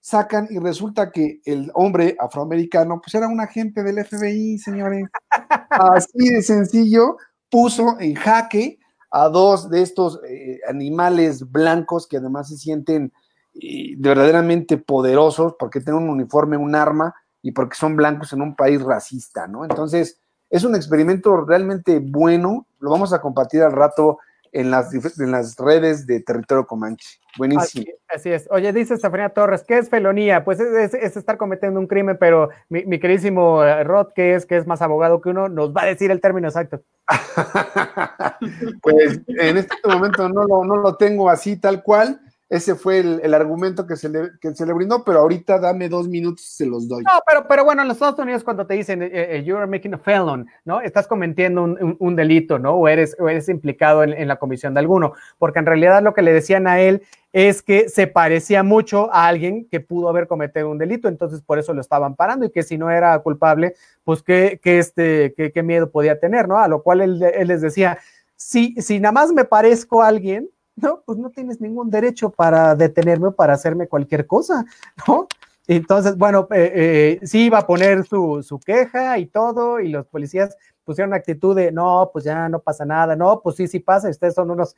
Sacan 0.00 0.48
y 0.50 0.58
resulta 0.58 1.10
que 1.10 1.40
el 1.44 1.70
hombre 1.74 2.16
afroamericano, 2.18 3.00
pues 3.00 3.14
era 3.14 3.28
un 3.28 3.40
agente 3.40 3.82
del 3.82 4.04
FBI, 4.04 4.58
señores. 4.58 5.04
Así 5.70 6.30
de 6.30 6.42
sencillo, 6.42 7.16
puso 7.50 7.96
en 8.00 8.14
jaque 8.14 8.78
a 9.10 9.28
dos 9.28 9.68
de 9.68 9.82
estos 9.82 10.20
eh, 10.26 10.60
animales 10.68 11.50
blancos 11.50 12.06
que 12.06 12.18
además 12.18 12.48
se 12.48 12.56
sienten 12.56 13.12
eh, 13.54 13.94
verdaderamente 13.98 14.78
poderosos 14.78 15.54
porque 15.58 15.80
tienen 15.80 16.04
un 16.04 16.10
uniforme, 16.10 16.56
un 16.56 16.74
arma 16.74 17.14
y 17.42 17.52
porque 17.52 17.76
son 17.76 17.96
blancos 17.96 18.32
en 18.32 18.42
un 18.42 18.54
país 18.54 18.80
racista, 18.80 19.48
¿no? 19.48 19.64
Entonces, 19.64 20.20
es 20.48 20.64
un 20.64 20.74
experimento 20.76 21.44
realmente 21.44 22.00
bueno, 22.00 22.66
lo 22.78 22.90
vamos 22.90 23.12
a 23.12 23.20
compartir 23.20 23.62
al 23.62 23.72
rato 23.72 24.18
en 24.52 24.70
las, 24.70 24.92
en 24.92 25.30
las 25.30 25.56
redes 25.56 26.06
de 26.06 26.20
Territorio 26.20 26.66
Comanche. 26.66 27.18
Buenísimo. 27.38 27.86
Así, 28.08 28.30
es. 28.30 28.48
Oye, 28.50 28.72
dice 28.72 28.94
Estefanía 28.94 29.28
Torres, 29.30 29.64
¿qué 29.66 29.78
es 29.78 29.88
felonía? 29.88 30.44
Pues 30.44 30.58
es, 30.60 30.94
estar 30.94 31.36
cometiendo 31.36 31.78
un 31.78 31.86
crimen, 31.86 32.16
pero 32.18 32.50
mi, 32.68 32.98
queridísimo 32.98 33.64
eh, 33.64 33.84
Rod, 33.84 34.08
que 34.14 34.34
es, 34.34 34.46
que 34.46 34.56
es 34.56 34.66
más 34.66 34.82
abogado 34.82 35.20
que 35.20 35.30
uno, 35.30 35.48
nos 35.48 35.72
va 35.72 35.82
a 35.82 35.86
decir 35.86 36.10
el 36.10 36.20
término 36.20 36.48
exacto. 36.48 36.82
pues 38.82 39.20
en 39.26 39.56
este 39.56 39.76
momento 39.86 40.28
no 40.28 40.44
lo, 40.44 40.64
no 40.64 40.76
lo 40.76 40.96
tengo 40.96 41.30
así 41.30 41.56
tal 41.56 41.82
cual, 41.82 42.20
ese 42.50 42.74
fue 42.74 42.98
el, 42.98 43.32
argumento 43.32 43.86
que 43.86 43.94
se, 43.94 44.08
le, 44.08 44.32
que 44.40 44.52
se 44.56 44.66
le 44.66 44.72
brindó, 44.72 45.04
pero 45.04 45.20
ahorita 45.20 45.60
dame 45.60 45.88
dos 45.88 46.08
minutos 46.08 46.44
y 46.44 46.56
se 46.56 46.66
los 46.66 46.88
doy. 46.88 47.04
No, 47.04 47.12
pero, 47.24 47.46
pero 47.46 47.64
bueno, 47.64 47.82
en 47.82 47.88
los 47.88 47.96
Estados 47.96 48.18
Unidos 48.18 48.42
cuando 48.42 48.66
te 48.66 48.74
dicen, 48.74 49.04
eh, 49.04 49.10
eh, 49.12 49.44
you're 49.44 49.68
making 49.68 49.94
a 49.94 49.98
felon, 49.98 50.48
¿no? 50.64 50.80
Estás 50.80 51.06
cometiendo 51.06 51.62
un, 51.62 52.16
delito, 52.16 52.58
¿no? 52.58 52.72
O 52.74 52.88
eres, 52.88 53.16
o 53.20 53.28
eres 53.28 53.48
implicado 53.48 54.02
en, 54.02 54.26
la 54.26 54.34
comisión 54.34 54.74
de 54.74 54.80
alguno, 54.80 55.12
porque 55.38 55.60
en 55.60 55.66
realidad 55.66 56.02
lo 56.02 56.12
que 56.12 56.22
le 56.22 56.32
decían 56.32 56.66
a 56.66 56.80
él 56.80 57.02
es 57.32 57.62
que 57.62 57.88
se 57.88 58.08
parecía 58.08 58.64
mucho 58.64 59.14
a 59.14 59.28
alguien 59.28 59.68
que 59.70 59.78
pudo 59.78 60.08
haber 60.08 60.26
cometido 60.26 60.68
un 60.70 60.78
delito, 60.78 61.06
entonces 61.06 61.42
por 61.42 61.60
eso 61.60 61.72
lo 61.72 61.80
estaban 61.80 62.16
parando 62.16 62.46
y 62.46 62.50
que 62.50 62.64
si 62.64 62.76
no 62.76 62.90
era 62.90 63.16
culpable, 63.20 63.74
pues 64.02 64.24
qué, 64.24 64.58
qué 64.60 64.80
este, 64.80 65.34
qué, 65.36 65.52
qué 65.52 65.62
miedo 65.62 65.92
podía 65.92 66.18
tener, 66.18 66.48
¿no? 66.48 66.58
A 66.58 66.66
lo 66.66 66.82
cual 66.82 67.00
él, 67.00 67.22
él 67.22 67.46
les 67.46 67.60
decía, 67.60 67.98
si, 68.34 68.74
si 68.80 68.98
nada 68.98 69.12
más 69.12 69.32
me 69.32 69.44
parezco 69.44 70.02
a 70.02 70.08
alguien, 70.08 70.50
no, 70.82 71.02
pues 71.04 71.18
no 71.18 71.30
tienes 71.30 71.60
ningún 71.60 71.90
derecho 71.90 72.30
para 72.30 72.74
detenerme 72.74 73.28
o 73.28 73.32
para 73.32 73.54
hacerme 73.54 73.88
cualquier 73.88 74.26
cosa, 74.26 74.64
¿no? 75.06 75.26
Entonces, 75.66 76.16
bueno, 76.16 76.48
eh, 76.50 77.18
eh, 77.22 77.26
sí 77.26 77.44
iba 77.44 77.58
a 77.58 77.66
poner 77.66 78.04
su, 78.04 78.60
queja 78.64 79.18
y 79.18 79.26
todo, 79.26 79.78
y 79.78 79.88
los 79.88 80.04
policías 80.06 80.56
pusieron 80.84 81.14
actitud 81.14 81.54
de, 81.54 81.70
no, 81.70 82.10
pues 82.12 82.24
ya 82.24 82.48
no 82.48 82.58
pasa 82.58 82.84
nada, 82.84 83.14
no, 83.14 83.40
pues 83.40 83.54
sí, 83.54 83.68
sí 83.68 83.78
pasa, 83.78 84.08
ustedes 84.08 84.34
son 84.34 84.50
unos, 84.50 84.74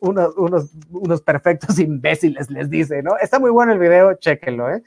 unos, 0.00 0.36
unos, 0.36 0.70
unos 0.90 1.22
perfectos 1.22 1.78
imbéciles, 1.78 2.50
les 2.50 2.68
dice, 2.68 3.02
¿no? 3.02 3.16
Está 3.18 3.38
muy 3.38 3.50
bueno 3.50 3.72
el 3.72 3.78
video, 3.78 4.14
chéquenlo, 4.14 4.68
¿eh? 4.70 4.82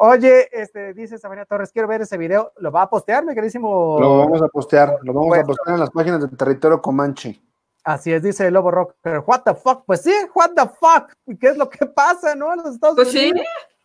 Oye, 0.00 0.48
este, 0.52 0.94
dice 0.94 1.18
Sabrina 1.18 1.44
Torres, 1.44 1.72
quiero 1.72 1.88
ver 1.88 2.02
ese 2.02 2.16
video, 2.16 2.52
¿lo 2.58 2.70
va 2.70 2.82
a 2.82 2.88
postear, 2.88 3.26
mi 3.26 3.34
queridísimo? 3.34 3.98
Lo 4.00 4.18
vamos 4.18 4.40
a 4.40 4.48
postear, 4.48 4.96
lo 5.02 5.12
vamos 5.12 5.36
a 5.36 5.42
postear 5.42 5.74
en 5.74 5.80
las 5.80 5.90
páginas 5.90 6.20
del 6.20 6.36
territorio 6.36 6.80
Comanche. 6.80 7.47
Así 7.88 8.12
es, 8.12 8.22
dice 8.22 8.46
el 8.46 8.52
Lobo 8.52 8.70
Rocker. 8.70 9.22
What 9.26 9.44
the 9.46 9.54
fuck? 9.54 9.84
Pues 9.86 10.02
sí, 10.02 10.12
what 10.34 10.50
the 10.54 10.68
fuck. 10.78 11.10
¿Qué 11.40 11.48
es 11.48 11.56
lo 11.56 11.70
que 11.70 11.86
pasa, 11.86 12.34
no? 12.34 12.54
los 12.54 12.74
Estados 12.74 12.96
pues 12.96 13.10
sí. 13.10 13.32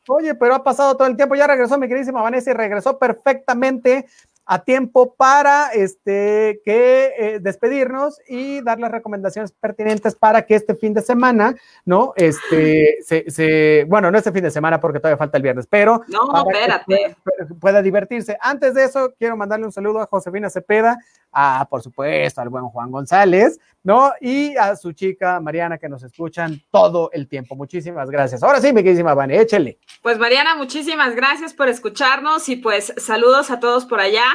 Oye, 0.10 0.36
pero 0.36 0.56
ha 0.56 0.62
pasado 0.62 0.98
todo 0.98 1.08
el 1.08 1.16
tiempo. 1.16 1.36
Ya 1.36 1.48
regresó 1.48 1.78
mi 1.78 1.88
queridísima 1.88 2.22
Vanessa 2.22 2.52
y 2.52 2.54
regresó 2.54 3.00
perfectamente 3.00 4.06
a 4.46 4.64
tiempo 4.64 5.16
para 5.16 5.70
este, 5.70 6.62
que 6.66 7.14
eh, 7.18 7.40
despedirnos 7.40 8.20
y 8.28 8.62
dar 8.62 8.78
las 8.78 8.92
recomendaciones 8.92 9.54
pertinentes 9.54 10.16
para 10.16 10.46
que 10.46 10.56
este 10.56 10.76
fin 10.76 10.94
de 10.94 11.02
semana, 11.02 11.56
¿no? 11.86 12.12
Este, 12.18 12.98
se, 13.06 13.86
bueno, 13.88 14.12
no 14.12 14.18
este 14.18 14.34
fin 14.34 14.44
de 14.44 14.52
semana 14.52 14.82
porque 14.82 15.00
todavía 15.00 15.18
falta 15.18 15.38
el 15.38 15.44
viernes, 15.44 15.66
pero 15.70 16.02
no, 16.10 16.52
espérate. 16.52 17.16
Pueda, 17.60 17.82
divertirse. 17.82 18.38
Antes 18.42 18.74
de 18.74 18.84
eso, 18.84 19.14
quiero 19.18 19.38
mandarle 19.38 19.66
un 19.66 19.72
saludo 19.72 20.02
a 20.02 20.08
Josefina 20.08 20.50
Cepeda, 20.50 20.98
a, 21.34 21.68
por 21.70 21.82
supuesto, 21.82 22.40
al 22.42 22.50
buen 22.50 22.66
Juan 22.66 22.92
González, 22.92 23.60
¿no? 23.84 24.14
Y 24.22 24.56
a 24.56 24.76
su 24.76 24.94
chica 24.94 25.40
Mariana 25.40 25.78
que 25.78 25.90
nos 25.90 26.04
escuchan 26.04 26.62
todo 26.72 27.10
el 27.12 27.28
tiempo. 27.28 27.56
Muchísimas 27.56 28.10
gracias. 28.10 28.44
Ahora 28.44 28.62
sí, 28.62 28.72
mi 28.72 28.82
queridísima 28.82 29.14
Vane, 29.14 29.42
échele. 29.42 29.80
Pues 30.02 30.18
Mariana, 30.20 30.56
muchísimas 30.56 31.16
gracias 31.16 31.54
por 31.54 31.68
escucharnos 31.68 32.48
y 32.50 32.56
pues 32.56 32.94
saludos 32.98 33.52
a 33.52 33.60
todos 33.60 33.86
por 33.86 34.00
allá. 34.00 34.26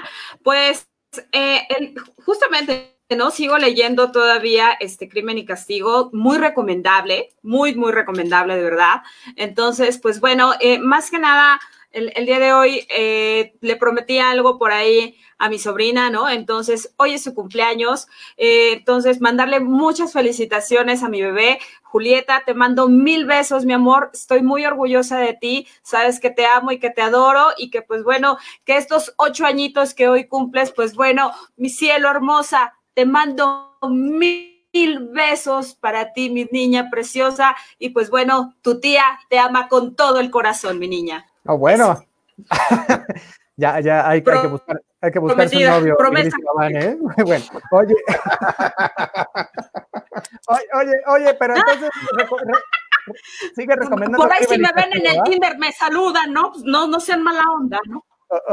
Pues 0.42 0.88
eh, 1.32 1.94
justamente 2.24 2.98
no 3.16 3.30
sigo 3.30 3.56
leyendo 3.56 4.12
todavía 4.12 4.72
este 4.80 5.08
crimen 5.08 5.38
y 5.38 5.46
castigo, 5.46 6.10
muy 6.12 6.36
recomendable, 6.36 7.30
muy, 7.42 7.74
muy 7.74 7.92
recomendable 7.92 8.56
de 8.56 8.62
verdad. 8.62 9.02
Entonces, 9.36 9.98
pues 9.98 10.20
bueno, 10.20 10.52
eh, 10.60 10.78
más 10.78 11.10
que 11.10 11.18
nada, 11.18 11.58
el, 11.92 12.26
día 12.26 12.38
de 12.38 12.52
hoy 12.52 12.86
eh, 12.90 13.54
le 13.60 13.76
prometí 13.76 14.18
algo 14.18 14.58
por 14.58 14.72
ahí 14.72 15.16
a 15.38 15.48
mi 15.48 15.58
sobrina, 15.58 16.10
¿no? 16.10 16.28
Entonces, 16.28 16.94
hoy 16.96 17.14
es 17.14 17.22
su 17.22 17.34
cumpleaños. 17.34 18.08
Eh, 18.36 18.72
entonces, 18.72 19.20
mandarle 19.20 19.60
muchas 19.60 20.12
felicitaciones 20.12 21.02
a 21.02 21.08
mi 21.08 21.22
bebé. 21.22 21.58
Julieta, 21.82 22.42
te 22.44 22.54
mando 22.54 22.88
mil 22.88 23.24
besos, 23.24 23.64
mi 23.64 23.72
amor. 23.72 24.10
Estoy 24.12 24.42
muy 24.42 24.66
orgullosa 24.66 25.18
de 25.18 25.34
ti. 25.34 25.66
Sabes 25.82 26.20
que 26.20 26.30
te 26.30 26.44
amo 26.46 26.72
y 26.72 26.78
que 26.78 26.90
te 26.90 27.02
adoro 27.02 27.48
y 27.56 27.70
que, 27.70 27.82
pues 27.82 28.02
bueno, 28.02 28.38
que 28.64 28.76
estos 28.76 29.14
ocho 29.16 29.46
añitos 29.46 29.94
que 29.94 30.08
hoy 30.08 30.26
cumples, 30.26 30.72
pues 30.72 30.94
bueno, 30.94 31.32
mi 31.56 31.70
cielo 31.70 32.10
hermosa, 32.10 32.74
te 32.94 33.06
mando 33.06 33.78
mil 33.88 34.58
besos 35.12 35.74
para 35.74 36.12
ti, 36.12 36.30
mi 36.30 36.46
niña 36.50 36.90
preciosa. 36.90 37.56
Y 37.78 37.90
pues 37.90 38.10
bueno, 38.10 38.54
tu 38.60 38.80
tía 38.80 39.04
te 39.30 39.38
ama 39.38 39.68
con 39.68 39.94
todo 39.94 40.20
el 40.20 40.30
corazón, 40.30 40.78
mi 40.78 40.88
niña. 40.88 41.26
Oh, 41.48 41.56
bueno. 41.56 42.04
ya, 43.56 43.80
ya 43.80 44.06
hay, 44.06 44.22
que 44.22 44.46
buscar, 44.46 44.82
hay 45.00 45.10
que 45.10 45.18
buscar 45.18 45.48
su 45.48 45.58
novio. 45.58 45.96
¿eh? 46.70 46.98
Bueno, 47.24 47.44
oye. 47.70 47.94
oye, 50.74 50.92
oye, 51.06 51.34
pero 51.34 51.56
entonces 51.56 51.90
sigue 53.56 53.74
recomendando. 53.76 54.18
Por 54.18 54.30
ahí 54.30 54.44
si 54.46 54.58
me 54.58 54.68
ven 54.76 54.90
en 54.92 55.06
el 55.06 55.22
Tinder 55.22 55.56
me 55.58 55.72
saludan, 55.72 56.34
¿no? 56.34 56.52
Pues 56.52 56.64
no, 56.64 56.86
no 56.86 57.00
sean 57.00 57.22
mala 57.22 57.42
onda, 57.58 57.80
¿no? 57.86 58.04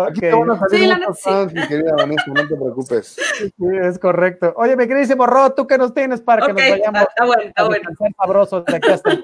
Okay. 0.08 0.32
sí, 0.70 0.88
la 0.88 0.98
sí. 1.14 1.30
mi 1.52 1.68
querida 1.68 1.96
Vanessa, 1.98 2.24
no 2.28 2.48
te 2.48 2.56
preocupes. 2.56 3.18
Sí, 3.38 3.54
es 3.82 4.00
correcto. 4.00 4.54
Oye, 4.56 4.78
mi 4.78 4.88
queridísimo 4.88 5.26
Ro, 5.26 5.52
¿tú 5.52 5.68
qué 5.68 5.78
nos 5.78 5.94
tienes 5.94 6.22
para 6.22 6.46
que 6.46 6.54
nos 6.54 6.62
vayamos 6.62 7.02
está 7.02 7.26
bueno, 7.26 7.44
está 7.44 7.64
bueno. 7.66 7.90
sabrosos 8.18 8.64
de 8.64 8.76
aquí 8.78 8.90
hasta 8.90 9.20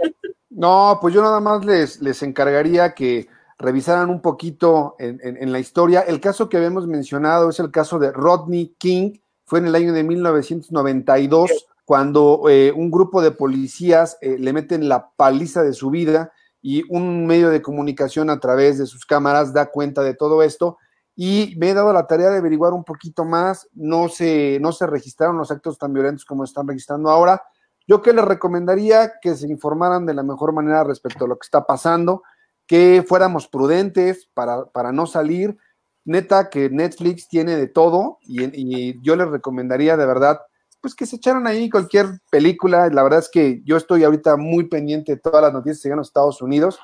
No, 0.50 0.98
pues 1.00 1.14
yo 1.14 1.22
nada 1.22 1.40
más 1.40 1.64
les, 1.64 2.02
les 2.02 2.22
encargaría 2.22 2.94
que 2.94 3.30
revisaran 3.62 4.10
un 4.10 4.22
poquito 4.22 4.96
en, 5.00 5.52
la 5.52 5.60
historia. 5.60 6.02
El 6.02 6.20
caso 6.20 6.50
que 6.50 6.58
habíamos 6.58 6.88
mencionado 6.88 7.50
es 7.50 7.60
el 7.60 7.72
caso 7.72 8.00
de 8.00 8.12
Rodney 8.12 8.76
King, 8.78 9.20
fue 9.46 9.60
en 9.60 9.68
el 9.68 9.76
año 9.76 9.94
de 9.94 10.04
1992, 10.04 11.68
cuando 11.86 12.44
eh, 12.50 12.74
un 12.76 12.90
grupo 12.90 13.22
de 13.22 13.32
policías 13.32 14.18
eh, 14.22 14.38
le 14.40 14.54
meten 14.54 14.90
la 14.90 15.12
paliza 15.16 15.62
de 15.62 15.74
su 15.74 15.90
vida 15.90 16.32
y 16.62 16.84
un 16.90 17.26
medio 17.26 17.50
de 17.50 17.62
comunicación 17.62 18.30
a 18.30 18.40
través 18.40 18.78
de 18.78 18.86
sus 18.86 19.06
cámaras 19.06 19.54
da 19.54 19.68
cuenta 19.68 20.02
de 20.02 20.14
todo 20.14 20.42
esto. 20.42 20.78
Y 21.16 21.56
me 21.58 21.70
he 21.70 21.74
dado 21.74 21.92
la 21.92 22.08
tarea 22.08 22.30
de 22.30 22.38
averiguar 22.38 22.74
un 22.74 22.84
poquito 22.84 23.26
más. 23.26 23.68
No 23.74 24.10
se, 24.10 24.58
no 24.62 24.72
se 24.72 24.88
registraron 24.88 25.38
los 25.38 25.52
actos 25.52 25.78
tan 25.78 25.94
violentos 25.94 26.26
como 26.26 26.44
están 26.44 26.68
registrando 26.68 27.10
ahora. 27.10 27.44
Yo 27.88 28.02
que 28.02 28.14
les 28.14 28.24
recomendaría 28.24 29.14
que 29.22 29.36
se 29.36 29.48
informaran 29.48 30.06
de 30.06 30.14
la 30.14 30.24
mejor 30.24 30.54
manera 30.54 30.84
respecto 30.84 31.26
a 31.26 31.28
lo 31.28 31.36
que 31.36 31.46
está 31.46 31.66
pasando 31.66 32.24
que 32.72 33.04
fuéramos 33.06 33.50
prudentes 33.50 34.30
para, 34.34 34.64
para 34.64 34.94
no 34.94 35.06
salir. 35.06 35.58
Neta 36.06 36.50
que 36.50 36.70
Netflix 36.70 37.28
tiene 37.28 37.58
de 37.58 37.68
todo 37.68 38.18
y, 38.22 38.98
yo 39.02 39.18
les 39.18 39.28
recomendaría 39.28 39.98
de 39.98 40.06
verdad 40.06 40.40
pues 40.80 40.96
que 40.96 41.06
se 41.06 41.18
echaran 41.18 41.48
ahí 41.48 41.70
cualquier 41.70 42.22
película. 42.32 42.88
La 42.88 43.04
verdad 43.04 43.20
es 43.20 43.30
que 43.30 43.62
yo 43.66 43.76
estoy 43.76 44.06
ahorita 44.06 44.38
muy 44.38 44.70
pendiente 44.70 45.12
de 45.12 45.20
todas 45.20 45.42
las 45.42 45.52
noticias 45.52 45.80
que 45.80 45.90
llegan 45.90 46.00
a 46.00 46.04
Estados 46.04 46.42
Unidos 46.42 46.80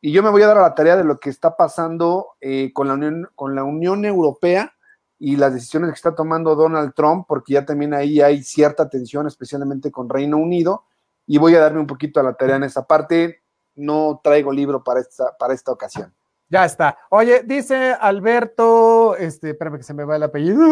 y 0.00 0.10
yo 0.10 0.24
me 0.24 0.30
voy 0.30 0.42
a 0.42 0.48
dar 0.48 0.58
a 0.58 0.62
la 0.62 0.74
tarea 0.74 0.96
de 0.96 1.04
lo 1.04 1.20
que 1.20 1.30
está 1.30 1.56
pasando 1.56 2.30
eh, 2.40 2.72
con, 2.72 2.88
la 2.88 2.94
Unión, 2.94 3.28
con 3.36 3.54
la 3.54 3.62
Unión 3.62 4.04
Europea 4.04 4.74
y 5.20 5.36
las 5.36 5.54
decisiones 5.54 5.90
que 5.90 5.94
está 5.98 6.16
tomando 6.16 6.56
Donald 6.56 6.94
Trump, 6.96 7.26
porque 7.28 7.52
ya 7.52 7.64
también 7.64 7.94
ahí 7.94 8.20
hay 8.20 8.42
cierta 8.42 8.90
tensión, 8.90 9.28
especialmente 9.28 9.92
con 9.92 10.08
Reino 10.08 10.36
Unido, 10.36 10.82
y 11.28 11.38
voy 11.38 11.54
a 11.54 11.60
darme 11.60 11.78
un 11.78 11.86
poquito 11.86 12.18
a 12.18 12.24
la 12.24 12.34
tarea 12.34 12.56
en 12.56 12.64
esa 12.64 12.88
parte 12.88 13.42
no 13.78 14.20
traigo 14.22 14.52
libro 14.52 14.82
para 14.82 15.00
esta, 15.00 15.36
para 15.38 15.54
esta 15.54 15.72
ocasión. 15.72 16.12
Ya 16.50 16.64
está. 16.64 16.96
Oye, 17.10 17.42
dice 17.44 17.94
Alberto, 18.00 19.16
este, 19.16 19.50
espérame 19.50 19.76
que 19.76 19.82
se 19.82 19.92
me 19.92 20.04
va 20.04 20.16
el 20.16 20.22
apellido. 20.22 20.62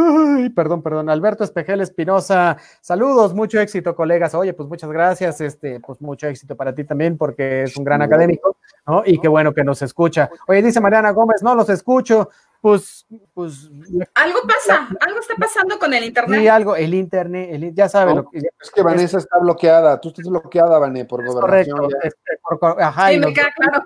perdón, 0.55 0.83
perdón. 0.83 1.11
Alberto 1.11 1.45
Espejel 1.45 1.83
Espinosa. 1.83 2.57
Saludos, 2.81 3.35
mucho 3.35 3.61
éxito, 3.61 3.95
colegas. 3.95 4.35
Oye, 4.35 4.55
pues 4.55 4.71
muchas 4.71 4.91
gracias. 4.91 5.43
Este, 5.43 5.79
pues 5.81 6.01
mucho 6.01 6.29
éxito 6.29 6.57
para 6.57 6.75
ti 6.75 6.85
también, 6.85 7.19
porque 7.19 7.65
es 7.65 7.77
un 7.77 7.85
gran 7.85 8.01
académico, 8.01 8.57
¿no? 8.87 9.03
Y 9.05 9.21
qué 9.21 9.29
bueno 9.29 9.53
que 9.53 9.65
nos 9.65 9.83
escucha. 9.83 10.31
Oye, 10.49 10.63
dice 10.63 10.81
Mariana 10.81 11.11
Gómez, 11.11 11.43
no 11.43 11.55
los 11.55 11.69
escucho 11.69 12.31
pues, 12.61 13.07
pues. 13.35 13.71
Algo 14.15 14.41
pasa, 14.47 14.89
algo 15.01 15.21
está 15.21 15.35
pasando 15.37 15.79
con 15.79 15.93
el 15.95 16.05
internet. 16.05 16.41
Sí, 16.41 16.49
algo, 16.49 16.77
el 16.77 16.95
internet, 16.95 17.49
el, 17.53 17.75
ya 17.75 17.89
saben. 17.89 18.17
lo 18.17 18.31
que, 18.31 18.39
es 18.39 18.71
que 18.71 18.83
Vanessa 18.83 19.19
está 19.19 19.39
bloqueada, 19.39 20.01
tú 20.01 20.09
estás 20.09 20.27
bloqueada, 20.27 20.79
Vanessa, 20.79 21.07
por 21.07 21.25
gobernación. 21.25 21.79
Correcto, 21.79 21.99
este, 22.03 22.41
por, 22.43 22.83
ajá, 22.83 23.09
sí, 23.11 23.19
me 23.19 23.33
queda 23.33 23.53
claro. 23.57 23.85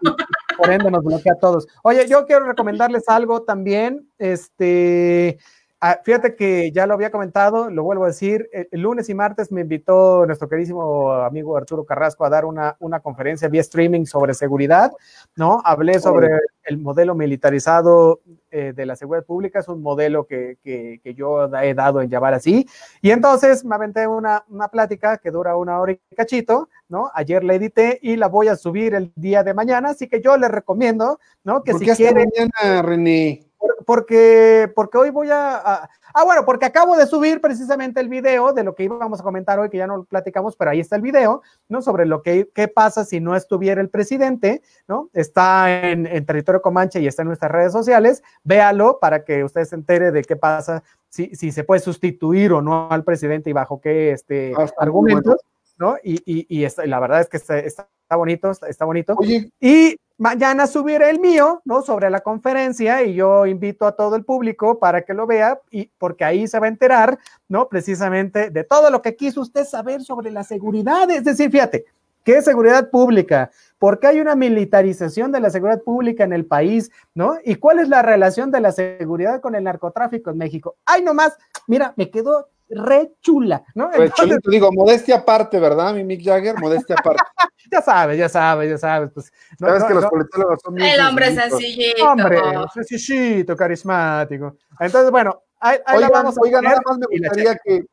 Por 0.57 0.71
ende 0.71 0.91
nos 0.91 1.05
bloquea 1.05 1.33
a 1.33 1.39
todos. 1.39 1.66
Oye, 1.83 2.07
yo 2.09 2.27
quiero 2.27 2.47
recomendarles 2.47 3.09
algo 3.09 3.43
también, 3.43 4.11
este, 4.18 5.39
Ah, 5.83 5.99
fíjate 6.05 6.37
que 6.37 6.70
ya 6.72 6.87
lo 6.87 6.93
había 6.93 7.11
comentado, 7.11 7.70
lo 7.70 7.83
vuelvo 7.83 8.05
a 8.05 8.09
decir, 8.09 8.51
el, 8.53 8.83
lunes 8.83 9.09
y 9.09 9.14
martes 9.14 9.51
me 9.51 9.62
invitó 9.62 10.26
nuestro 10.26 10.47
queridísimo 10.47 11.11
amigo 11.11 11.57
Arturo 11.57 11.87
Carrasco 11.87 12.26
a 12.26 12.28
dar 12.28 12.45
una, 12.45 12.76
una 12.81 13.01
conferencia 13.01 13.49
vía 13.49 13.62
streaming 13.62 14.05
sobre 14.05 14.35
seguridad, 14.35 14.93
¿no? 15.37 15.62
Hablé 15.64 15.99
sobre 15.99 16.28
el 16.64 16.76
modelo 16.76 17.14
militarizado 17.14 18.20
eh, 18.51 18.74
de 18.76 18.85
la 18.85 18.95
seguridad 18.95 19.24
pública, 19.24 19.61
es 19.61 19.68
un 19.68 19.81
modelo 19.81 20.26
que, 20.26 20.59
que, 20.62 21.01
que, 21.03 21.14
yo 21.14 21.47
he 21.57 21.72
dado 21.72 22.03
en 22.03 22.11
llamar 22.11 22.35
así, 22.35 22.66
y 23.01 23.11
entonces 23.11 23.64
me 23.64 23.74
aventé 23.74 24.07
una, 24.07 24.45
una 24.51 24.68
plática 24.68 25.16
que 25.16 25.31
dura 25.31 25.57
una 25.57 25.81
hora 25.81 25.93
y 25.93 26.14
cachito, 26.14 26.68
¿no? 26.91 27.11
Ayer 27.14 27.43
la 27.43 27.55
edité 27.55 27.99
y 28.03 28.16
la 28.16 28.28
voy 28.28 28.49
a 28.49 28.57
subir 28.57 28.95
el 28.95 29.12
día 29.16 29.43
de 29.43 29.55
mañana, 29.55 29.91
así 29.91 30.09
que 30.09 30.20
yo 30.20 30.37
les 30.37 30.51
recomiendo, 30.51 31.18
¿no? 31.43 31.62
Que 31.62 31.72
si 31.72 31.87
quieren... 31.87 32.28
mañana, 32.37 32.83
René? 32.83 33.50
Porque, 33.85 34.71
porque 34.75 34.99
hoy 34.99 35.11
voy 35.11 35.29
a, 35.31 35.89
Ah, 36.13 36.25
bueno, 36.25 36.45
porque 36.45 36.67
acabo 36.67 36.97
de 36.97 37.07
subir 37.07 37.41
precisamente 37.41 38.01
el 38.01 38.09
video 38.09 38.53
de 38.53 38.65
lo 38.65 38.75
que 38.75 38.85
íbamos 38.85 39.21
a 39.21 39.23
comentar 39.23 39.59
hoy, 39.59 39.71
que 39.71 39.79
ya 39.79 39.87
no 39.87 39.99
lo 39.99 40.05
platicamos, 40.05 40.57
pero 40.57 40.71
ahí 40.71 40.81
está 40.81 40.97
el 40.97 41.03
video, 41.03 41.43
¿no? 41.69 41.83
Sobre 41.83 42.07
lo 42.07 42.23
que 42.23 42.49
qué 42.53 42.69
pasa 42.69 43.05
si 43.05 43.21
no 43.21 43.37
estuviera 43.37 43.81
el 43.81 43.89
presidente, 43.89 44.63
¿no? 44.89 45.09
Está 45.13 45.89
en, 45.89 46.05
territorio 46.27 46.63
Comanche 46.63 47.01
y 47.01 47.07
está 47.07 47.23
en 47.23 47.29
nuestras 47.29 47.53
redes 47.53 47.73
sociales. 47.73 48.23
Véalo 48.43 48.99
para 49.01 49.25
que 49.25 49.45
usted 49.45 49.65
se 49.65 49.77
entere 49.77 50.11
de 50.11 50.23
qué 50.23 50.37
pasa, 50.37 50.83
si, 51.09 51.35
si 51.37 51.53
se 51.53 51.65
puede 51.65 51.81
sustituir 51.81 52.53
o 52.53 52.61
no 52.61 52.91
al 52.91 53.05
presidente 53.05 53.51
y 53.51 53.53
bajo 53.53 53.81
qué 53.81 54.13
este, 54.13 54.53
ah, 54.57 54.67
argumentos, 54.79 55.37
¿no? 55.79 55.97
Y, 56.03 56.21
y, 56.27 56.67
la 56.87 57.01
verdad 57.01 57.21
es 57.21 57.29
que 57.29 57.37
está, 57.37 57.59
está 57.59 57.87
bonito, 58.17 58.51
está, 58.51 58.85
bonito. 58.85 59.17
Y 59.61 59.97
Mañana 60.21 60.66
subiré 60.66 61.09
el 61.09 61.18
mío, 61.18 61.62
¿no? 61.64 61.81
Sobre 61.81 62.11
la 62.11 62.21
conferencia 62.21 63.03
y 63.03 63.14
yo 63.14 63.47
invito 63.47 63.87
a 63.87 63.92
todo 63.92 64.17
el 64.17 64.25
público 64.26 64.79
para 64.79 65.01
que 65.01 65.14
lo 65.14 65.26
vea 65.26 65.59
y 65.71 65.91
porque 65.97 66.26
ahí 66.26 66.47
se 66.47 66.59
va 66.59 66.67
a 66.67 66.68
enterar, 66.68 67.18
¿no? 67.49 67.71
Precisamente 67.71 68.51
de 68.51 68.63
todo 68.63 68.91
lo 68.91 69.01
que 69.01 69.17
quiso 69.17 69.41
usted 69.41 69.64
saber 69.64 70.03
sobre 70.03 70.30
la 70.30 70.45
seguridad. 70.45 71.11
Es 71.11 71.25
decir, 71.25 71.51
fíjate, 71.51 71.87
¿qué 72.22 72.37
es 72.37 72.45
seguridad 72.45 72.91
pública? 72.91 73.51
¿Por 73.79 73.99
qué 73.99 74.09
hay 74.09 74.21
una 74.21 74.34
militarización 74.34 75.33
de 75.33 75.41
la 75.41 75.49
seguridad 75.49 75.80
pública 75.80 76.22
en 76.22 76.34
el 76.34 76.45
país, 76.45 76.91
¿no? 77.14 77.38
¿Y 77.42 77.55
cuál 77.55 77.79
es 77.79 77.88
la 77.88 78.03
relación 78.03 78.51
de 78.51 78.61
la 78.61 78.72
seguridad 78.72 79.41
con 79.41 79.55
el 79.55 79.64
narcotráfico 79.64 80.29
en 80.29 80.37
México? 80.37 80.76
Ay, 80.84 81.03
nomás, 81.03 81.38
mira, 81.67 81.95
me 81.97 82.11
quedó 82.11 82.51
re 82.71 83.13
chula, 83.21 83.63
¿no? 83.75 83.91
Pues 83.91 84.13
digo, 84.45 84.71
modestia 84.72 85.17
aparte, 85.17 85.59
¿verdad, 85.59 85.95
mi 85.95 86.05
Mick 86.05 86.25
Jagger? 86.25 86.59
Modestia 86.59 86.97
aparte. 86.99 87.22
ya 87.71 87.83
sabes, 87.83 88.18
ya 88.18 88.29
sabes, 88.29 88.71
ya 88.71 88.79
sabes. 88.79 89.11
Pues, 89.13 89.33
Sabes 89.59 89.84
que 89.84 89.95
los 89.95 90.07
politólogos 90.07 90.61
son 90.63 90.80
El 90.80 91.01
hombre 91.01 91.34
sencillito. 91.34 92.11
Hombre, 92.11 92.41
sencillito, 92.72 93.57
carismático. 93.57 94.57
Entonces, 94.79 95.11
bueno, 95.11 95.42
ahí, 95.59 95.79
ahí 95.84 95.97
oigan, 95.97 96.11
vamos 96.13 96.38
a 96.38 96.41
oigan, 96.41 96.64
nada 96.64 96.80
más 96.84 96.99
me 96.99 97.07
gustaría 97.18 97.57
que, 97.57 97.84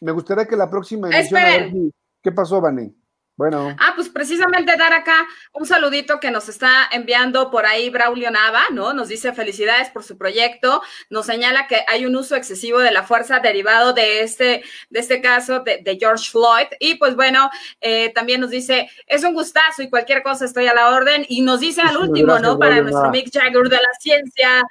me 0.00 0.12
gustaría 0.12 0.44
que 0.46 0.56
la 0.56 0.68
próxima 0.68 1.08
emisión. 1.08 1.92
¿Qué 2.22 2.32
pasó, 2.32 2.60
Vané? 2.60 2.94
Bueno. 3.36 3.74
Ah, 3.80 3.94
pues 3.96 4.08
precisamente 4.08 4.76
dar 4.76 4.92
acá 4.92 5.26
un 5.52 5.66
saludito 5.66 6.20
que 6.20 6.30
nos 6.30 6.48
está 6.48 6.88
enviando 6.92 7.50
por 7.50 7.66
ahí 7.66 7.90
Braulio 7.90 8.30
Nava, 8.30 8.62
¿no? 8.72 8.92
Nos 8.94 9.08
dice 9.08 9.32
felicidades 9.32 9.90
por 9.90 10.04
su 10.04 10.16
proyecto, 10.16 10.82
nos 11.10 11.26
señala 11.26 11.66
que 11.66 11.84
hay 11.88 12.06
un 12.06 12.14
uso 12.14 12.36
excesivo 12.36 12.78
de 12.78 12.92
la 12.92 13.02
fuerza 13.02 13.40
derivado 13.40 13.92
de 13.92 14.20
este, 14.20 14.62
de 14.90 15.00
este 15.00 15.20
caso 15.20 15.60
de, 15.60 15.98
George 15.98 16.30
Floyd. 16.30 16.66
Y 16.78 16.94
pues 16.94 17.16
bueno, 17.16 17.50
eh, 17.80 18.12
también 18.14 18.40
nos 18.40 18.50
dice, 18.50 18.88
es 19.06 19.24
un 19.24 19.34
gustazo 19.34 19.82
y 19.82 19.90
cualquier 19.90 20.22
cosa 20.22 20.44
estoy 20.44 20.68
a 20.68 20.74
la 20.74 20.90
orden. 20.90 21.26
Y 21.28 21.40
nos 21.40 21.58
dice 21.58 21.80
al 21.80 21.96
último, 21.96 22.38
¿no? 22.38 22.58
Para 22.58 22.80
nuestro 22.82 23.10
Mick 23.10 23.32
Jagger 23.32 23.68
de 23.68 23.76
la 23.76 23.94
ciencia, 23.98 24.62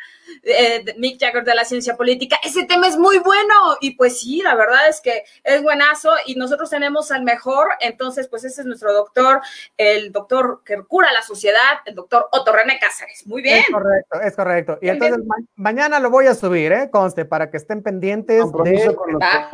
eh, 0.43 0.85
Mick 0.97 1.19
Jagger 1.19 1.43
de 1.43 1.55
la 1.55 1.65
ciencia 1.65 1.95
política. 1.95 2.37
Ese 2.43 2.65
tema 2.65 2.87
es 2.87 2.97
muy 2.97 3.19
bueno 3.19 3.53
y 3.81 3.95
pues 3.95 4.19
sí, 4.19 4.41
la 4.41 4.55
verdad 4.55 4.87
es 4.87 5.01
que 5.01 5.23
es 5.43 5.61
buenazo 5.61 6.11
y 6.25 6.35
nosotros 6.35 6.69
tenemos 6.69 7.11
al 7.11 7.23
mejor, 7.23 7.69
entonces 7.79 8.27
pues 8.27 8.43
ese 8.43 8.61
es 8.61 8.67
nuestro 8.67 8.93
doctor, 8.93 9.41
el 9.77 10.11
doctor 10.11 10.61
que 10.63 10.81
cura 10.83 11.11
la 11.11 11.21
sociedad, 11.21 11.79
el 11.85 11.95
doctor 11.95 12.27
Otto 12.31 12.51
René 12.51 12.79
Cáceres. 12.79 13.25
Muy 13.27 13.41
bien. 13.41 13.59
Es 13.59 13.69
correcto, 13.71 14.21
es 14.21 14.35
correcto. 14.35 14.79
Y 14.81 14.89
entonces 14.89 15.19
mañana 15.55 15.99
lo 15.99 16.09
voy 16.09 16.27
a 16.27 16.35
subir, 16.35 16.71
¿eh? 16.71 16.89
Conste, 16.91 17.25
para 17.25 17.49
que 17.49 17.57
estén 17.57 17.81
pendientes 17.81 18.41
compromiso 18.41 18.89
de... 18.89 18.95
Con 18.95 19.13
los 19.13 19.21
ah. 19.23 19.49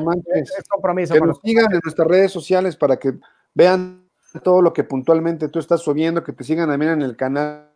compromiso 0.69 1.13
que 1.13 1.21
nos 1.21 1.39
sigan 1.43 1.71
en 1.71 1.79
nuestras 1.83 2.07
redes 2.07 2.31
sociales 2.31 2.75
para 2.75 2.97
que 2.97 3.13
vean 3.53 4.09
todo 4.43 4.61
lo 4.61 4.73
que 4.73 4.83
puntualmente 4.83 5.49
tú 5.49 5.59
estás 5.59 5.81
subiendo, 5.81 6.23
que 6.23 6.33
te 6.33 6.43
sigan 6.43 6.69
también 6.69 6.91
en 6.91 7.01
el 7.01 7.15
canal 7.15 7.69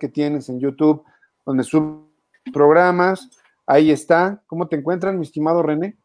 que 0.00 0.08
tienes 0.08 0.48
en 0.48 0.60
YouTube, 0.60 1.04
donde 1.44 1.64
sub 1.64 2.05
programas. 2.52 3.30
Ahí 3.66 3.90
está. 3.90 4.40
¿Cómo 4.46 4.68
te 4.68 4.76
encuentran, 4.76 5.18
mi 5.18 5.24
estimado 5.24 5.62
René? 5.62 5.96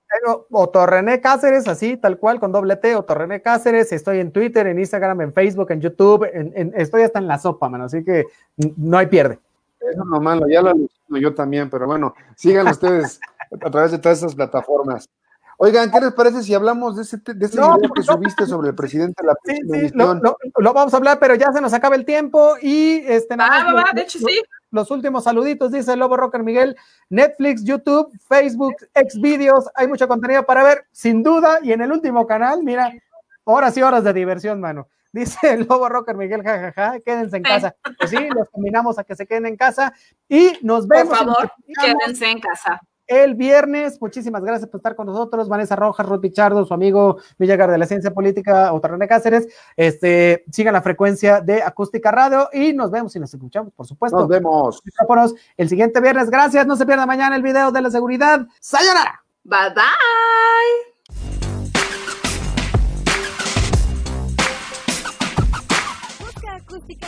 Otto 0.50 0.86
René 0.86 1.22
Cáceres, 1.22 1.68
así, 1.68 1.96
tal 1.98 2.18
cual, 2.18 2.40
con 2.40 2.52
doble 2.52 2.76
T, 2.76 2.96
Otto 2.96 3.16
René 3.16 3.42
Cáceres. 3.42 3.92
Estoy 3.92 4.20
en 4.20 4.32
Twitter, 4.32 4.68
en 4.68 4.80
Instagram, 4.80 5.22
en 5.22 5.34
Facebook, 5.34 5.72
en 5.72 5.82
YouTube. 5.82 6.30
En, 6.34 6.74
estoy 6.76 7.04
hasta 7.04 7.20
en 7.20 7.28
la 7.28 7.40
sopa, 7.40 7.70
mano. 7.70 7.86
Así 7.86 8.04
que 8.04 8.26
no 8.78 8.98
hay 8.98 9.08
pierde. 9.08 9.40
Eso 9.80 10.06
no 10.06 10.20
malo, 10.20 10.48
ya 10.48 10.62
lo 10.62 10.74
yo 11.20 11.34
también, 11.34 11.70
pero 11.70 11.88
bueno, 11.88 12.14
sigan 12.36 12.68
ustedes 12.68 13.20
a 13.52 13.70
través 13.70 13.92
de 13.92 13.98
todas 13.98 14.20
esas 14.20 14.36
plataformas. 14.36 15.10
Oigan, 15.58 15.92
¿qué 15.92 16.00
les 16.00 16.14
parece 16.14 16.42
si 16.44 16.54
hablamos 16.54 16.96
de 16.96 17.04
ese, 17.04 17.18
de 17.18 17.46
ese 17.46 17.58
video 17.58 17.94
que 17.94 18.02
subiste 18.02 18.46
sobre 18.46 18.70
el 18.70 18.76
presidente 18.76 19.22
de 19.22 19.28
la 19.28 19.36
sí, 19.44 19.90
sí, 19.90 19.92
lo, 19.94 20.16
lo, 20.16 20.74
vamos 20.74 20.94
a 20.94 20.98
hablar, 20.98 21.20
pero 21.20 21.36
ya 21.36 21.52
se 21.52 21.62
nos 21.62 21.74
acaba 21.74 21.96
el 21.96 22.06
tiempo 22.06 22.56
y 22.62 23.04
este 23.06 23.36
nada 23.36 23.68
ah, 23.68 23.92
de 23.94 24.02
hecho 24.02 24.20
sí. 24.20 24.42
Los 24.72 24.90
últimos 24.90 25.26
saluditos, 25.26 25.72
dice 25.72 25.94
el 25.94 26.00
Lobo 26.00 26.18
Rocker 26.18 26.44
Miguel, 26.44 26.76
Netflix, 27.10 27.64
YouTube, 27.64 28.12
Facebook, 28.28 28.76
Xvideos, 28.96 29.70
hay 29.76 29.88
mucho 29.88 30.08
contenido 30.08 30.46
para 30.46 30.64
ver, 30.64 30.86
sin 30.92 31.24
duda, 31.24 31.60
y 31.62 31.74
en 31.74 31.82
el 31.82 31.92
último 31.92 32.26
canal, 32.26 32.64
mira, 32.64 32.92
horas 33.44 33.76
y 33.78 33.82
horas 33.82 34.04
de 34.04 34.14
diversión, 34.14 34.60
mano. 34.60 34.88
Dice 35.12 35.54
el 35.54 35.66
Lobo 35.70 35.90
Rocker 35.90 36.16
Miguel, 36.16 36.42
jajaja, 36.42 37.00
quédense 37.02 37.38
en 37.38 37.44
casa. 37.44 37.76
Pues 37.98 38.10
sí, 38.10 38.30
los 38.34 38.50
combinamos 38.50 38.98
a 38.98 39.04
que 39.04 39.16
se 39.16 39.28
queden 39.28 39.46
en 39.46 39.58
casa 39.58 39.94
y 40.30 40.54
nos 40.62 40.88
vemos. 40.88 41.18
Por 41.18 41.28
favor, 41.28 41.52
quédense 41.82 42.32
en 42.32 42.40
casa 42.40 42.82
el 43.12 43.36
viernes. 43.36 44.02
Muchísimas 44.02 44.42
gracias 44.42 44.70
por 44.70 44.80
estar 44.80 44.96
con 44.96 45.06
nosotros. 45.06 45.50
Vanessa 45.50 45.76
Rojas, 45.76 46.08
Ruth 46.08 46.22
Pichardo, 46.22 46.66
su 46.66 46.74
amigo 46.74 47.18
Villagar 47.38 47.70
de 47.70 47.78
la 47.78 47.86
Ciencia 47.86 48.14
Política, 48.14 48.72
René 48.82 49.08
Cáceres. 49.08 49.48
Este, 49.76 50.46
sigan 50.50 50.74
la 50.74 50.82
frecuencia 50.82 51.42
de 51.42 51.62
Acústica 51.62 52.10
Radio 52.10 52.50
y 52.54 52.72
nos 52.74 52.90
vemos 52.90 53.14
y 53.16 53.20
nos 53.20 53.34
escuchamos, 53.34 53.74
por 53.74 53.86
supuesto. 53.86 54.18
Nos 54.18 54.30
vemos. 54.30 54.82
El 55.58 55.68
siguiente 55.68 56.00
viernes. 56.00 56.30
Gracias. 56.30 56.66
No 56.66 56.78
se 56.78 56.86
pierda 56.86 57.06
mañana 57.06 57.36
el 57.36 57.44
video 57.44 57.72
de 57.72 57.82
la 57.82 57.90
seguridad. 57.90 58.48
¡Sayonara! 58.60 59.24
Bye 59.44 59.74
bye. 59.76 60.92
Acústica 66.54 67.08